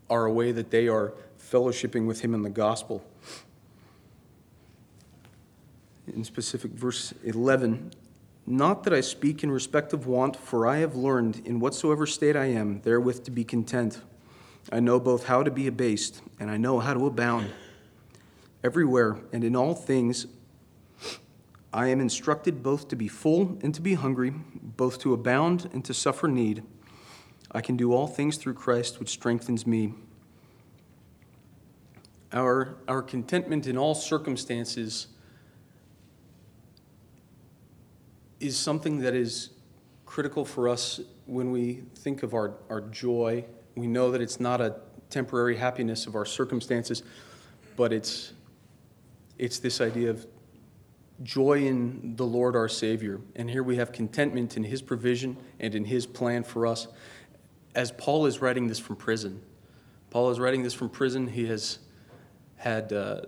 are 0.09 0.25
a 0.25 0.33
way 0.33 0.53
that 0.53 0.71
they 0.71 0.89
are 0.89 1.12
fellowshipping 1.51 2.07
with 2.07 2.21
him 2.21 2.35
in 2.35 2.43
the 2.43 2.51
gospel. 2.51 3.05
In 6.07 6.25
specific, 6.25 6.73
verse 6.73 7.13
11 7.25 7.93
Not 8.47 8.85
that 8.85 8.93
I 8.93 9.01
speak 9.01 9.43
in 9.43 9.51
respect 9.51 9.93
of 9.93 10.07
want, 10.07 10.37
for 10.37 10.67
I 10.67 10.79
have 10.79 10.95
learned 10.95 11.43
in 11.45 11.61
whatsoever 11.61 12.07
state 12.07 12.37
I 12.37 12.47
am, 12.47 12.81
therewith 12.83 13.25
to 13.25 13.31
be 13.31 13.45
content. 13.45 14.01
I 14.73 14.81
know 14.81 14.99
both 14.99 15.27
how 15.27 15.43
to 15.43 15.51
be 15.51 15.67
abased, 15.67 16.23
and 16.41 16.51
I 16.51 16.57
know 16.57 16.81
how 16.81 16.95
to 16.95 17.07
abound. 17.07 17.51
Everywhere 18.65 19.19
and 19.33 19.45
in 19.45 19.55
all 19.55 19.75
things, 19.75 20.27
I 21.73 21.89
am 21.89 22.01
instructed 22.01 22.63
both 22.63 22.89
to 22.89 22.97
be 22.97 23.07
full 23.07 23.59
and 23.63 23.75
to 23.75 23.81
be 23.81 23.95
hungry, 23.95 24.33
both 24.77 24.99
to 25.01 25.13
abound 25.13 25.69
and 25.73 25.85
to 25.85 25.95
suffer 25.95 26.27
need. 26.27 26.63
I 27.53 27.61
can 27.61 27.77
do 27.77 27.93
all 27.93 28.07
things 28.07 28.39
through 28.39 28.55
Christ, 28.55 28.99
which 28.99 29.11
strengthens 29.11 29.67
me. 29.67 29.95
Our, 32.37 32.76
our 32.87 33.01
contentment 33.01 33.66
in 33.66 33.78
all 33.78 33.95
circumstances 33.95 35.07
is 38.41 38.59
something 38.59 38.99
that 38.99 39.14
is 39.14 39.51
critical 40.05 40.45
for 40.45 40.68
us 40.68 41.01
when 41.24 41.51
we 41.51 41.84
think 41.95 42.22
of 42.22 42.34
our, 42.34 42.53
our 42.68 42.82
joy. 42.82 43.47
We 43.74 43.87
know 43.87 44.11
that 44.11 44.20
it's 44.20 44.39
not 44.39 44.61
a 44.61 44.76
temporary 45.09 45.57
happiness 45.57 46.07
of 46.07 46.14
our 46.14 46.26
circumstances, 46.26 47.03
but 47.74 47.91
it's, 47.91 48.34
it's 49.39 49.59
this 49.59 49.80
idea 49.80 50.11
of 50.11 50.26
joy 51.22 51.64
in 51.64 52.16
the 52.16 52.26
Lord 52.26 52.55
our 52.55 52.68
Savior. 52.68 53.18
And 53.34 53.49
here 53.49 53.62
we 53.62 53.76
have 53.76 53.93
contentment 53.93 54.59
in 54.59 54.64
His 54.64 54.82
provision 54.82 55.39
and 55.59 55.74
in 55.74 55.87
His 55.87 56.05
plan 56.05 56.45
for 56.45 56.66
us. 56.66 56.87
As 57.74 57.93
Paul 57.93 58.26
is 58.26 58.43
writing 58.43 58.66
this 58.66 58.78
from 58.78 58.97
prison, 58.97 59.41
Paul 60.11 60.30
is 60.30 60.39
writing 60.39 60.62
this 60.62 60.74
from 60.74 60.91
prison. 60.91 61.28
He 61.28 61.47
has 61.47 61.78
had, 62.57 62.93
uh, 62.93 63.23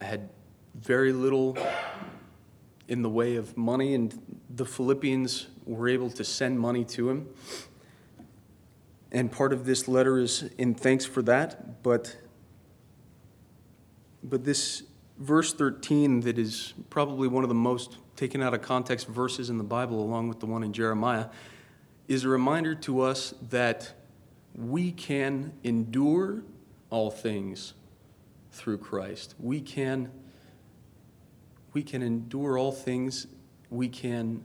had 0.00 0.28
very 0.74 1.12
little 1.12 1.56
in 2.88 3.02
the 3.02 3.08
way 3.08 3.36
of 3.36 3.56
money, 3.56 3.94
and 3.94 4.38
the 4.50 4.64
Philippians 4.66 5.46
were 5.64 5.88
able 5.88 6.10
to 6.10 6.24
send 6.24 6.58
money 6.58 6.84
to 6.84 7.08
him. 7.08 7.28
And 9.10 9.30
part 9.30 9.52
of 9.52 9.64
this 9.64 9.88
letter 9.88 10.18
is 10.18 10.50
in 10.58 10.74
thanks 10.74 11.04
for 11.04 11.22
that, 11.22 11.82
but, 11.82 12.16
but 14.22 14.44
this 14.44 14.82
verse 15.18 15.52
13, 15.52 16.20
that 16.20 16.38
is 16.38 16.74
probably 16.90 17.28
one 17.28 17.44
of 17.44 17.48
the 17.48 17.54
most 17.54 17.98
taken 18.16 18.42
out 18.42 18.54
of 18.54 18.62
context 18.62 19.06
verses 19.06 19.50
in 19.50 19.58
the 19.58 19.64
Bible, 19.64 20.00
along 20.02 20.28
with 20.28 20.40
the 20.40 20.46
one 20.46 20.62
in 20.62 20.72
Jeremiah, 20.72 21.26
is 22.08 22.24
a 22.24 22.28
reminder 22.28 22.74
to 22.74 23.00
us 23.00 23.34
that 23.50 23.92
we 24.54 24.92
can 24.92 25.52
endure 25.62 26.42
all 26.90 27.10
things 27.10 27.74
through 28.52 28.78
Christ. 28.78 29.34
We 29.38 29.60
can, 29.60 30.10
we 31.72 31.82
can 31.82 32.02
endure 32.02 32.58
all 32.58 32.72
things. 32.72 33.26
We 33.70 33.88
can 33.88 34.44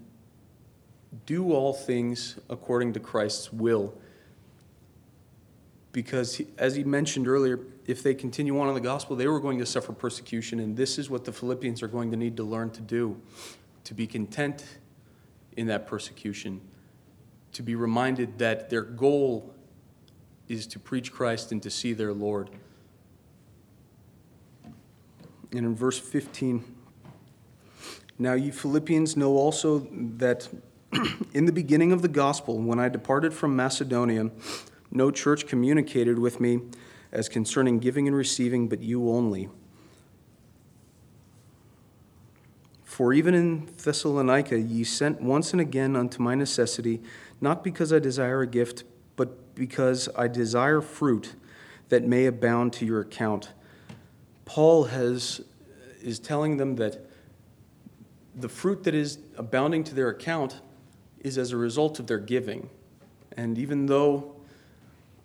do 1.25 1.53
all 1.53 1.73
things 1.73 2.39
according 2.49 2.93
to 2.93 2.99
Christ's 2.99 3.51
will. 3.51 3.93
Because, 5.91 6.41
as 6.57 6.75
he 6.75 6.83
mentioned 6.83 7.27
earlier, 7.27 7.59
if 7.85 8.03
they 8.03 8.13
continue 8.13 8.59
on 8.59 8.67
in 8.67 8.73
the 8.75 8.81
gospel, 8.81 9.15
they 9.15 9.27
were 9.27 9.39
going 9.39 9.57
to 9.59 9.65
suffer 9.65 9.93
persecution, 9.93 10.59
and 10.59 10.75
this 10.75 10.99
is 10.99 11.09
what 11.09 11.25
the 11.25 11.31
Philippians 11.31 11.81
are 11.81 11.87
going 11.87 12.11
to 12.11 12.17
need 12.17 12.37
to 12.37 12.43
learn 12.43 12.69
to 12.71 12.81
do 12.81 13.19
to 13.85 13.93
be 13.93 14.05
content 14.05 14.65
in 15.55 15.67
that 15.67 15.87
persecution, 15.87 16.61
to 17.53 17.63
be 17.63 17.73
reminded 17.73 18.37
that 18.37 18.69
their 18.69 18.81
goal 18.81 19.53
is 20.47 20.67
to 20.67 20.79
preach 20.79 21.11
Christ 21.11 21.51
and 21.51 21.63
to 21.63 21.69
see 21.69 21.93
their 21.93 22.13
Lord. 22.13 22.49
And 25.51 25.65
in 25.65 25.75
verse 25.75 25.99
15, 25.99 26.63
now 28.19 28.33
you 28.33 28.51
Philippians 28.51 29.15
know 29.15 29.35
also 29.37 29.87
that 29.91 30.49
in 31.33 31.45
the 31.45 31.51
beginning 31.51 31.91
of 31.91 32.01
the 32.01 32.07
gospel, 32.07 32.59
when 32.59 32.79
I 32.79 32.89
departed 32.89 33.33
from 33.33 33.55
Macedonia, 33.55 34.31
no 34.91 35.11
church 35.11 35.47
communicated 35.47 36.19
with 36.19 36.39
me 36.39 36.61
as 37.11 37.29
concerning 37.29 37.79
giving 37.79 38.07
and 38.07 38.15
receiving, 38.15 38.67
but 38.67 38.81
you 38.81 39.09
only. 39.09 39.49
For 42.83 43.13
even 43.13 43.35
in 43.35 43.69
Thessalonica 43.77 44.59
ye 44.59 44.83
sent 44.83 45.21
once 45.21 45.51
and 45.51 45.61
again 45.61 45.95
unto 45.95 46.21
my 46.21 46.33
necessity, 46.33 47.01
not 47.39 47.63
because 47.63 47.93
I 47.93 47.99
desire 47.99 48.41
a 48.41 48.47
gift, 48.47 48.83
but 49.15 49.53
because 49.53 50.09
I 50.15 50.27
desire 50.27 50.81
fruit 50.81 51.35
that 51.89 52.03
may 52.03 52.25
abound 52.25 52.73
to 52.73 52.85
your 52.85 53.01
account. 53.01 53.51
Paul 54.47 54.85
has, 54.85 55.41
is 56.01 56.19
telling 56.19 56.57
them 56.57 56.77
that 56.77 57.05
the 58.33 58.49
fruit 58.49 58.83
that 58.85 58.95
is 58.95 59.19
abounding 59.37 59.83
to 59.83 59.93
their 59.93 60.09
account 60.09 60.61
is 61.19 61.37
as 61.37 61.51
a 61.51 61.57
result 61.57 61.99
of 61.99 62.07
their 62.07 62.17
giving. 62.17 62.69
And 63.35 63.57
even 63.57 63.85
though 63.85 64.35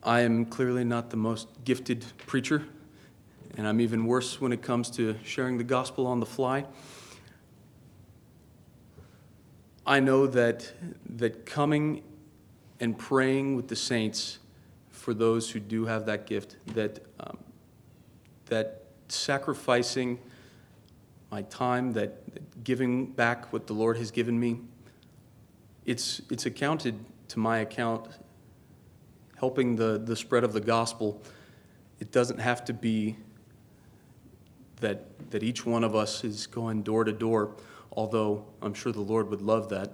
I 0.02 0.20
am 0.20 0.44
clearly 0.44 0.82
not 0.82 1.10
the 1.10 1.16
most 1.16 1.46
gifted 1.64 2.04
preacher, 2.26 2.64
and 3.56 3.66
I'm 3.66 3.80
even 3.80 4.06
worse 4.06 4.40
when 4.40 4.52
it 4.52 4.60
comes 4.60 4.90
to 4.92 5.16
sharing 5.22 5.56
the 5.56 5.64
gospel 5.64 6.06
on 6.06 6.18
the 6.18 6.26
fly. 6.26 6.64
I 9.86 10.00
know 10.00 10.26
that, 10.26 10.72
that 11.10 11.46
coming 11.46 12.02
and 12.80 12.98
praying 12.98 13.54
with 13.54 13.68
the 13.68 13.76
saints 13.76 14.40
for 14.90 15.14
those 15.14 15.50
who 15.50 15.60
do 15.60 15.84
have 15.86 16.06
that 16.06 16.26
gift, 16.26 16.56
that, 16.74 17.00
um, 17.20 17.38
that 18.46 18.81
sacrificing 19.14 20.18
my 21.30 21.42
time, 21.42 21.92
that, 21.92 22.64
giving 22.64 23.06
back 23.06 23.52
what 23.52 23.66
the 23.66 23.72
Lord 23.72 23.96
has 23.96 24.10
given 24.10 24.38
me, 24.38 24.60
it's, 25.84 26.20
it's 26.30 26.46
accounted 26.46 26.98
to 27.28 27.38
my 27.38 27.58
account 27.58 28.08
helping 29.42 29.74
the, 29.74 30.00
the 30.04 30.14
spread 30.14 30.44
of 30.44 30.52
the 30.52 30.60
gospel, 30.60 31.20
it 31.98 32.12
doesn't 32.12 32.38
have 32.38 32.64
to 32.64 32.72
be 32.72 33.16
that, 34.80 35.30
that 35.30 35.42
each 35.42 35.66
one 35.66 35.82
of 35.82 35.96
us 35.96 36.22
is 36.22 36.46
going 36.46 36.82
door 36.82 37.02
to 37.02 37.12
door, 37.12 37.56
although 37.90 38.44
I'm 38.60 38.74
sure 38.74 38.92
the 38.92 39.00
Lord 39.00 39.30
would 39.30 39.42
love 39.42 39.68
that, 39.70 39.90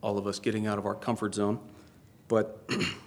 all 0.00 0.18
of 0.18 0.26
us 0.26 0.40
getting 0.40 0.66
out 0.66 0.78
of 0.78 0.86
our 0.86 0.94
comfort 0.94 1.34
zone. 1.34 1.60
But, 2.26 2.68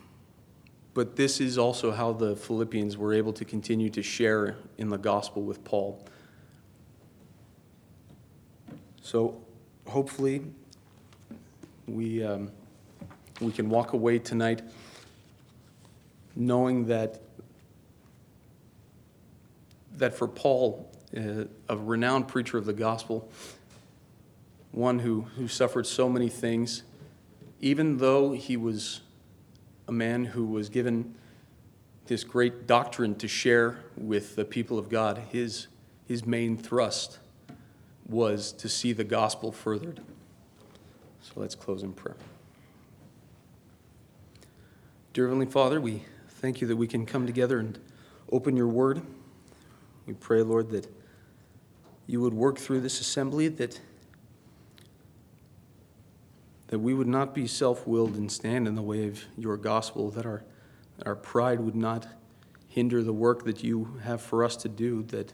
but 0.93 1.15
this 1.15 1.39
is 1.39 1.57
also 1.57 1.91
how 1.91 2.13
the 2.13 2.35
Philippians 2.35 2.97
were 2.97 3.13
able 3.13 3.33
to 3.33 3.45
continue 3.45 3.89
to 3.91 4.01
share 4.01 4.57
in 4.77 4.89
the 4.89 4.97
gospel 4.97 5.43
with 5.43 5.63
Paul. 5.63 6.03
So 9.01 9.41
hopefully, 9.87 10.43
we, 11.87 12.23
um, 12.23 12.51
we 13.39 13.51
can 13.51 13.69
walk 13.69 13.93
away 13.93 14.19
tonight 14.19 14.61
knowing 16.35 16.85
that, 16.85 17.21
that 19.97 20.13
for 20.13 20.27
Paul, 20.27 20.89
uh, 21.15 21.45
a 21.67 21.75
renowned 21.75 22.27
preacher 22.27 22.57
of 22.57 22.65
the 22.65 22.73
gospel, 22.73 23.29
one 24.71 24.99
who, 24.99 25.21
who 25.35 25.47
suffered 25.47 25.85
so 25.85 26.07
many 26.07 26.29
things, 26.29 26.83
even 27.59 27.97
though 27.97 28.31
he 28.31 28.55
was 28.55 29.01
a 29.89 29.91
man 29.91 30.23
who 30.23 30.45
was 30.45 30.69
given 30.69 31.15
this 32.05 32.23
great 32.23 32.67
doctrine 32.67 33.15
to 33.15 33.27
share 33.27 33.79
with 33.97 34.35
the 34.35 34.45
people 34.45 34.77
of 34.77 34.87
God, 34.87 35.17
his, 35.31 35.65
his 36.07 36.27
main 36.27 36.55
thrust 36.57 37.17
was 38.07 38.51
to 38.51 38.69
see 38.69 38.93
the 38.93 39.03
gospel 39.03 39.51
furthered. 39.51 39.99
So 41.21 41.31
let's 41.37 41.55
close 41.55 41.81
in 41.81 41.93
prayer. 41.93 42.17
Dear 45.13 45.25
Heavenly 45.25 45.47
Father, 45.47 45.81
we 45.81 46.03
thank 46.27 46.61
you 46.61 46.67
that 46.67 46.75
we 46.75 46.87
can 46.87 47.07
come 47.07 47.25
together 47.25 47.57
and 47.57 47.79
open 48.31 48.55
your 48.55 48.67
word. 48.67 49.01
We 50.05 50.13
pray, 50.13 50.43
Lord, 50.43 50.69
that 50.69 50.87
you 52.05 52.21
would 52.21 52.35
work 52.35 52.59
through 52.59 52.81
this 52.81 53.01
assembly, 53.01 53.47
that, 53.47 53.81
that 56.69 56.79
we 56.79 56.93
would 56.93 57.07
not 57.07 57.33
be 57.33 57.47
self 57.47 57.85
willed 57.87 58.15
and 58.15 58.31
stand 58.31 58.67
in 58.67 58.75
the 58.75 58.81
way 58.81 59.07
of 59.07 59.23
your 59.35 59.57
gospel, 59.57 60.11
that 60.11 60.25
our, 60.25 60.43
our 61.05 61.15
pride 61.15 61.59
would 61.59 61.75
not 61.75 62.07
hinder 62.67 63.03
the 63.03 63.13
work 63.13 63.43
that 63.43 63.63
you 63.63 63.97
have 64.03 64.21
for 64.21 64.43
us 64.43 64.55
to 64.55 64.69
do, 64.69 65.01
that, 65.03 65.33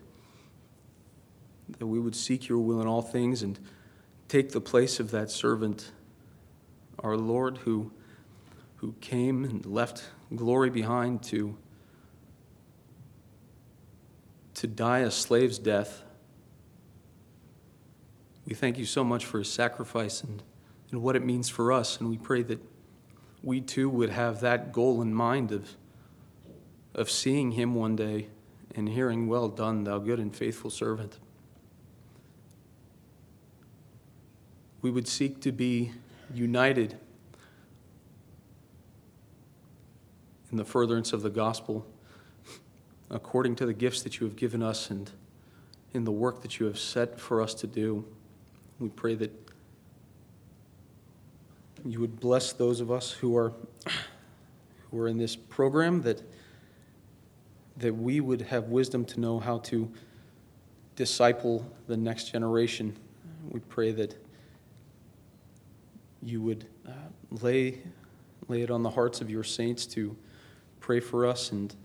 that 1.78 1.88
we 1.88 2.00
would 2.00 2.16
seek 2.16 2.48
your 2.48 2.60
will 2.60 2.82
in 2.82 2.88
all 2.88 3.02
things 3.02 3.44
and 3.44 3.60
take 4.30 4.52
the 4.54 4.62
place 4.62 5.00
of 5.02 5.12
that 5.12 5.30
servant, 5.30 5.92
our 7.00 7.18
Lord, 7.18 7.58
who, 7.60 7.92
who 8.78 8.94
came 9.02 9.44
and 9.44 9.66
left 9.66 10.06
glory 10.34 10.70
behind 10.70 11.22
to, 11.24 11.58
to 14.54 14.68
die 14.68 15.00
a 15.00 15.12
slave's 15.12 15.60
death. 15.60 16.02
We 18.48 18.56
thank 18.56 18.78
you 18.78 18.86
so 18.86 19.04
much 19.04 19.26
for 19.26 19.40
his 19.40 19.52
sacrifice 19.52 20.24
and, 20.24 20.42
and 20.96 21.04
what 21.04 21.18
it 21.18 21.26
means 21.26 21.50
for 21.50 21.74
us, 21.74 22.00
and 22.00 22.10
we 22.10 22.18
pray 22.18 22.42
that 22.42 22.60
we 23.44 23.60
too 23.60 23.90
would 23.90 24.10
have 24.10 24.40
that 24.40 24.72
goal 24.72 25.02
in 25.02 25.14
mind 25.14 25.52
of, 25.52 25.76
of 26.94 27.12
seeing 27.12 27.52
him 27.52 27.76
one 27.76 27.98
day 27.98 28.30
and 28.74 28.88
hearing, 28.88 29.28
Well 29.28 29.50
done, 29.50 29.84
thou 29.84 30.00
good 30.00 30.20
and 30.20 30.34
faithful 30.34 30.70
servant. 30.70 31.20
we 34.86 34.92
would 34.92 35.08
seek 35.08 35.42
to 35.42 35.52
be 35.52 35.92
united 36.32 36.96
in 40.52 40.58
the 40.58 40.64
furtherance 40.64 41.12
of 41.12 41.24
the 41.24 41.30
gospel 41.32 41.88
according 43.10 43.56
to 43.56 43.66
the 43.66 43.74
gifts 43.74 44.04
that 44.04 44.20
you 44.20 44.28
have 44.28 44.36
given 44.36 44.62
us 44.62 44.92
and 44.92 45.10
in 45.96 46.04
the 46.04 46.12
work 46.12 46.44
that 46.44 46.60
you 46.60 46.68
have 46.68 46.78
set 46.78 47.20
for 47.20 47.42
us 47.42 47.56
to 47.56 47.66
do. 47.66 48.06
We 48.80 48.90
pray 48.90 49.16
that 49.16 49.45
you 51.86 52.00
would 52.00 52.20
bless 52.20 52.54
those 52.54 52.82
of 52.82 52.92
us 52.92 53.12
who 53.12 53.38
are 53.38 53.54
who 54.92 55.00
are 55.00 55.08
in 55.08 55.18
this 55.18 55.36
program 55.36 56.02
that 56.02 56.22
that 57.78 57.94
we 57.94 58.20
would 58.20 58.42
have 58.42 58.70
wisdom 58.70 59.04
to 59.06 59.20
know 59.20 59.40
how 59.40 59.60
to 59.60 59.92
disciple 60.96 61.70
the 61.88 61.98
next 61.98 62.32
generation. 62.32 62.96
We 63.50 63.60
pray 63.60 63.92
that 63.92 64.16
you 66.24 66.42
would 66.42 66.66
uh, 66.88 66.92
lay, 67.42 67.80
lay 68.48 68.62
it 68.62 68.72
on 68.72 68.82
the 68.82 68.90
hearts 68.90 69.22
of 69.22 69.30
your 69.30 69.44
saints 69.44 69.86
to 69.88 70.16
pray 70.80 71.00
for 71.00 71.26
us 71.26 71.52
and 71.52 71.76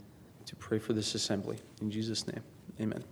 to 0.46 0.56
pray 0.56 0.78
for 0.78 0.92
this 0.92 1.14
assembly. 1.14 1.58
In 1.80 1.90
Jesus' 1.90 2.26
name, 2.26 2.42
amen. 2.80 3.04